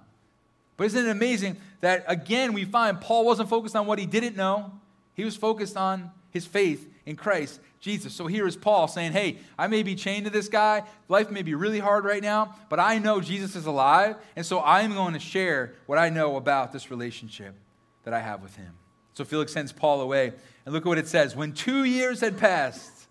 But 0.76 0.84
isn't 0.86 1.06
it 1.06 1.10
amazing 1.10 1.56
that, 1.80 2.04
again, 2.06 2.52
we 2.52 2.64
find 2.64 3.00
Paul 3.00 3.24
wasn't 3.24 3.48
focused 3.48 3.76
on 3.76 3.86
what 3.86 3.98
he 3.98 4.06
didn't 4.06 4.36
know, 4.36 4.72
he 5.14 5.24
was 5.24 5.36
focused 5.36 5.76
on 5.76 6.10
his 6.30 6.44
faith 6.44 6.86
in 7.06 7.16
Christ 7.16 7.60
Jesus. 7.80 8.12
So 8.12 8.26
here 8.26 8.48
is 8.48 8.56
Paul 8.56 8.88
saying, 8.88 9.12
Hey, 9.12 9.38
I 9.56 9.68
may 9.68 9.84
be 9.84 9.94
chained 9.94 10.24
to 10.24 10.30
this 10.30 10.48
guy. 10.48 10.82
Life 11.08 11.30
may 11.30 11.42
be 11.42 11.54
really 11.54 11.78
hard 11.78 12.04
right 12.04 12.22
now, 12.22 12.56
but 12.68 12.80
I 12.80 12.98
know 12.98 13.20
Jesus 13.20 13.54
is 13.54 13.66
alive. 13.66 14.16
And 14.34 14.44
so 14.44 14.60
I'm 14.60 14.92
going 14.92 15.14
to 15.14 15.20
share 15.20 15.74
what 15.86 15.96
I 15.96 16.08
know 16.08 16.36
about 16.36 16.72
this 16.72 16.90
relationship 16.90 17.54
that 18.02 18.12
I 18.12 18.20
have 18.20 18.42
with 18.42 18.56
him. 18.56 18.72
So 19.14 19.24
Felix 19.24 19.52
sends 19.52 19.72
Paul 19.72 20.00
away. 20.00 20.32
And 20.64 20.74
look 20.74 20.84
at 20.84 20.88
what 20.88 20.98
it 20.98 21.06
says. 21.06 21.36
When 21.36 21.52
two 21.52 21.84
years 21.84 22.20
had 22.20 22.38
passed, 22.38 23.06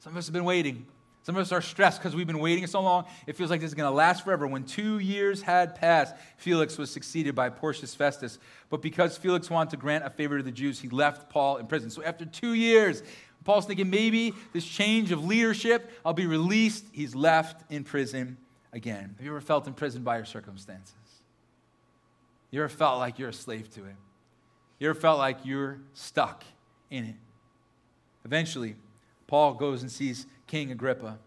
some 0.00 0.14
of 0.14 0.16
us 0.16 0.26
have 0.26 0.34
been 0.34 0.44
waiting. 0.44 0.84
Some 1.28 1.36
of 1.36 1.42
us 1.42 1.52
are 1.52 1.60
stressed 1.60 2.00
because 2.00 2.16
we've 2.16 2.26
been 2.26 2.38
waiting 2.38 2.66
so 2.66 2.80
long. 2.80 3.04
It 3.26 3.36
feels 3.36 3.50
like 3.50 3.60
this 3.60 3.68
is 3.68 3.74
going 3.74 3.86
to 3.86 3.94
last 3.94 4.24
forever. 4.24 4.46
When 4.46 4.64
two 4.64 4.98
years 4.98 5.42
had 5.42 5.74
passed, 5.74 6.16
Felix 6.38 6.78
was 6.78 6.90
succeeded 6.90 7.34
by 7.34 7.50
Porcius 7.50 7.94
Festus. 7.94 8.38
But 8.70 8.80
because 8.80 9.18
Felix 9.18 9.50
wanted 9.50 9.72
to 9.72 9.76
grant 9.76 10.06
a 10.06 10.08
favor 10.08 10.38
to 10.38 10.42
the 10.42 10.50
Jews, 10.50 10.80
he 10.80 10.88
left 10.88 11.28
Paul 11.28 11.58
in 11.58 11.66
prison. 11.66 11.90
So 11.90 12.02
after 12.02 12.24
two 12.24 12.54
years, 12.54 13.02
Paul's 13.44 13.66
thinking 13.66 13.90
maybe 13.90 14.32
this 14.54 14.64
change 14.64 15.12
of 15.12 15.22
leadership, 15.22 15.90
I'll 16.02 16.14
be 16.14 16.24
released. 16.24 16.86
He's 16.92 17.14
left 17.14 17.70
in 17.70 17.84
prison 17.84 18.38
again. 18.72 19.14
Have 19.18 19.26
you 19.26 19.30
ever 19.32 19.42
felt 19.42 19.66
imprisoned 19.66 20.06
by 20.06 20.16
your 20.16 20.24
circumstances? 20.24 20.94
You 22.50 22.60
ever 22.60 22.70
felt 22.70 23.00
like 23.00 23.18
you're 23.18 23.28
a 23.28 23.34
slave 23.34 23.68
to 23.74 23.84
it? 23.84 23.96
You 24.78 24.88
ever 24.88 24.98
felt 24.98 25.18
like 25.18 25.44
you're 25.44 25.78
stuck 25.92 26.42
in 26.88 27.04
it? 27.04 27.16
Eventually, 28.24 28.76
Paul 29.28 29.54
goes 29.54 29.82
and 29.82 29.92
sees 29.92 30.26
King 30.48 30.72
Agrippa. 30.72 31.18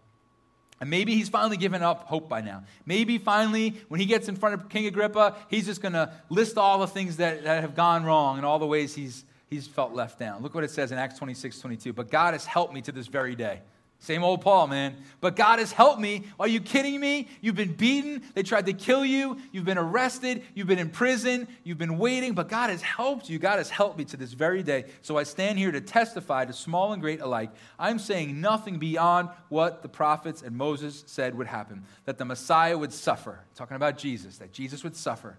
And 0.80 0.90
maybe 0.90 1.14
he's 1.14 1.28
finally 1.28 1.56
given 1.56 1.80
up 1.80 2.08
hope 2.08 2.28
by 2.28 2.40
now. 2.40 2.64
Maybe 2.84 3.16
finally, 3.16 3.80
when 3.86 4.00
he 4.00 4.06
gets 4.06 4.28
in 4.28 4.34
front 4.34 4.56
of 4.56 4.68
King 4.68 4.86
Agrippa, 4.86 5.36
he's 5.48 5.64
just 5.64 5.80
going 5.80 5.92
to 5.92 6.12
list 6.28 6.58
all 6.58 6.80
the 6.80 6.88
things 6.88 7.18
that, 7.18 7.44
that 7.44 7.60
have 7.62 7.76
gone 7.76 8.04
wrong 8.04 8.36
and 8.36 8.44
all 8.44 8.58
the 8.58 8.66
ways 8.66 8.92
he's, 8.92 9.24
he's 9.48 9.68
felt 9.68 9.94
left 9.94 10.18
down. 10.18 10.42
Look 10.42 10.56
what 10.56 10.64
it 10.64 10.72
says 10.72 10.90
in 10.90 10.98
Acts 10.98 11.18
26 11.18 11.60
22. 11.60 11.92
But 11.92 12.10
God 12.10 12.34
has 12.34 12.44
helped 12.44 12.74
me 12.74 12.82
to 12.82 12.90
this 12.90 13.06
very 13.06 13.36
day. 13.36 13.60
Same 14.02 14.24
old 14.24 14.40
Paul, 14.40 14.66
man. 14.66 14.96
But 15.20 15.36
God 15.36 15.60
has 15.60 15.70
helped 15.70 16.00
me. 16.00 16.24
Are 16.40 16.48
you 16.48 16.60
kidding 16.60 16.98
me? 16.98 17.28
You've 17.40 17.54
been 17.54 17.74
beaten. 17.74 18.24
They 18.34 18.42
tried 18.42 18.66
to 18.66 18.72
kill 18.72 19.04
you. 19.04 19.38
You've 19.52 19.64
been 19.64 19.78
arrested. 19.78 20.42
You've 20.54 20.66
been 20.66 20.80
in 20.80 20.90
prison. 20.90 21.46
You've 21.62 21.78
been 21.78 21.98
waiting. 21.98 22.32
But 22.32 22.48
God 22.48 22.70
has 22.70 22.82
helped 22.82 23.30
you. 23.30 23.38
God 23.38 23.58
has 23.58 23.70
helped 23.70 23.98
me 23.98 24.04
to 24.06 24.16
this 24.16 24.32
very 24.32 24.64
day. 24.64 24.86
So 25.02 25.18
I 25.18 25.22
stand 25.22 25.56
here 25.56 25.70
to 25.70 25.80
testify 25.80 26.46
to 26.46 26.52
small 26.52 26.92
and 26.92 27.00
great 27.00 27.20
alike. 27.20 27.50
I'm 27.78 28.00
saying 28.00 28.40
nothing 28.40 28.80
beyond 28.80 29.28
what 29.50 29.82
the 29.82 29.88
prophets 29.88 30.42
and 30.42 30.56
Moses 30.56 31.04
said 31.06 31.38
would 31.38 31.46
happen 31.46 31.84
that 32.04 32.18
the 32.18 32.24
Messiah 32.24 32.76
would 32.76 32.92
suffer. 32.92 33.38
Talking 33.54 33.76
about 33.76 33.98
Jesus, 33.98 34.38
that 34.38 34.52
Jesus 34.52 34.82
would 34.82 34.96
suffer. 34.96 35.38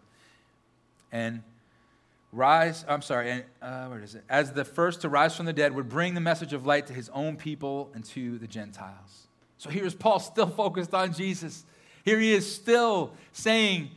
And 1.11 1.43
rise, 2.33 2.83
I'm 2.87 3.01
sorry, 3.01 3.29
and, 3.29 3.43
uh, 3.61 3.85
where 3.87 4.01
is 4.01 4.15
it? 4.15 4.23
As 4.27 4.51
the 4.51 4.65
first 4.65 5.01
to 5.01 5.09
rise 5.09 5.35
from 5.35 5.45
the 5.45 5.53
dead 5.53 5.73
would 5.75 5.87
bring 5.87 6.15
the 6.15 6.21
message 6.21 6.51
of 6.51 6.65
light 6.65 6.87
to 6.87 6.93
his 6.93 7.09
own 7.09 7.37
people 7.37 7.91
and 7.93 8.03
to 8.05 8.37
the 8.39 8.47
Gentiles. 8.47 9.27
So 9.57 9.69
here's 9.69 9.93
Paul 9.93 10.19
still 10.19 10.49
focused 10.49 10.93
on 10.93 11.13
Jesus. 11.13 11.63
Here 12.03 12.19
he 12.19 12.33
is 12.33 12.53
still 12.53 13.13
saying, 13.31 13.91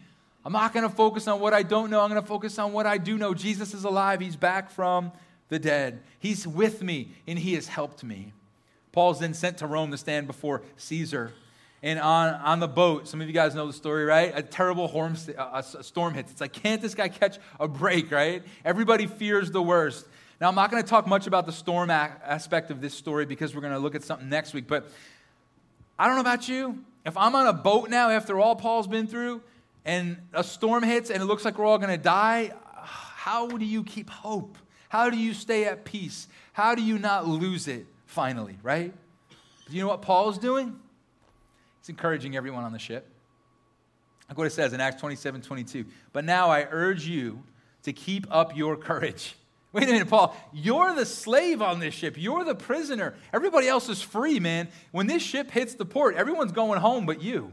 I'm 0.45 0.53
not 0.53 0.73
going 0.73 0.89
to 0.89 0.95
focus 0.95 1.27
on 1.27 1.41
what 1.41 1.53
I 1.55 1.65
don't 1.65 1.91
know. 1.91 2.01
I'm 2.01 2.11
going 2.11 2.23
to 2.23 2.29
focus 2.29 2.59
on 2.59 2.73
what 2.73 2.87
I 2.87 2.99
do 2.99 3.19
know. 3.19 3.35
Jesus 3.35 3.75
is 3.75 3.83
alive. 3.83 4.21
He's 4.21 4.37
back 4.37 4.71
from 4.71 5.11
the 5.49 5.59
dead. 5.59 6.01
He's 6.21 6.47
with 6.47 6.83
me, 6.83 7.09
and 7.27 7.39
he 7.39 7.55
has 7.55 7.67
helped 7.67 8.05
me. 8.05 8.33
Paul's 8.93 9.19
then 9.19 9.35
sent 9.35 9.59
to 9.59 9.67
Rome 9.67 9.91
to 9.91 9.99
stand 9.99 10.27
before 10.27 10.63
Caesar 10.77 11.33
and 11.83 11.99
on, 11.99 12.35
on 12.35 12.61
the 12.61 12.69
boat, 12.69 13.07
some 13.07 13.21
of 13.21 13.27
you 13.27 13.33
guys 13.35 13.55
know 13.55 13.67
the 13.67 13.73
story, 13.73 14.05
right? 14.05 14.33
A 14.35 14.43
terrible 14.43 14.89
a 14.89 15.63
storm 15.63 16.15
hits. 16.15 16.33
It's 16.33 16.41
like, 16.41 16.53
can't 16.53 16.81
this 16.81 16.95
guy 16.95 17.09
catch 17.09 17.39
a 17.61 17.69
break, 17.69 18.11
right? 18.11 18.43
Everybody 18.65 19.07
fears 19.07 19.51
the 19.51 19.63
worst. 19.63 20.07
Now, 20.41 20.49
I'm 20.49 20.55
not 20.55 20.71
going 20.71 20.83
to 20.83 20.89
talk 20.89 21.07
much 21.07 21.27
about 21.27 21.47
the 21.47 21.53
storm 21.53 21.91
aspect 21.91 22.71
of 22.71 22.81
this 22.81 22.95
story 22.95 23.25
because 23.25 23.55
we're 23.55 23.61
going 23.61 23.73
to 23.73 23.79
look 23.79 23.95
at 23.95 24.03
something 24.03 24.29
next 24.29 24.53
week, 24.53 24.67
but 24.67 24.91
I 25.99 26.07
don't 26.07 26.17
know 26.17 26.21
about 26.21 26.49
you. 26.49 26.85
If 27.05 27.17
I'm 27.17 27.35
on 27.35 27.47
a 27.47 27.53
boat 27.53 27.89
now 27.89 28.11
after 28.11 28.39
all 28.39 28.57
Paul's 28.57 28.87
been 28.87 29.07
through 29.07 29.43
and 29.85 30.17
a 30.33 30.43
storm 30.43 30.83
hits 30.83 31.11
and 31.11 31.23
it 31.23 31.27
looks 31.27 31.45
like 31.45 31.59
we're 31.59 31.65
all 31.65 31.79
going 31.79 31.97
to 31.97 32.03
die, 32.03 32.53
how 32.75 33.49
do 33.49 33.65
you 33.65 33.85
keep 33.85 34.11
hope? 34.11 34.59
How 34.89 35.11
do 35.11 35.17
you 35.17 35.33
stay 35.33 35.65
at 35.65 35.85
peace? 35.85 36.27
How 36.53 36.75
do 36.75 36.83
you 36.83 36.99
not 36.99 37.27
lose 37.27 37.69
it 37.69 37.87
finally, 38.07 38.57
right? 38.63 38.93
Do 39.69 39.77
you 39.77 39.83
know 39.83 39.89
what 39.89 40.03
Paul 40.03 40.31
is 40.31 40.39
doing? 40.39 40.79
It's 41.87 41.91
encouraging 41.91 42.35
everyone 42.35 42.65
on 42.65 42.73
the 42.73 42.81
ship. 42.81 43.07
Look 44.29 44.39
what 44.39 44.49
it 44.49 44.53
says 44.53 44.73
in 44.73 44.81
Acts 44.81 45.01
27 45.01 45.41
22. 45.41 45.85
But 46.13 46.25
now 46.25 46.51
I 46.51 46.67
urge 46.69 47.07
you 47.07 47.45
to 47.85 47.93
keep 47.93 48.27
up 48.29 48.57
your 48.57 48.77
courage. 48.77 49.37
Wait 49.73 49.85
a 49.85 49.93
minute, 49.93 50.09
Paul. 50.09 50.37
You're 50.53 50.97
the 50.97 51.07
slave 51.07 51.63
on 51.63 51.79
this 51.79 51.95
ship. 51.95 52.17
You're 52.19 52.43
the 52.43 52.57
prisoner. 52.57 53.15
Everybody 53.33 53.69
else 53.69 53.89
is 53.89 54.03
free, 54.03 54.41
man. 54.41 54.67
When 54.91 55.07
this 55.07 55.23
ship 55.23 55.53
hits 55.53 55.75
the 55.75 55.85
port, 55.85 56.17
everyone's 56.17 56.51
going 56.51 56.81
home 56.81 57.07
but 57.07 57.23
you. 57.23 57.53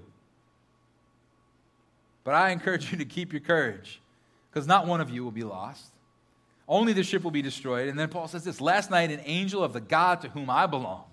But 2.24 2.34
I 2.34 2.50
encourage 2.50 2.91
you 2.91 2.98
to 2.98 3.06
keep 3.06 3.34
your 3.34 3.41
courage 3.41 4.02
because 4.52 4.65
not 4.65 4.88
one 4.88 5.00
of 5.00 5.12
you 5.12 5.24
will 5.24 5.30
be 5.30 5.43
lost. 5.43 5.91
Only 6.67 6.93
the 6.93 7.04
ship 7.04 7.24
will 7.24 7.30
be 7.30 7.43
destroyed. 7.43 7.88
And 7.88 8.00
then 8.00 8.10
Paul 8.10 8.28
says 8.28 8.43
this 8.43 8.60
Last 8.60 8.89
night, 8.89 9.12
an 9.12 9.22
angel 9.26 9.63
of 9.63 9.74
the 9.74 9.82
God 9.82 10.22
to 10.22 10.30
whom 10.30 10.50
I 10.50 10.65
belong 10.65 11.04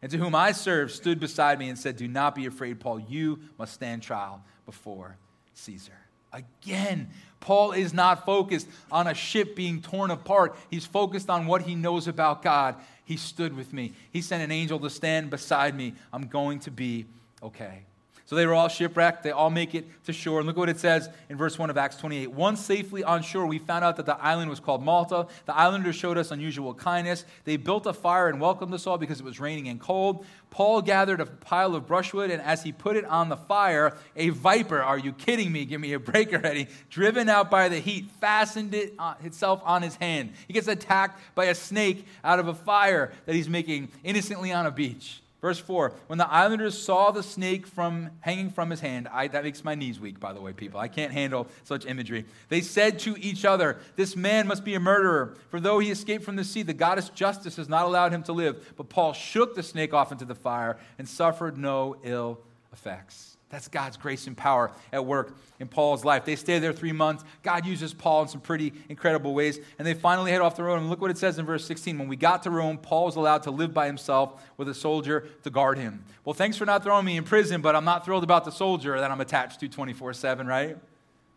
and 0.00 0.10
to 0.12 0.18
whom 0.18 0.34
I 0.34 0.52
serve 0.52 0.92
stood 0.92 1.18
beside 1.18 1.58
me 1.58 1.68
and 1.68 1.78
said, 1.78 1.96
Do 1.96 2.08
not 2.08 2.34
be 2.34 2.46
afraid, 2.46 2.80
Paul. 2.80 3.00
You 3.00 3.40
must 3.58 3.74
stand 3.74 4.02
trial 4.02 4.42
before 4.66 5.16
Caesar. 5.54 5.92
Again, 6.32 7.08
Paul 7.40 7.72
is 7.72 7.94
not 7.94 8.26
focused 8.26 8.68
on 8.92 9.06
a 9.06 9.14
ship 9.14 9.56
being 9.56 9.80
torn 9.80 10.10
apart. 10.10 10.56
He's 10.70 10.84
focused 10.86 11.30
on 11.30 11.46
what 11.46 11.62
he 11.62 11.74
knows 11.74 12.06
about 12.06 12.42
God. 12.42 12.76
He 13.04 13.16
stood 13.16 13.56
with 13.56 13.72
me. 13.72 13.92
He 14.12 14.20
sent 14.20 14.42
an 14.42 14.52
angel 14.52 14.78
to 14.80 14.90
stand 14.90 15.30
beside 15.30 15.74
me. 15.74 15.94
I'm 16.12 16.26
going 16.26 16.60
to 16.60 16.70
be 16.70 17.06
okay. 17.42 17.84
So 18.28 18.36
they 18.36 18.44
were 18.44 18.52
all 18.52 18.68
shipwrecked. 18.68 19.22
They 19.22 19.30
all 19.30 19.48
make 19.48 19.74
it 19.74 19.86
to 20.04 20.12
shore. 20.12 20.40
And 20.40 20.46
look 20.46 20.58
what 20.58 20.68
it 20.68 20.78
says 20.78 21.08
in 21.30 21.38
verse 21.38 21.58
1 21.58 21.70
of 21.70 21.78
Acts 21.78 21.96
28. 21.96 22.30
Once 22.30 22.60
safely 22.60 23.02
on 23.02 23.22
shore, 23.22 23.46
we 23.46 23.58
found 23.58 23.86
out 23.86 23.96
that 23.96 24.04
the 24.04 24.22
island 24.22 24.50
was 24.50 24.60
called 24.60 24.84
Malta. 24.84 25.28
The 25.46 25.56
islanders 25.56 25.96
showed 25.96 26.18
us 26.18 26.30
unusual 26.30 26.74
kindness. 26.74 27.24
They 27.44 27.56
built 27.56 27.86
a 27.86 27.94
fire 27.94 28.28
and 28.28 28.38
welcomed 28.38 28.74
us 28.74 28.86
all 28.86 28.98
because 28.98 29.18
it 29.18 29.24
was 29.24 29.40
raining 29.40 29.68
and 29.68 29.80
cold. 29.80 30.26
Paul 30.50 30.82
gathered 30.82 31.22
a 31.22 31.24
pile 31.24 31.74
of 31.74 31.86
brushwood, 31.86 32.30
and 32.30 32.42
as 32.42 32.62
he 32.62 32.70
put 32.70 32.96
it 32.96 33.06
on 33.06 33.30
the 33.30 33.36
fire, 33.38 33.96
a 34.14 34.28
viper, 34.28 34.82
are 34.82 34.98
you 34.98 35.12
kidding 35.14 35.50
me? 35.50 35.64
Give 35.64 35.80
me 35.80 35.94
a 35.94 35.98
break 35.98 36.34
already, 36.34 36.68
driven 36.90 37.30
out 37.30 37.50
by 37.50 37.70
the 37.70 37.78
heat, 37.78 38.10
fastened 38.20 38.74
it 38.74 38.92
on, 38.98 39.16
itself 39.24 39.62
on 39.64 39.80
his 39.80 39.96
hand. 39.96 40.34
He 40.46 40.52
gets 40.52 40.68
attacked 40.68 41.18
by 41.34 41.46
a 41.46 41.54
snake 41.54 42.06
out 42.22 42.40
of 42.40 42.48
a 42.48 42.54
fire 42.54 43.10
that 43.24 43.34
he's 43.34 43.48
making 43.48 43.88
innocently 44.04 44.52
on 44.52 44.66
a 44.66 44.70
beach. 44.70 45.22
Verse 45.40 45.58
4 45.58 45.92
When 46.08 46.18
the 46.18 46.30
islanders 46.30 46.76
saw 46.76 47.10
the 47.10 47.22
snake 47.22 47.66
from, 47.66 48.10
hanging 48.20 48.50
from 48.50 48.70
his 48.70 48.80
hand, 48.80 49.08
I, 49.08 49.28
that 49.28 49.44
makes 49.44 49.64
my 49.64 49.74
knees 49.74 50.00
weak, 50.00 50.18
by 50.18 50.32
the 50.32 50.40
way, 50.40 50.52
people. 50.52 50.80
I 50.80 50.88
can't 50.88 51.12
handle 51.12 51.46
such 51.64 51.86
imagery. 51.86 52.24
They 52.48 52.60
said 52.60 52.98
to 53.00 53.16
each 53.18 53.44
other, 53.44 53.78
This 53.96 54.16
man 54.16 54.46
must 54.46 54.64
be 54.64 54.74
a 54.74 54.80
murderer, 54.80 55.36
for 55.50 55.60
though 55.60 55.78
he 55.78 55.90
escaped 55.90 56.24
from 56.24 56.36
the 56.36 56.44
sea, 56.44 56.62
the 56.62 56.74
goddess 56.74 57.08
justice 57.10 57.56
has 57.56 57.68
not 57.68 57.86
allowed 57.86 58.12
him 58.12 58.22
to 58.24 58.32
live. 58.32 58.74
But 58.76 58.88
Paul 58.88 59.12
shook 59.12 59.54
the 59.54 59.62
snake 59.62 59.94
off 59.94 60.12
into 60.12 60.24
the 60.24 60.34
fire 60.34 60.78
and 60.98 61.08
suffered 61.08 61.56
no 61.56 61.96
ill 62.02 62.40
effects. 62.72 63.37
That's 63.50 63.66
God's 63.66 63.96
grace 63.96 64.26
and 64.26 64.36
power 64.36 64.70
at 64.92 65.06
work 65.06 65.34
in 65.58 65.68
Paul's 65.68 66.04
life. 66.04 66.26
They 66.26 66.36
stay 66.36 66.58
there 66.58 66.72
three 66.72 66.92
months. 66.92 67.24
God 67.42 67.64
uses 67.64 67.94
Paul 67.94 68.22
in 68.22 68.28
some 68.28 68.42
pretty 68.42 68.74
incredible 68.90 69.32
ways. 69.32 69.58
And 69.78 69.86
they 69.86 69.94
finally 69.94 70.30
head 70.30 70.42
off 70.42 70.54
the 70.54 70.64
road. 70.64 70.78
And 70.78 70.90
look 70.90 71.00
what 71.00 71.10
it 71.10 71.16
says 71.16 71.38
in 71.38 71.46
verse 71.46 71.64
16. 71.64 71.98
When 71.98 72.08
we 72.08 72.16
got 72.16 72.42
to 72.42 72.50
Rome, 72.50 72.76
Paul 72.76 73.06
was 73.06 73.16
allowed 73.16 73.44
to 73.44 73.50
live 73.50 73.72
by 73.72 73.86
himself 73.86 74.42
with 74.58 74.68
a 74.68 74.74
soldier 74.74 75.26
to 75.44 75.50
guard 75.50 75.78
him. 75.78 76.04
Well, 76.26 76.34
thanks 76.34 76.58
for 76.58 76.66
not 76.66 76.82
throwing 76.82 77.06
me 77.06 77.16
in 77.16 77.24
prison, 77.24 77.62
but 77.62 77.74
I'm 77.74 77.86
not 77.86 78.04
thrilled 78.04 78.24
about 78.24 78.44
the 78.44 78.52
soldier 78.52 79.00
that 79.00 79.10
I'm 79.10 79.20
attached 79.20 79.60
to 79.60 79.68
24 79.68 80.12
7, 80.12 80.46
right? 80.46 80.76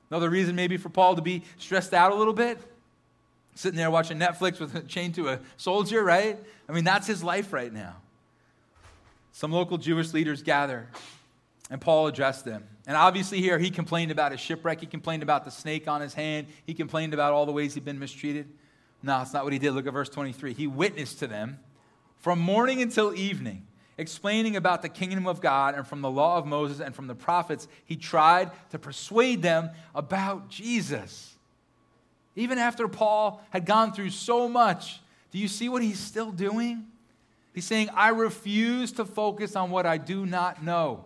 Another 0.10 0.30
reason 0.30 0.54
maybe 0.54 0.76
for 0.76 0.89
Paul 0.89 1.15
to 1.15 1.21
be 1.21 1.43
stressed 1.58 1.93
out 1.93 2.12
a 2.12 2.15
little 2.15 2.34
bit? 2.34 2.60
Sitting 3.56 3.78
there 3.78 3.89
watching 3.89 4.19
Netflix 4.19 4.60
with 4.60 4.76
a 4.76 4.82
chain 4.82 5.13
to 5.13 5.30
a 5.30 5.39
soldier, 5.56 6.04
right? 6.04 6.38
I 6.67 6.71
mean, 6.74 6.84
that's 6.84 7.08
his 7.08 7.24
life 7.24 7.54
right 7.54 7.71
now. 7.71 7.95
Some 9.32 9.54
local 9.54 9.78
Jewish 9.78 10.12
leaders 10.12 10.43
gather 10.43 10.89
and 11.72 11.80
Paul 11.80 12.08
addressed 12.08 12.44
them. 12.44 12.66
And 12.86 12.98
obviously, 12.98 13.40
here 13.40 13.58
he 13.58 13.72
complained 13.72 14.12
about 14.12 14.34
his 14.34 14.42
shipwreck. 14.42 14.82
He 14.82 14.86
complained 14.86 15.24
about 15.24 15.46
the 15.46 15.52
snake 15.52 15.88
on 15.88 16.02
his 16.02 16.14
hand. 16.14 16.48
He 16.66 16.74
complained 16.74 17.14
about 17.14 17.32
all 17.32 17.46
the 17.46 17.54
ways 17.54 17.74
he'd 17.74 17.86
been 17.86 17.98
mistreated. 17.98 18.48
No, 19.02 19.20
that's 19.20 19.34
not 19.34 19.46
what 19.46 19.54
he 19.54 19.60
did. 19.60 19.72
Look 19.72 19.88
at 19.88 19.94
verse 19.94 20.10
23. 20.10 20.54
He 20.54 20.68
witnessed 20.68 21.20
to 21.20 21.28
them 21.28 21.60
from 22.20 22.40
morning 22.40 22.82
until 22.82 23.16
evening, 23.16 23.66
explaining 23.98 24.58
about 24.58 24.82
the 24.82 24.90
kingdom 24.90 25.26
of 25.26 25.40
God 25.40 25.74
and 25.74 25.88
from 25.88 26.02
the 26.02 26.12
law 26.12 26.38
of 26.38 26.46
Moses 26.46 26.82
and 26.82 26.94
from 26.94 27.08
the 27.08 27.16
prophets. 27.16 27.70
He 27.86 27.96
tried 27.96 28.52
to 28.72 28.78
persuade 28.78 29.42
them 29.42 29.70
about 29.96 30.50
Jesus. 30.50 31.38
Even 32.36 32.58
after 32.58 32.90
Paul 32.90 33.42
had 33.50 33.66
gone 33.66 33.94
through 33.94 34.10
so 34.10 34.50
much, 34.50 35.00
do 35.32 35.40
you 35.40 35.48
see 35.48 35.70
what 35.70 35.82
he's 35.82 36.00
still 36.00 36.32
doing? 36.32 36.88
He's 37.54 37.66
saying, 37.66 37.90
I 37.94 38.10
refuse 38.10 38.92
to 38.94 39.06
focus 39.06 39.56
on 39.56 39.72
what 39.72 39.86
I 39.86 39.98
do 39.98 40.26
not 40.26 40.62
know. 40.64 41.06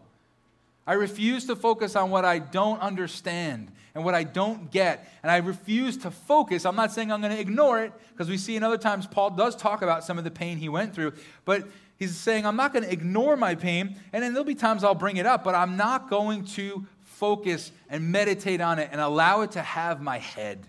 I 0.87 0.93
refuse 0.93 1.45
to 1.47 1.55
focus 1.55 1.95
on 1.95 2.11
what 2.11 2.25
I 2.25 2.39
don't 2.39 2.79
understand 2.79 3.71
and 3.95 4.03
what 4.03 4.13
I 4.13 4.23
don't 4.23 4.69
get. 4.69 5.09
And 5.23 5.31
I 5.31 5.37
refuse 5.37 5.97
to 5.99 6.11
focus. 6.11 6.65
I'm 6.65 6.75
not 6.75 6.91
saying 6.91 7.11
I'm 7.11 7.21
going 7.21 7.33
to 7.33 7.39
ignore 7.39 7.81
it, 7.81 7.91
because 8.11 8.29
we 8.29 8.37
see 8.37 8.55
in 8.55 8.63
other 8.63 8.77
times 8.77 9.07
Paul 9.07 9.31
does 9.31 9.55
talk 9.55 9.81
about 9.81 10.03
some 10.03 10.17
of 10.17 10.23
the 10.23 10.31
pain 10.31 10.57
he 10.57 10.69
went 10.69 10.93
through. 10.93 11.13
But 11.43 11.67
he's 11.97 12.15
saying, 12.15 12.45
I'm 12.45 12.55
not 12.55 12.73
going 12.73 12.83
to 12.83 12.91
ignore 12.91 13.35
my 13.35 13.55
pain. 13.55 13.95
And 14.13 14.23
then 14.23 14.33
there'll 14.33 14.45
be 14.45 14.53
times 14.53 14.83
I'll 14.83 14.93
bring 14.93 15.17
it 15.17 15.25
up, 15.25 15.43
but 15.43 15.55
I'm 15.55 15.77
not 15.77 16.09
going 16.09 16.45
to 16.45 16.85
focus 17.01 17.71
and 17.89 18.11
meditate 18.11 18.61
on 18.61 18.77
it 18.77 18.89
and 18.91 19.01
allow 19.01 19.41
it 19.41 19.51
to 19.53 19.61
have 19.61 20.01
my 20.01 20.19
head. 20.19 20.67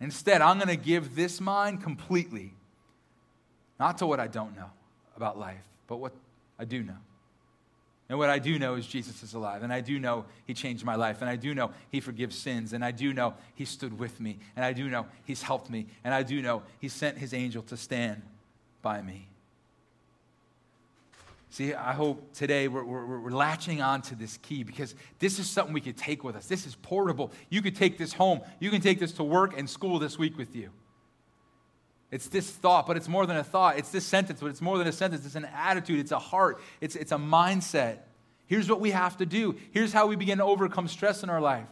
Instead, 0.00 0.40
I'm 0.40 0.56
going 0.56 0.68
to 0.68 0.76
give 0.76 1.14
this 1.14 1.40
mind 1.40 1.82
completely, 1.82 2.54
not 3.78 3.98
to 3.98 4.06
what 4.06 4.18
I 4.18 4.26
don't 4.26 4.56
know 4.56 4.70
about 5.14 5.38
life, 5.38 5.62
but 5.86 5.98
what 5.98 6.12
I 6.58 6.64
do 6.64 6.82
know. 6.82 6.96
And 8.12 8.18
what 8.18 8.28
I 8.28 8.38
do 8.38 8.58
know 8.58 8.74
is 8.74 8.86
Jesus 8.86 9.22
is 9.22 9.32
alive. 9.32 9.62
And 9.62 9.72
I 9.72 9.80
do 9.80 9.98
know 9.98 10.26
he 10.44 10.52
changed 10.52 10.84
my 10.84 10.96
life. 10.96 11.22
And 11.22 11.30
I 11.30 11.36
do 11.36 11.54
know 11.54 11.70
he 11.88 11.98
forgives 11.98 12.36
sins. 12.36 12.74
And 12.74 12.84
I 12.84 12.90
do 12.90 13.14
know 13.14 13.32
he 13.54 13.64
stood 13.64 13.98
with 13.98 14.20
me. 14.20 14.38
And 14.54 14.66
I 14.66 14.74
do 14.74 14.90
know 14.90 15.06
he's 15.24 15.40
helped 15.40 15.70
me. 15.70 15.86
And 16.04 16.12
I 16.12 16.22
do 16.22 16.42
know 16.42 16.62
he 16.78 16.90
sent 16.90 17.16
his 17.16 17.32
angel 17.32 17.62
to 17.62 17.76
stand 17.78 18.20
by 18.82 19.00
me. 19.00 19.28
See, 21.48 21.72
I 21.72 21.94
hope 21.94 22.34
today 22.34 22.68
we're, 22.68 22.84
we're, 22.84 23.18
we're, 23.18 23.30
latching 23.30 23.80
on 23.80 24.02
to 24.02 24.14
this 24.14 24.36
key 24.36 24.62
because 24.62 24.94
this 25.18 25.38
is 25.38 25.48
something 25.48 25.72
we 25.72 25.80
could 25.80 25.96
take 25.96 26.22
with 26.22 26.36
us. 26.36 26.46
This 26.46 26.66
is 26.66 26.74
portable. 26.74 27.32
You 27.48 27.62
could 27.62 27.76
take 27.76 27.96
this 27.96 28.12
home. 28.12 28.42
You 28.60 28.68
can 28.68 28.82
take 28.82 28.98
this 28.98 29.12
to 29.12 29.22
work 29.22 29.58
and 29.58 29.70
school 29.70 29.98
this 29.98 30.18
week 30.18 30.36
with 30.36 30.54
you. 30.54 30.68
It's 32.12 32.28
this 32.28 32.48
thought, 32.48 32.86
but 32.86 32.96
it's 32.96 33.08
more 33.08 33.26
than 33.26 33.38
a 33.38 33.42
thought. 33.42 33.78
It's 33.78 33.88
this 33.88 34.04
sentence, 34.04 34.40
but 34.40 34.48
it's 34.48 34.60
more 34.60 34.78
than 34.78 34.86
a 34.86 34.92
sentence. 34.92 35.26
It's 35.26 35.34
an 35.34 35.46
attitude, 35.46 35.98
it's 35.98 36.12
a 36.12 36.18
heart, 36.18 36.60
it's, 36.80 36.94
it's 36.94 37.10
a 37.10 37.16
mindset. 37.16 37.98
Here's 38.46 38.68
what 38.68 38.80
we 38.80 38.90
have 38.90 39.16
to 39.16 39.26
do. 39.26 39.56
Here's 39.72 39.94
how 39.94 40.06
we 40.06 40.14
begin 40.14 40.38
to 40.38 40.44
overcome 40.44 40.86
stress 40.86 41.22
in 41.22 41.30
our 41.30 41.40
life. 41.40 41.66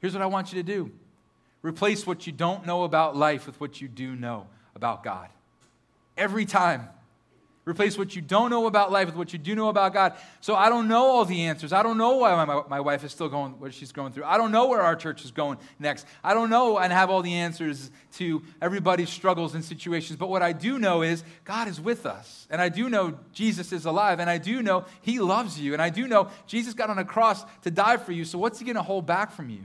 Here's 0.00 0.12
what 0.12 0.22
I 0.22 0.26
want 0.26 0.52
you 0.52 0.62
to 0.62 0.66
do 0.66 0.92
replace 1.62 2.06
what 2.06 2.26
you 2.26 2.32
don't 2.32 2.64
know 2.66 2.84
about 2.84 3.16
life 3.16 3.46
with 3.46 3.60
what 3.60 3.80
you 3.80 3.88
do 3.88 4.14
know 4.14 4.46
about 4.76 5.02
God. 5.02 5.28
Every 6.16 6.44
time. 6.44 6.88
Replace 7.68 7.98
what 7.98 8.16
you 8.16 8.22
don't 8.22 8.48
know 8.48 8.66
about 8.66 8.90
life 8.90 9.06
with 9.06 9.16
what 9.16 9.32
you 9.34 9.38
do 9.38 9.54
know 9.54 9.68
about 9.68 9.92
God. 9.92 10.14
So 10.40 10.54
I 10.54 10.70
don't 10.70 10.88
know 10.88 11.04
all 11.04 11.26
the 11.26 11.42
answers. 11.42 11.70
I 11.70 11.82
don't 11.82 11.98
know 11.98 12.16
why 12.16 12.44
my, 12.46 12.62
my 12.66 12.80
wife 12.80 13.04
is 13.04 13.12
still 13.12 13.28
going 13.28 13.60
what 13.60 13.74
she's 13.74 13.92
going 13.92 14.12
through. 14.12 14.24
I 14.24 14.38
don't 14.38 14.50
know 14.52 14.68
where 14.68 14.80
our 14.80 14.96
church 14.96 15.22
is 15.22 15.30
going 15.30 15.58
next. 15.78 16.06
I 16.24 16.32
don't 16.32 16.48
know 16.48 16.78
and 16.78 16.90
have 16.90 17.10
all 17.10 17.20
the 17.20 17.34
answers 17.34 17.90
to 18.14 18.42
everybody's 18.62 19.10
struggles 19.10 19.54
and 19.54 19.62
situations. 19.62 20.18
But 20.18 20.30
what 20.30 20.40
I 20.40 20.52
do 20.52 20.78
know 20.78 21.02
is 21.02 21.22
God 21.44 21.68
is 21.68 21.78
with 21.78 22.06
us. 22.06 22.46
And 22.48 22.62
I 22.62 22.70
do 22.70 22.88
know 22.88 23.18
Jesus 23.32 23.70
is 23.70 23.84
alive. 23.84 24.18
And 24.18 24.30
I 24.30 24.38
do 24.38 24.62
know 24.62 24.86
He 25.02 25.20
loves 25.20 25.60
you. 25.60 25.74
And 25.74 25.82
I 25.82 25.90
do 25.90 26.08
know 26.08 26.30
Jesus 26.46 26.72
got 26.72 26.88
on 26.88 26.98
a 26.98 27.04
cross 27.04 27.44
to 27.62 27.70
die 27.70 27.98
for 27.98 28.12
you. 28.12 28.24
So 28.24 28.38
what's 28.38 28.58
He 28.58 28.64
going 28.64 28.76
to 28.76 28.82
hold 28.82 29.04
back 29.04 29.30
from 29.30 29.50
you? 29.50 29.64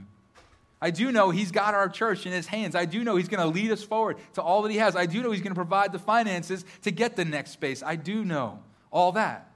I 0.84 0.90
do 0.90 1.10
know 1.10 1.30
He's 1.30 1.50
got 1.50 1.72
our 1.72 1.88
church 1.88 2.26
in 2.26 2.32
His 2.32 2.46
hands. 2.46 2.74
I 2.74 2.84
do 2.84 3.02
know 3.02 3.16
He's 3.16 3.30
going 3.30 3.42
to 3.42 3.48
lead 3.48 3.70
us 3.70 3.82
forward 3.82 4.18
to 4.34 4.42
all 4.42 4.60
that 4.60 4.70
He 4.70 4.76
has. 4.76 4.94
I 4.94 5.06
do 5.06 5.22
know 5.22 5.30
He's 5.30 5.40
going 5.40 5.54
to 5.54 5.58
provide 5.58 5.92
the 5.92 5.98
finances 5.98 6.62
to 6.82 6.90
get 6.90 7.16
the 7.16 7.24
next 7.24 7.52
space. 7.52 7.82
I 7.82 7.96
do 7.96 8.22
know 8.22 8.58
all 8.92 9.12
that. 9.12 9.50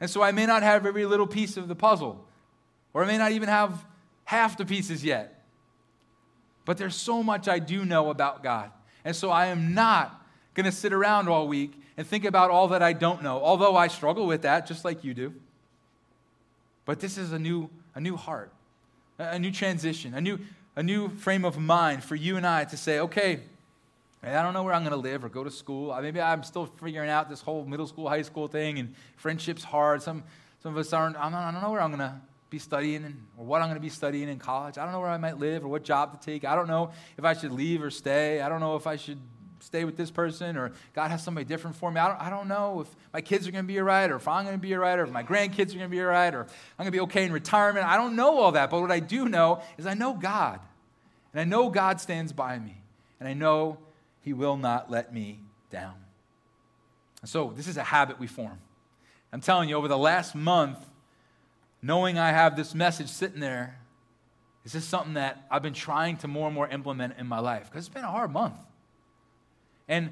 And 0.00 0.08
so 0.08 0.22
I 0.22 0.32
may 0.32 0.46
not 0.46 0.62
have 0.62 0.86
every 0.86 1.04
little 1.04 1.26
piece 1.26 1.58
of 1.58 1.68
the 1.68 1.74
puzzle, 1.74 2.24
or 2.94 3.04
I 3.04 3.06
may 3.06 3.18
not 3.18 3.32
even 3.32 3.50
have 3.50 3.84
half 4.24 4.56
the 4.56 4.64
pieces 4.64 5.04
yet. 5.04 5.44
But 6.64 6.78
there's 6.78 6.96
so 6.96 7.22
much 7.22 7.46
I 7.46 7.58
do 7.58 7.84
know 7.84 8.08
about 8.08 8.42
God. 8.42 8.70
And 9.04 9.14
so 9.14 9.28
I 9.28 9.48
am 9.48 9.74
not 9.74 10.18
going 10.54 10.64
to 10.64 10.72
sit 10.72 10.94
around 10.94 11.28
all 11.28 11.46
week 11.46 11.78
and 11.98 12.06
think 12.06 12.24
about 12.24 12.50
all 12.50 12.68
that 12.68 12.82
I 12.82 12.94
don't 12.94 13.22
know, 13.22 13.42
although 13.42 13.76
I 13.76 13.88
struggle 13.88 14.26
with 14.26 14.42
that 14.42 14.66
just 14.66 14.82
like 14.82 15.04
you 15.04 15.12
do. 15.12 15.34
But 16.86 17.00
this 17.00 17.18
is 17.18 17.32
a 17.32 17.38
new, 17.38 17.68
a 17.94 18.00
new 18.00 18.16
heart 18.16 18.50
a 19.30 19.38
new 19.38 19.50
transition, 19.50 20.14
a 20.14 20.20
new, 20.20 20.38
a 20.76 20.82
new 20.82 21.08
frame 21.16 21.44
of 21.44 21.58
mind 21.58 22.04
for 22.04 22.14
you 22.14 22.36
and 22.36 22.46
I 22.46 22.64
to 22.64 22.76
say, 22.76 23.00
okay, 23.00 23.40
I 24.22 24.42
don't 24.42 24.54
know 24.54 24.62
where 24.62 24.72
I'm 24.72 24.82
going 24.82 24.92
to 24.92 24.96
live 24.96 25.24
or 25.24 25.28
go 25.28 25.42
to 25.42 25.50
school. 25.50 25.96
Maybe 26.00 26.20
I'm 26.20 26.44
still 26.44 26.66
figuring 26.66 27.10
out 27.10 27.28
this 27.28 27.40
whole 27.40 27.64
middle 27.64 27.86
school, 27.86 28.08
high 28.08 28.22
school 28.22 28.46
thing, 28.46 28.78
and 28.78 28.94
friendship's 29.16 29.64
hard. 29.64 30.02
Some, 30.02 30.22
some 30.62 30.72
of 30.72 30.78
us 30.78 30.92
aren't, 30.92 31.16
I 31.16 31.28
don't 31.28 31.60
know 31.60 31.70
where 31.70 31.80
I'm 31.80 31.90
going 31.90 31.98
to 31.98 32.20
be 32.48 32.58
studying 32.58 33.02
in, 33.04 33.20
or 33.36 33.44
what 33.44 33.62
I'm 33.62 33.68
going 33.68 33.76
to 33.76 33.80
be 33.80 33.88
studying 33.88 34.28
in 34.28 34.38
college. 34.38 34.78
I 34.78 34.84
don't 34.84 34.92
know 34.92 35.00
where 35.00 35.10
I 35.10 35.16
might 35.16 35.38
live 35.38 35.64
or 35.64 35.68
what 35.68 35.82
job 35.82 36.12
to 36.20 36.24
take. 36.24 36.44
I 36.44 36.54
don't 36.54 36.68
know 36.68 36.92
if 37.18 37.24
I 37.24 37.32
should 37.32 37.50
leave 37.50 37.82
or 37.82 37.90
stay. 37.90 38.40
I 38.40 38.48
don't 38.48 38.60
know 38.60 38.76
if 38.76 38.86
I 38.86 38.96
should 38.96 39.18
stay 39.62 39.84
with 39.84 39.96
this 39.96 40.10
person 40.10 40.56
or 40.56 40.72
God 40.94 41.10
has 41.10 41.22
somebody 41.22 41.44
different 41.44 41.76
for 41.76 41.90
me. 41.90 42.00
I 42.00 42.08
don't, 42.08 42.20
I 42.20 42.30
don't 42.30 42.48
know 42.48 42.80
if 42.80 42.88
my 43.12 43.20
kids 43.20 43.46
are 43.46 43.52
going 43.52 43.64
to 43.64 43.68
be 43.68 43.78
all 43.78 43.84
right 43.84 44.10
or 44.10 44.16
if 44.16 44.26
I'm 44.26 44.44
going 44.44 44.56
to 44.56 44.60
be 44.60 44.74
all 44.74 44.80
right 44.80 44.98
or 44.98 45.04
if 45.04 45.10
my 45.10 45.22
grandkids 45.22 45.70
are 45.70 45.78
going 45.78 45.80
to 45.80 45.88
be 45.88 46.00
all 46.00 46.06
right 46.06 46.34
or 46.34 46.42
I'm 46.42 46.84
going 46.84 46.88
to 46.88 46.92
be 46.92 47.00
okay 47.00 47.24
in 47.24 47.32
retirement. 47.32 47.86
I 47.86 47.96
don't 47.96 48.16
know 48.16 48.38
all 48.38 48.52
that. 48.52 48.70
But 48.70 48.80
what 48.80 48.90
I 48.90 49.00
do 49.00 49.28
know 49.28 49.62
is 49.78 49.86
I 49.86 49.94
know 49.94 50.14
God. 50.14 50.60
And 51.32 51.40
I 51.40 51.44
know 51.44 51.70
God 51.70 52.00
stands 52.00 52.32
by 52.32 52.58
me. 52.58 52.76
And 53.20 53.28
I 53.28 53.34
know 53.34 53.78
He 54.22 54.32
will 54.32 54.56
not 54.56 54.90
let 54.90 55.14
me 55.14 55.38
down. 55.70 55.94
And 57.20 57.30
So 57.30 57.52
this 57.56 57.68
is 57.68 57.76
a 57.76 57.84
habit 57.84 58.18
we 58.18 58.26
form. 58.26 58.58
I'm 59.32 59.40
telling 59.40 59.68
you, 59.68 59.76
over 59.76 59.88
the 59.88 59.96
last 59.96 60.34
month, 60.34 60.78
knowing 61.80 62.18
I 62.18 62.30
have 62.30 62.54
this 62.56 62.74
message 62.74 63.08
sitting 63.08 63.40
there, 63.40 63.78
this 64.64 64.74
is 64.74 64.84
something 64.84 65.14
that 65.14 65.46
I've 65.50 65.62
been 65.62 65.72
trying 65.72 66.18
to 66.18 66.28
more 66.28 66.46
and 66.46 66.54
more 66.54 66.68
implement 66.68 67.14
in 67.18 67.26
my 67.26 67.40
life 67.40 67.70
because 67.70 67.86
it's 67.86 67.94
been 67.94 68.04
a 68.04 68.10
hard 68.10 68.32
month. 68.32 68.54
And 69.88 70.10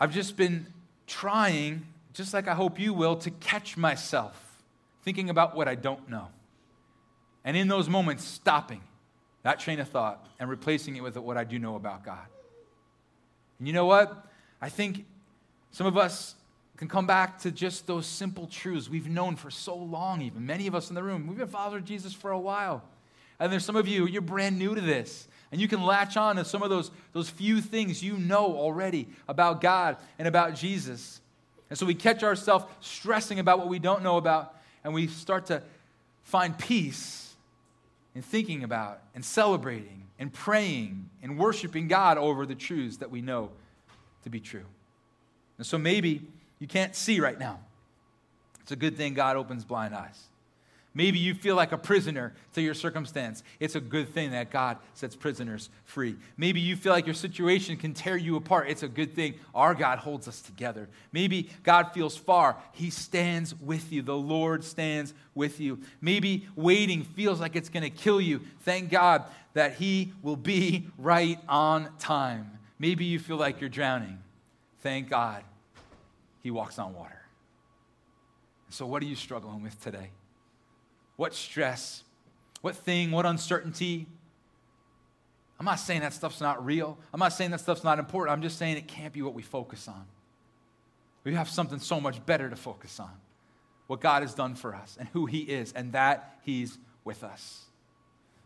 I've 0.00 0.12
just 0.12 0.36
been 0.36 0.66
trying, 1.06 1.86
just 2.12 2.34
like 2.34 2.48
I 2.48 2.54
hope 2.54 2.78
you 2.78 2.92
will, 2.92 3.16
to 3.16 3.30
catch 3.30 3.76
myself 3.76 4.62
thinking 5.02 5.30
about 5.30 5.56
what 5.56 5.68
I 5.68 5.74
don't 5.74 6.08
know. 6.08 6.28
And 7.44 7.56
in 7.56 7.68
those 7.68 7.88
moments, 7.88 8.24
stopping 8.24 8.80
that 9.42 9.58
train 9.58 9.80
of 9.80 9.88
thought 9.88 10.24
and 10.38 10.48
replacing 10.48 10.96
it 10.96 11.02
with 11.02 11.16
what 11.16 11.36
I 11.36 11.44
do 11.44 11.58
know 11.58 11.76
about 11.76 12.04
God. 12.04 12.26
And 13.58 13.66
you 13.66 13.74
know 13.74 13.86
what? 13.86 14.26
I 14.60 14.68
think 14.68 15.04
some 15.72 15.86
of 15.86 15.96
us 15.96 16.36
can 16.76 16.88
come 16.88 17.06
back 17.06 17.38
to 17.40 17.50
just 17.50 17.86
those 17.86 18.06
simple 18.06 18.46
truths 18.46 18.88
we've 18.88 19.08
known 19.08 19.36
for 19.36 19.50
so 19.50 19.74
long, 19.74 20.22
even. 20.22 20.46
Many 20.46 20.66
of 20.66 20.74
us 20.74 20.88
in 20.88 20.94
the 20.94 21.02
room, 21.02 21.26
we've 21.26 21.38
been 21.38 21.48
followers 21.48 21.82
of 21.82 21.84
Jesus 21.84 22.12
for 22.12 22.30
a 22.30 22.38
while. 22.38 22.82
And 23.38 23.52
there's 23.52 23.64
some 23.64 23.76
of 23.76 23.88
you, 23.88 24.06
you're 24.06 24.22
brand 24.22 24.58
new 24.58 24.74
to 24.74 24.80
this. 24.80 25.26
And 25.52 25.60
you 25.60 25.68
can 25.68 25.84
latch 25.84 26.16
on 26.16 26.36
to 26.36 26.44
some 26.44 26.62
of 26.62 26.70
those, 26.70 26.90
those 27.12 27.28
few 27.28 27.60
things 27.60 28.02
you 28.02 28.16
know 28.16 28.56
already 28.56 29.06
about 29.28 29.60
God 29.60 29.98
and 30.18 30.26
about 30.26 30.54
Jesus. 30.54 31.20
And 31.68 31.78
so 31.78 31.84
we 31.84 31.94
catch 31.94 32.22
ourselves 32.22 32.64
stressing 32.80 33.38
about 33.38 33.58
what 33.58 33.68
we 33.68 33.78
don't 33.78 34.02
know 34.02 34.16
about, 34.16 34.58
and 34.82 34.94
we 34.94 35.06
start 35.06 35.46
to 35.46 35.62
find 36.24 36.56
peace 36.58 37.34
in 38.14 38.22
thinking 38.22 38.64
about 38.64 39.00
and 39.14 39.24
celebrating 39.24 40.04
and 40.18 40.32
praying 40.32 41.10
and 41.22 41.38
worshiping 41.38 41.86
God 41.86 42.16
over 42.16 42.46
the 42.46 42.54
truths 42.54 42.98
that 42.98 43.10
we 43.10 43.20
know 43.20 43.50
to 44.24 44.30
be 44.30 44.40
true. 44.40 44.64
And 45.58 45.66
so 45.66 45.76
maybe 45.78 46.22
you 46.58 46.66
can't 46.66 46.94
see 46.94 47.20
right 47.20 47.38
now. 47.38 47.58
It's 48.62 48.72
a 48.72 48.76
good 48.76 48.96
thing 48.96 49.14
God 49.14 49.36
opens 49.36 49.64
blind 49.64 49.94
eyes. 49.94 50.18
Maybe 50.94 51.18
you 51.18 51.34
feel 51.34 51.56
like 51.56 51.72
a 51.72 51.78
prisoner 51.78 52.34
to 52.52 52.60
your 52.60 52.74
circumstance. 52.74 53.42
It's 53.60 53.74
a 53.74 53.80
good 53.80 54.10
thing 54.10 54.32
that 54.32 54.50
God 54.50 54.76
sets 54.92 55.16
prisoners 55.16 55.70
free. 55.84 56.16
Maybe 56.36 56.60
you 56.60 56.76
feel 56.76 56.92
like 56.92 57.06
your 57.06 57.14
situation 57.14 57.78
can 57.78 57.94
tear 57.94 58.16
you 58.16 58.36
apart. 58.36 58.68
It's 58.68 58.82
a 58.82 58.88
good 58.88 59.14
thing 59.14 59.34
our 59.54 59.74
God 59.74 59.98
holds 59.98 60.28
us 60.28 60.42
together. 60.42 60.88
Maybe 61.10 61.48
God 61.62 61.92
feels 61.94 62.16
far. 62.16 62.56
He 62.72 62.90
stands 62.90 63.54
with 63.58 63.90
you. 63.90 64.02
The 64.02 64.14
Lord 64.14 64.64
stands 64.64 65.14
with 65.34 65.60
you. 65.60 65.80
Maybe 66.02 66.46
waiting 66.56 67.04
feels 67.04 67.40
like 67.40 67.56
it's 67.56 67.70
going 67.70 67.84
to 67.84 67.90
kill 67.90 68.20
you. 68.20 68.42
Thank 68.60 68.90
God 68.90 69.24
that 69.54 69.74
He 69.74 70.12
will 70.22 70.36
be 70.36 70.88
right 70.98 71.38
on 71.48 71.88
time. 71.98 72.58
Maybe 72.78 73.06
you 73.06 73.18
feel 73.18 73.36
like 73.36 73.60
you're 73.60 73.70
drowning. 73.70 74.18
Thank 74.80 75.08
God 75.08 75.42
He 76.42 76.50
walks 76.50 76.78
on 76.78 76.92
water. 76.92 77.22
So, 78.68 78.86
what 78.86 79.02
are 79.02 79.06
you 79.06 79.16
struggling 79.16 79.62
with 79.62 79.80
today? 79.82 80.10
What 81.16 81.34
stress? 81.34 82.04
What 82.60 82.76
thing? 82.76 83.10
What 83.10 83.26
uncertainty? 83.26 84.06
I'm 85.58 85.66
not 85.66 85.78
saying 85.78 86.00
that 86.00 86.12
stuff's 86.12 86.40
not 86.40 86.64
real. 86.64 86.98
I'm 87.12 87.20
not 87.20 87.32
saying 87.32 87.52
that 87.52 87.60
stuff's 87.60 87.84
not 87.84 87.98
important. 87.98 88.36
I'm 88.36 88.42
just 88.42 88.58
saying 88.58 88.76
it 88.76 88.88
can't 88.88 89.12
be 89.12 89.22
what 89.22 89.34
we 89.34 89.42
focus 89.42 89.86
on. 89.86 90.04
We 91.24 91.34
have 91.34 91.48
something 91.48 91.78
so 91.78 92.00
much 92.00 92.24
better 92.26 92.50
to 92.50 92.56
focus 92.56 92.98
on 92.98 93.10
what 93.86 94.00
God 94.00 94.22
has 94.22 94.34
done 94.34 94.54
for 94.54 94.74
us 94.74 94.96
and 94.98 95.08
who 95.10 95.26
He 95.26 95.40
is, 95.40 95.72
and 95.72 95.92
that 95.92 96.38
He's 96.42 96.78
with 97.04 97.22
us. 97.22 97.66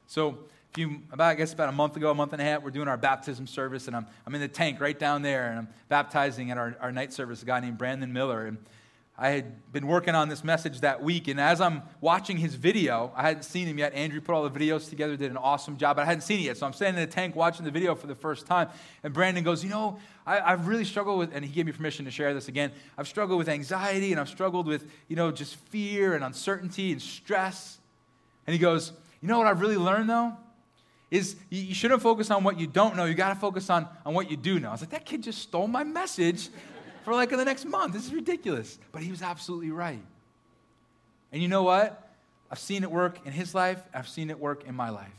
So, 0.07 0.39
few, 0.73 1.01
about, 1.11 1.29
I 1.29 1.35
guess 1.35 1.53
about 1.53 1.69
a 1.69 1.73
month 1.73 1.97
ago, 1.97 2.11
a 2.11 2.15
month 2.15 2.33
and 2.33 2.43
a 2.43 2.45
half, 2.45 2.63
we're 2.63 2.71
doing 2.71 2.89
our 2.89 2.97
baptism 2.97 3.47
service, 3.47 3.87
and 3.87 3.97
I'm, 3.97 4.07
I'm 4.27 4.35
in 4.35 4.41
the 4.41 4.49
tank 4.49 4.81
right 4.81 4.99
down 4.99 5.23
there, 5.23 5.49
and 5.49 5.59
I'm 5.61 5.69
baptizing 5.89 6.51
at 6.51 6.59
our, 6.59 6.77
our 6.81 6.93
night 6.93 7.13
service 7.13 7.43
a 7.43 7.47
guy 7.47 7.61
named 7.61 7.79
Brandon 7.79 8.13
Miller. 8.13 8.47
And 8.47 8.59
I 9.19 9.31
had 9.31 9.73
been 9.73 9.87
working 9.87 10.15
on 10.15 10.29
this 10.29 10.45
message 10.45 10.81
that 10.81 11.03
week, 11.03 11.27
and 11.29 11.41
as 11.41 11.59
I'm 11.59 11.83
watching 12.03 12.37
his 12.37 12.55
video, 12.55 13.11
I 13.17 13.23
hadn't 13.23 13.45
seen 13.45 13.67
him 13.67 13.79
yet. 13.79 13.95
Andrew 13.95 14.21
put 14.21 14.35
all 14.35 14.47
the 14.47 14.51
videos 14.51 14.91
together, 14.91 15.17
did 15.17 15.31
an 15.31 15.39
awesome 15.39 15.79
job, 15.79 15.97
but 15.97 16.03
I 16.03 16.05
hadn't 16.05 16.21
seen 16.21 16.41
it 16.41 16.43
yet. 16.43 16.59
So 16.59 16.67
I'm 16.67 16.75
standing 16.75 17.03
in 17.03 17.09
the 17.09 17.15
tank 17.15 17.35
watching 17.35 17.65
the 17.65 17.71
video 17.71 17.95
for 17.95 18.09
the 18.09 18.15
first 18.15 18.47
time, 18.47 18.69
and 19.03 19.15
Brandon 19.15 19.43
goes, 19.43 19.65
You 19.65 19.71
know, 19.71 19.99
I, 20.27 20.51
have 20.51 20.69
really 20.69 20.85
struggled 20.85 21.19
with, 21.19 21.35
and 21.35 21.43
he 21.43 21.51
gave 21.51 21.65
me 21.65 21.73
permission 21.73 22.05
to 22.05 22.11
share 22.11 22.35
this 22.35 22.49
again. 22.49 22.73
I've 22.99 23.09
struggled 23.09 23.39
with 23.39 23.49
anxiety, 23.49 24.13
and 24.13 24.21
I've 24.21 24.29
struggled 24.29 24.67
with, 24.67 24.87
you 25.09 25.17
know, 25.17 25.31
just 25.31 25.57
fear 25.71 26.15
and 26.15 26.23
uncertainty 26.23 26.93
and 26.93 27.01
stress. 27.01 27.79
And 28.47 28.53
he 28.53 28.59
goes, 28.59 28.93
You 29.23 29.29
know 29.29 29.39
what 29.39 29.47
I've 29.47 29.63
really 29.63 29.79
learned, 29.79 30.11
though? 30.11 30.35
Is 31.11 31.37
you 31.49 31.73
shouldn't 31.73 32.03
focus 32.03 32.31
on 32.31 32.45
what 32.45 32.61
you 32.61 32.67
don't 32.67 32.97
know. 32.97 33.07
You 33.07 33.15
got 33.15 33.31
to 33.31 33.37
focus 33.37 33.71
on, 33.71 33.89
on 34.05 34.13
what 34.13 34.31
you 34.31 34.37
do 34.37 34.61
know. 34.61 34.69
I 34.69 34.73
was 34.73 34.83
like, 34.83 34.91
That 34.91 35.07
kid 35.07 35.23
just 35.23 35.41
stole 35.41 35.69
my 35.69 35.85
message 35.85 36.51
for 37.07 37.15
like 37.15 37.31
in 37.31 37.39
the 37.39 37.45
next 37.45 37.65
month. 37.65 37.93
This 37.93 38.05
is 38.05 38.13
ridiculous. 38.13 38.81
But 38.91 39.01
he 39.01 39.13
was 39.13 39.23
absolutely 39.23 39.71
right. 39.71 40.03
And 41.31 41.41
you 41.41 41.47
know 41.47 41.63
what? 41.63 42.11
I've 42.51 42.59
seen 42.59 42.83
it 42.83 42.91
work 42.91 43.21
in 43.25 43.33
his 43.33 43.55
life, 43.55 43.81
I've 43.95 44.09
seen 44.09 44.29
it 44.29 44.41
work 44.41 44.65
in 44.65 44.75
my 44.75 44.91
life. 44.91 45.13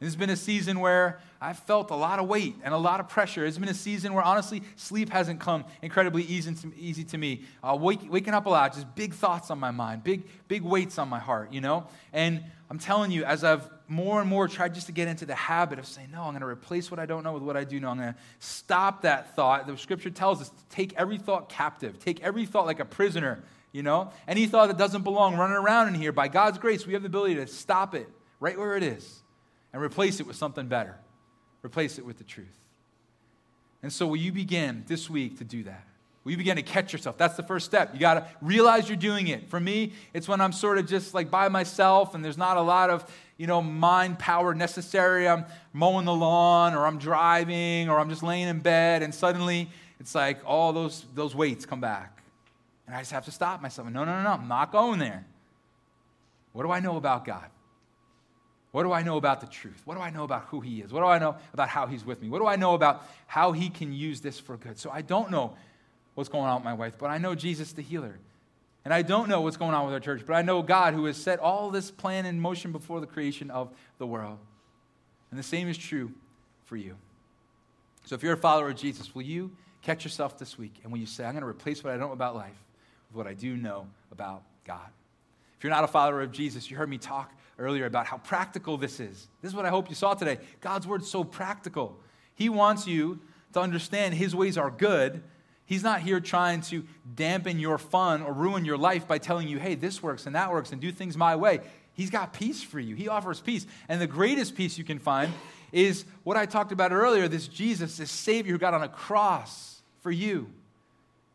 It's 0.00 0.14
been 0.14 0.30
a 0.30 0.36
season 0.36 0.78
where 0.78 1.18
I've 1.40 1.58
felt 1.58 1.90
a 1.90 1.96
lot 1.96 2.20
of 2.20 2.28
weight 2.28 2.54
and 2.62 2.72
a 2.72 2.78
lot 2.78 3.00
of 3.00 3.08
pressure. 3.08 3.44
It's 3.44 3.58
been 3.58 3.68
a 3.68 3.74
season 3.74 4.14
where, 4.14 4.22
honestly, 4.22 4.62
sleep 4.76 5.10
hasn't 5.10 5.40
come 5.40 5.64
incredibly 5.82 6.22
easy 6.22 6.54
to, 6.54 6.72
easy 6.78 7.02
to 7.02 7.18
me. 7.18 7.42
Uh, 7.64 7.76
wake, 7.80 8.08
waking 8.08 8.32
up 8.32 8.46
a 8.46 8.50
lot, 8.50 8.74
just 8.74 8.94
big 8.94 9.12
thoughts 9.12 9.50
on 9.50 9.58
my 9.58 9.72
mind, 9.72 10.04
big, 10.04 10.22
big 10.46 10.62
weights 10.62 10.98
on 10.98 11.08
my 11.08 11.18
heart, 11.18 11.52
you 11.52 11.60
know? 11.60 11.88
And 12.12 12.44
I'm 12.70 12.78
telling 12.78 13.10
you, 13.10 13.24
as 13.24 13.42
I've 13.42 13.68
more 13.88 14.20
and 14.20 14.28
more 14.28 14.46
tried 14.46 14.74
just 14.74 14.86
to 14.86 14.92
get 14.92 15.08
into 15.08 15.24
the 15.24 15.34
habit 15.34 15.78
of 15.78 15.86
saying, 15.86 16.10
no, 16.12 16.22
I'm 16.22 16.30
going 16.30 16.40
to 16.40 16.46
replace 16.46 16.90
what 16.90 17.00
I 17.00 17.06
don't 17.06 17.24
know 17.24 17.32
with 17.32 17.42
what 17.42 17.56
I 17.56 17.64
do 17.64 17.80
know. 17.80 17.88
I'm 17.88 17.98
going 17.98 18.12
to 18.12 18.18
stop 18.38 19.02
that 19.02 19.34
thought. 19.34 19.66
The 19.66 19.76
scripture 19.78 20.10
tells 20.10 20.42
us 20.42 20.50
to 20.50 20.64
take 20.68 20.92
every 20.94 21.16
thought 21.16 21.48
captive, 21.48 21.98
take 21.98 22.22
every 22.22 22.44
thought 22.44 22.66
like 22.66 22.80
a 22.80 22.84
prisoner, 22.84 23.42
you 23.72 23.82
know? 23.82 24.12
Any 24.26 24.46
thought 24.46 24.68
that 24.68 24.76
doesn't 24.76 25.02
belong 25.02 25.36
running 25.36 25.56
around 25.56 25.88
in 25.88 25.94
here, 25.94 26.12
by 26.12 26.28
God's 26.28 26.58
grace, 26.58 26.86
we 26.86 26.92
have 26.92 27.02
the 27.02 27.08
ability 27.08 27.36
to 27.36 27.46
stop 27.46 27.94
it 27.94 28.08
right 28.40 28.58
where 28.58 28.76
it 28.76 28.82
is 28.82 29.22
and 29.72 29.82
replace 29.82 30.20
it 30.20 30.26
with 30.26 30.36
something 30.36 30.68
better. 30.68 30.96
Replace 31.64 31.98
it 31.98 32.04
with 32.04 32.18
the 32.18 32.24
truth. 32.24 32.46
And 33.82 33.92
so, 33.92 34.06
will 34.06 34.16
you 34.16 34.32
begin 34.32 34.84
this 34.86 35.08
week 35.08 35.38
to 35.38 35.44
do 35.44 35.62
that? 35.64 35.84
Will 36.24 36.32
you 36.32 36.38
begin 36.38 36.56
to 36.56 36.62
catch 36.62 36.92
yourself? 36.92 37.16
That's 37.16 37.36
the 37.36 37.42
first 37.42 37.64
step. 37.64 37.94
You 37.94 38.00
got 38.00 38.14
to 38.14 38.26
realize 38.42 38.88
you're 38.88 38.96
doing 38.96 39.28
it. 39.28 39.48
For 39.48 39.58
me, 39.58 39.92
it's 40.12 40.28
when 40.28 40.40
I'm 40.42 40.52
sort 40.52 40.76
of 40.76 40.86
just 40.86 41.14
like 41.14 41.30
by 41.30 41.48
myself 41.48 42.14
and 42.14 42.22
there's 42.24 42.36
not 42.36 42.56
a 42.56 42.60
lot 42.60 42.90
of, 42.90 43.10
you 43.38 43.46
know, 43.46 43.62
mind 43.62 44.18
power 44.18 44.52
necessary. 44.52 45.26
I'm 45.26 45.46
mowing 45.72 46.04
the 46.04 46.14
lawn 46.14 46.74
or 46.74 46.86
I'm 46.86 46.98
driving 46.98 47.88
or 47.88 47.98
I'm 47.98 48.10
just 48.10 48.22
laying 48.22 48.48
in 48.48 48.58
bed 48.58 49.02
and 49.02 49.14
suddenly 49.14 49.70
it's 50.00 50.14
like 50.14 50.40
all 50.44 50.72
those, 50.72 51.06
those 51.14 51.34
weights 51.34 51.64
come 51.64 51.80
back. 51.80 52.22
And 52.86 52.94
I 52.94 53.00
just 53.00 53.12
have 53.12 53.24
to 53.26 53.30
stop 53.30 53.62
myself. 53.62 53.88
No, 53.88 54.04
no, 54.04 54.16
no, 54.16 54.22
no. 54.22 54.30
I'm 54.30 54.48
not 54.48 54.72
going 54.72 54.98
there. 54.98 55.24
What 56.52 56.64
do 56.64 56.70
I 56.70 56.80
know 56.80 56.96
about 56.96 57.24
God? 57.24 57.46
What 58.72 58.82
do 58.82 58.92
I 58.92 59.02
know 59.02 59.16
about 59.16 59.40
the 59.40 59.46
truth? 59.46 59.80
What 59.84 59.94
do 59.94 60.00
I 60.00 60.10
know 60.10 60.24
about 60.24 60.44
who 60.46 60.60
He 60.60 60.80
is? 60.80 60.92
What 60.92 61.00
do 61.00 61.06
I 61.06 61.18
know 61.18 61.36
about 61.52 61.68
how 61.68 61.86
He's 61.86 62.04
with 62.04 62.20
me? 62.20 62.28
What 62.28 62.38
do 62.38 62.46
I 62.46 62.56
know 62.56 62.74
about 62.74 63.06
how 63.26 63.52
He 63.52 63.70
can 63.70 63.92
use 63.92 64.20
this 64.20 64.38
for 64.38 64.56
good? 64.56 64.78
So 64.78 64.90
I 64.90 65.02
don't 65.02 65.30
know 65.30 65.56
what's 66.14 66.28
going 66.28 66.44
on 66.44 66.56
with 66.56 66.64
my 66.64 66.74
wife, 66.74 66.94
but 66.98 67.10
I 67.10 67.18
know 67.18 67.34
Jesus 67.34 67.72
the 67.72 67.82
healer. 67.82 68.18
And 68.88 68.94
I 68.94 69.02
don't 69.02 69.28
know 69.28 69.42
what's 69.42 69.58
going 69.58 69.74
on 69.74 69.84
with 69.84 69.92
our 69.92 70.00
church, 70.00 70.22
but 70.26 70.32
I 70.32 70.40
know 70.40 70.62
God 70.62 70.94
who 70.94 71.04
has 71.04 71.18
set 71.18 71.40
all 71.40 71.68
this 71.68 71.90
plan 71.90 72.24
in 72.24 72.40
motion 72.40 72.72
before 72.72 73.00
the 73.00 73.06
creation 73.06 73.50
of 73.50 73.68
the 73.98 74.06
world. 74.06 74.38
And 75.30 75.38
the 75.38 75.42
same 75.42 75.68
is 75.68 75.76
true 75.76 76.10
for 76.64 76.78
you. 76.78 76.96
So 78.06 78.14
if 78.14 78.22
you're 78.22 78.32
a 78.32 78.38
follower 78.38 78.70
of 78.70 78.76
Jesus, 78.76 79.14
will 79.14 79.24
you 79.24 79.50
catch 79.82 80.04
yourself 80.04 80.38
this 80.38 80.56
week 80.56 80.80
and 80.82 80.90
will 80.90 80.98
you 80.98 81.04
say, 81.04 81.26
I'm 81.26 81.32
going 81.32 81.42
to 81.42 81.46
replace 81.46 81.84
what 81.84 81.92
I 81.92 81.98
don't 81.98 82.08
know 82.08 82.14
about 82.14 82.34
life 82.34 82.56
with 83.10 83.18
what 83.18 83.26
I 83.26 83.34
do 83.34 83.58
know 83.58 83.86
about 84.10 84.42
God? 84.64 84.88
If 85.58 85.64
you're 85.64 85.70
not 85.70 85.84
a 85.84 85.88
follower 85.88 86.22
of 86.22 86.32
Jesus, 86.32 86.70
you 86.70 86.78
heard 86.78 86.88
me 86.88 86.96
talk 86.96 87.34
earlier 87.58 87.84
about 87.84 88.06
how 88.06 88.16
practical 88.16 88.78
this 88.78 89.00
is. 89.00 89.28
This 89.42 89.50
is 89.50 89.54
what 89.54 89.66
I 89.66 89.68
hope 89.68 89.90
you 89.90 89.96
saw 89.96 90.14
today. 90.14 90.38
God's 90.62 90.86
word's 90.86 91.10
so 91.10 91.24
practical. 91.24 91.98
He 92.34 92.48
wants 92.48 92.86
you 92.86 93.20
to 93.52 93.60
understand 93.60 94.14
his 94.14 94.34
ways 94.34 94.56
are 94.56 94.70
good. 94.70 95.22
He's 95.68 95.82
not 95.82 96.00
here 96.00 96.18
trying 96.18 96.62
to 96.62 96.82
dampen 97.14 97.58
your 97.58 97.76
fun 97.76 98.22
or 98.22 98.32
ruin 98.32 98.64
your 98.64 98.78
life 98.78 99.06
by 99.06 99.18
telling 99.18 99.48
you, 99.48 99.58
hey, 99.58 99.74
this 99.74 100.02
works 100.02 100.24
and 100.24 100.34
that 100.34 100.50
works 100.50 100.72
and 100.72 100.80
do 100.80 100.90
things 100.90 101.14
my 101.14 101.36
way. 101.36 101.60
He's 101.92 102.08
got 102.08 102.32
peace 102.32 102.62
for 102.62 102.80
you. 102.80 102.96
He 102.96 103.06
offers 103.06 103.42
peace. 103.42 103.66
And 103.86 104.00
the 104.00 104.06
greatest 104.06 104.54
peace 104.54 104.78
you 104.78 104.84
can 104.84 104.98
find 104.98 105.30
is 105.70 106.06
what 106.24 106.38
I 106.38 106.46
talked 106.46 106.72
about 106.72 106.90
earlier 106.90 107.28
this 107.28 107.46
Jesus, 107.46 107.98
this 107.98 108.10
Savior 108.10 108.52
who 108.52 108.58
got 108.58 108.72
on 108.72 108.82
a 108.82 108.88
cross 108.88 109.82
for 110.00 110.10
you, 110.10 110.50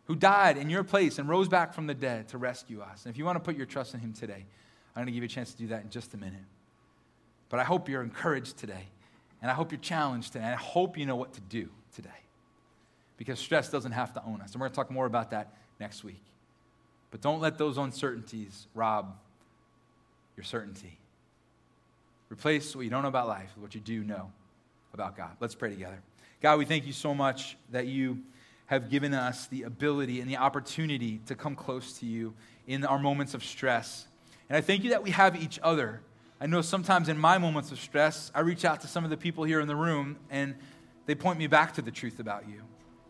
who 0.05 0.15
died 0.15 0.57
in 0.57 0.67
your 0.67 0.83
place 0.83 1.19
and 1.19 1.29
rose 1.29 1.47
back 1.47 1.75
from 1.75 1.85
the 1.85 1.93
dead 1.93 2.29
to 2.29 2.39
rescue 2.39 2.81
us. 2.81 3.05
And 3.05 3.13
if 3.13 3.19
you 3.19 3.25
want 3.25 3.35
to 3.35 3.39
put 3.39 3.55
your 3.55 3.67
trust 3.67 3.93
in 3.93 3.99
Him 3.99 4.13
today, 4.13 4.45
I'm 4.95 5.03
going 5.03 5.05
to 5.05 5.11
give 5.11 5.21
you 5.21 5.27
a 5.27 5.29
chance 5.29 5.51
to 5.51 5.57
do 5.59 5.67
that 5.67 5.83
in 5.83 5.91
just 5.91 6.15
a 6.15 6.17
minute. 6.17 6.41
But 7.49 7.59
I 7.59 7.65
hope 7.65 7.87
you're 7.87 8.01
encouraged 8.01 8.57
today. 8.57 8.87
And 9.43 9.51
I 9.51 9.53
hope 9.53 9.71
you're 9.71 9.79
challenged 9.79 10.33
today. 10.33 10.45
And 10.45 10.55
I 10.55 10.57
hope 10.57 10.97
you 10.97 11.05
know 11.05 11.17
what 11.17 11.33
to 11.33 11.41
do 11.41 11.69
today. 11.93 12.09
Because 13.17 13.39
stress 13.39 13.69
doesn't 13.69 13.91
have 13.91 14.13
to 14.13 14.23
own 14.25 14.41
us. 14.41 14.53
And 14.53 14.61
we're 14.61 14.67
going 14.67 14.71
to 14.71 14.75
talk 14.75 14.91
more 14.91 15.05
about 15.05 15.31
that 15.31 15.53
next 15.79 16.03
week. 16.03 16.21
But 17.11 17.21
don't 17.21 17.39
let 17.39 17.57
those 17.57 17.77
uncertainties 17.77 18.67
rob 18.73 19.15
your 20.35 20.43
certainty. 20.43 20.97
Replace 22.31 22.75
what 22.75 22.83
you 22.83 22.89
don't 22.89 23.03
know 23.03 23.07
about 23.09 23.27
life 23.27 23.51
with 23.55 23.61
what 23.61 23.75
you 23.75 23.81
do 23.81 24.03
know 24.03 24.31
about 24.93 25.15
God. 25.15 25.31
Let's 25.39 25.53
pray 25.53 25.69
together. 25.69 25.99
God, 26.41 26.57
we 26.57 26.65
thank 26.65 26.87
you 26.87 26.93
so 26.93 27.13
much 27.13 27.55
that 27.71 27.87
you 27.87 28.19
have 28.65 28.89
given 28.89 29.13
us 29.13 29.47
the 29.47 29.63
ability 29.63 30.19
and 30.19 30.29
the 30.29 30.37
opportunity 30.37 31.19
to 31.27 31.35
come 31.35 31.55
close 31.55 31.99
to 31.99 32.05
you 32.05 32.33
in 32.65 32.83
our 32.83 32.97
moments 32.97 33.33
of 33.33 33.43
stress. 33.43 34.07
And 34.49 34.57
I 34.57 34.61
thank 34.61 34.83
you 34.83 34.89
that 34.91 35.03
we 35.03 35.11
have 35.11 35.41
each 35.41 35.59
other. 35.61 36.01
I 36.41 36.47
know 36.47 36.61
sometimes 36.61 37.09
in 37.09 37.17
my 37.17 37.37
moments 37.37 37.71
of 37.71 37.79
stress, 37.79 38.31
I 38.33 38.39
reach 38.39 38.65
out 38.65 38.81
to 38.81 38.87
some 38.87 39.03
of 39.03 39.09
the 39.09 39.17
people 39.17 39.43
here 39.43 39.59
in 39.59 39.67
the 39.67 39.75
room 39.75 40.17
and 40.31 40.55
they 41.05 41.15
point 41.15 41.37
me 41.37 41.47
back 41.47 41.73
to 41.75 41.81
the 41.81 41.91
truth 41.91 42.19
about 42.19 42.47
you. 42.49 42.61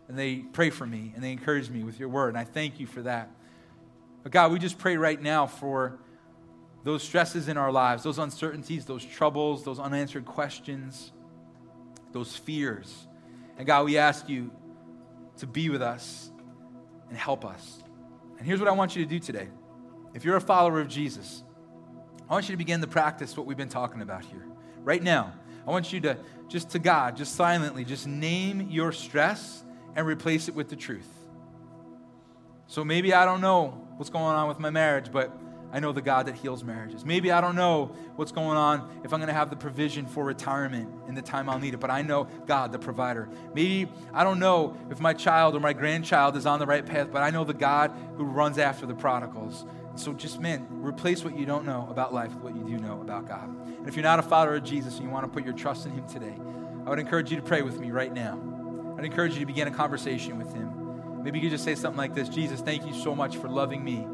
And 0.07 0.17
they 0.17 0.37
pray 0.37 0.69
for 0.69 0.85
me 0.85 1.13
and 1.15 1.23
they 1.23 1.31
encourage 1.31 1.69
me 1.69 1.83
with 1.83 1.99
your 1.99 2.09
word. 2.09 2.29
And 2.29 2.37
I 2.37 2.43
thank 2.43 2.79
you 2.79 2.87
for 2.87 3.01
that. 3.03 3.29
But 4.21 4.31
God, 4.31 4.51
we 4.51 4.59
just 4.59 4.77
pray 4.77 4.97
right 4.97 5.21
now 5.21 5.47
for 5.47 5.99
those 6.83 7.03
stresses 7.03 7.47
in 7.47 7.57
our 7.57 7.71
lives, 7.71 8.03
those 8.03 8.19
uncertainties, 8.19 8.85
those 8.85 9.05
troubles, 9.05 9.63
those 9.63 9.79
unanswered 9.79 10.25
questions, 10.25 11.11
those 12.11 12.35
fears. 12.35 13.07
And 13.57 13.65
God, 13.65 13.85
we 13.85 13.97
ask 13.97 14.27
you 14.27 14.51
to 15.37 15.47
be 15.47 15.69
with 15.69 15.81
us 15.81 16.31
and 17.09 17.17
help 17.17 17.45
us. 17.45 17.83
And 18.37 18.47
here's 18.47 18.59
what 18.59 18.67
I 18.67 18.73
want 18.73 18.95
you 18.95 19.03
to 19.03 19.09
do 19.09 19.19
today. 19.19 19.47
If 20.13 20.25
you're 20.25 20.35
a 20.35 20.41
follower 20.41 20.79
of 20.79 20.87
Jesus, 20.87 21.43
I 22.29 22.33
want 22.33 22.49
you 22.49 22.53
to 22.53 22.57
begin 22.57 22.81
to 22.81 22.87
practice 22.87 23.37
what 23.37 23.45
we've 23.45 23.57
been 23.57 23.69
talking 23.69 24.01
about 24.01 24.25
here. 24.25 24.45
Right 24.83 25.01
now, 25.01 25.33
I 25.65 25.71
want 25.71 25.93
you 25.93 26.01
to 26.01 26.17
just 26.49 26.71
to 26.71 26.79
God, 26.79 27.15
just 27.15 27.35
silently, 27.35 27.85
just 27.85 28.05
name 28.05 28.67
your 28.69 28.91
stress 28.91 29.63
and 29.95 30.05
replace 30.07 30.47
it 30.47 30.55
with 30.55 30.69
the 30.69 30.75
truth. 30.75 31.09
So 32.67 32.83
maybe 32.83 33.13
I 33.13 33.25
don't 33.25 33.41
know 33.41 33.67
what's 33.97 34.09
going 34.09 34.35
on 34.35 34.47
with 34.47 34.59
my 34.59 34.69
marriage, 34.69 35.11
but 35.11 35.37
I 35.71 35.79
know 35.79 35.91
the 35.91 36.03
God 36.03 36.27
that 36.27 36.35
heals 36.35 36.63
marriages. 36.63 37.03
Maybe 37.03 37.31
I 37.31 37.41
don't 37.41 37.55
know 37.55 37.95
what's 38.15 38.31
going 38.31 38.57
on 38.57 39.01
if 39.03 39.11
I'm 39.11 39.19
going 39.19 39.27
to 39.27 39.33
have 39.33 39.49
the 39.49 39.55
provision 39.55 40.05
for 40.05 40.23
retirement 40.23 40.87
in 41.07 41.15
the 41.15 41.21
time 41.23 41.49
I'll 41.49 41.57
need 41.57 41.73
it, 41.73 41.79
but 41.79 41.89
I 41.89 42.03
know 42.03 42.25
God, 42.45 42.71
the 42.71 42.77
provider. 42.77 43.27
Maybe 43.55 43.91
I 44.13 44.23
don't 44.23 44.37
know 44.37 44.77
if 44.91 44.99
my 44.99 45.13
child 45.13 45.55
or 45.55 45.59
my 45.59 45.73
grandchild 45.73 46.37
is 46.37 46.45
on 46.45 46.59
the 46.59 46.67
right 46.67 46.85
path, 46.85 47.09
but 47.11 47.23
I 47.23 47.31
know 47.31 47.43
the 47.43 47.55
God 47.55 47.91
who 48.17 48.23
runs 48.23 48.59
after 48.59 48.85
the 48.85 48.93
prodigals 48.93 49.65
So 49.95 50.13
just, 50.13 50.39
man, 50.39 50.67
replace 50.69 51.23
what 51.23 51.37
you 51.37 51.45
don't 51.45 51.65
know 51.65 51.87
about 51.89 52.13
life 52.13 52.33
with 52.33 52.43
what 52.43 52.55
you 52.55 52.63
do 52.63 52.83
know 52.83 53.01
about 53.01 53.27
God. 53.27 53.47
And 53.47 53.87
if 53.87 53.95
you're 53.95 54.03
not 54.03 54.19
a 54.19 54.23
follower 54.23 54.55
of 54.55 54.63
Jesus 54.63 54.95
and 54.95 55.03
you 55.03 55.09
want 55.09 55.25
to 55.25 55.31
put 55.31 55.43
your 55.43 55.53
trust 55.53 55.85
in 55.85 55.91
Him 55.91 56.07
today, 56.07 56.35
I 56.85 56.89
would 56.89 56.99
encourage 56.99 57.29
you 57.29 57.37
to 57.37 57.43
pray 57.43 57.61
with 57.61 57.79
me 57.79 57.91
right 57.91 58.11
now. 58.11 58.52
I'd 58.97 59.05
encourage 59.05 59.33
you 59.33 59.39
to 59.39 59.45
begin 59.45 59.67
a 59.67 59.71
conversation 59.71 60.37
with 60.37 60.53
Him. 60.53 61.23
Maybe 61.23 61.39
you 61.39 61.45
could 61.45 61.51
just 61.51 61.63
say 61.63 61.75
something 61.75 61.97
like 61.97 62.13
this 62.13 62.29
Jesus, 62.29 62.61
thank 62.61 62.85
you 62.85 62.93
so 62.93 63.15
much 63.15 63.37
for 63.37 63.47
loving 63.47 63.83
me. 63.83 64.07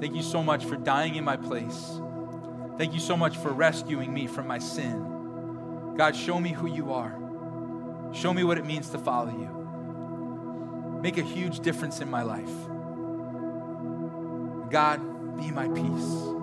Thank 0.00 0.14
you 0.14 0.22
so 0.22 0.42
much 0.42 0.64
for 0.64 0.76
dying 0.76 1.16
in 1.16 1.24
my 1.24 1.36
place. 1.36 2.00
Thank 2.78 2.94
you 2.94 3.00
so 3.00 3.16
much 3.16 3.36
for 3.36 3.52
rescuing 3.52 4.14
me 4.14 4.26
from 4.26 4.46
my 4.46 4.58
sin. 4.58 5.94
God, 5.96 6.14
show 6.14 6.40
me 6.40 6.52
who 6.52 6.68
you 6.68 6.92
are. 6.92 7.18
Show 8.12 8.32
me 8.32 8.44
what 8.44 8.56
it 8.56 8.64
means 8.64 8.90
to 8.90 8.98
follow 8.98 9.30
you. 9.30 11.00
Make 11.02 11.18
a 11.18 11.22
huge 11.22 11.60
difference 11.60 12.00
in 12.00 12.10
my 12.10 12.22
life. 12.22 12.50
God, 14.70 15.36
be 15.36 15.50
my 15.50 15.68
peace. 15.68 16.38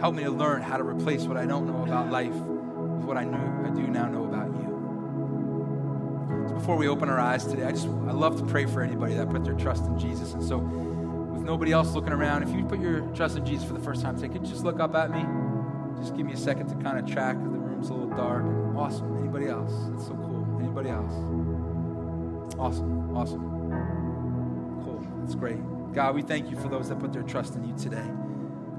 Help 0.00 0.14
me 0.14 0.24
to 0.24 0.30
learn 0.30 0.62
how 0.62 0.76
to 0.76 0.82
replace 0.82 1.22
what 1.22 1.36
I 1.36 1.46
don't 1.46 1.66
know 1.66 1.84
about 1.84 2.10
life 2.10 2.34
with 2.34 3.04
what 3.04 3.16
I 3.16 3.24
know 3.24 3.64
I 3.64 3.70
do 3.70 3.86
now 3.86 4.06
know 4.06 4.24
about 4.24 4.43
before 6.54 6.76
we 6.76 6.88
open 6.88 7.08
our 7.08 7.20
eyes 7.20 7.44
today, 7.44 7.64
I 7.64 7.72
just 7.72 7.86
I 7.86 8.12
love 8.12 8.38
to 8.38 8.46
pray 8.46 8.64
for 8.66 8.82
anybody 8.82 9.14
that 9.14 9.28
put 9.30 9.44
their 9.44 9.54
trust 9.54 9.84
in 9.84 9.98
Jesus. 9.98 10.32
And 10.32 10.42
so 10.42 10.58
with 10.58 11.42
nobody 11.42 11.72
else 11.72 11.94
looking 11.94 12.12
around, 12.12 12.42
if 12.42 12.50
you 12.50 12.64
put 12.64 12.80
your 12.80 13.00
trust 13.14 13.36
in 13.36 13.44
Jesus 13.44 13.66
for 13.66 13.74
the 13.74 13.80
first 13.80 14.02
time 14.02 14.16
say, 14.18 14.28
could 14.28 14.42
you 14.42 14.48
just 14.52 14.64
look 14.64 14.80
up 14.80 14.94
at 14.94 15.10
me? 15.10 15.24
Just 16.00 16.16
give 16.16 16.26
me 16.26 16.32
a 16.32 16.36
second 16.36 16.68
to 16.68 16.74
kind 16.76 16.98
of 16.98 17.12
track. 17.12 17.36
The 17.36 17.48
room's 17.48 17.90
a 17.90 17.94
little 17.94 18.16
dark. 18.16 18.44
Awesome. 18.76 19.18
Anybody 19.18 19.48
else? 19.48 19.72
That's 19.90 20.06
so 20.06 20.14
cool. 20.14 20.58
Anybody 20.60 20.90
else? 20.90 21.12
Awesome. 22.58 23.16
Awesome. 23.16 23.42
Cool. 24.84 25.06
That's 25.20 25.34
great. 25.34 25.58
God, 25.92 26.14
we 26.14 26.22
thank 26.22 26.50
you 26.50 26.56
for 26.56 26.68
those 26.68 26.88
that 26.88 26.98
put 26.98 27.12
their 27.12 27.22
trust 27.22 27.54
in 27.54 27.68
you 27.68 27.74
today. 27.76 28.10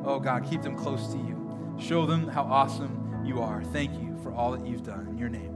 Oh, 0.04 0.20
God, 0.20 0.46
keep 0.50 0.62
them 0.62 0.76
close 0.76 1.08
to 1.14 1.18
you. 1.18 1.76
Show 1.80 2.06
them 2.06 2.28
how 2.28 2.44
awesome 2.44 3.22
you 3.26 3.42
are. 3.42 3.64
Thank 3.64 3.94
you 3.94 4.18
for 4.22 4.34
all 4.34 4.52
that 4.52 4.66
you've 4.66 4.84
done. 4.84 5.08
In 5.08 5.18
your 5.18 5.30
name. 5.30 5.55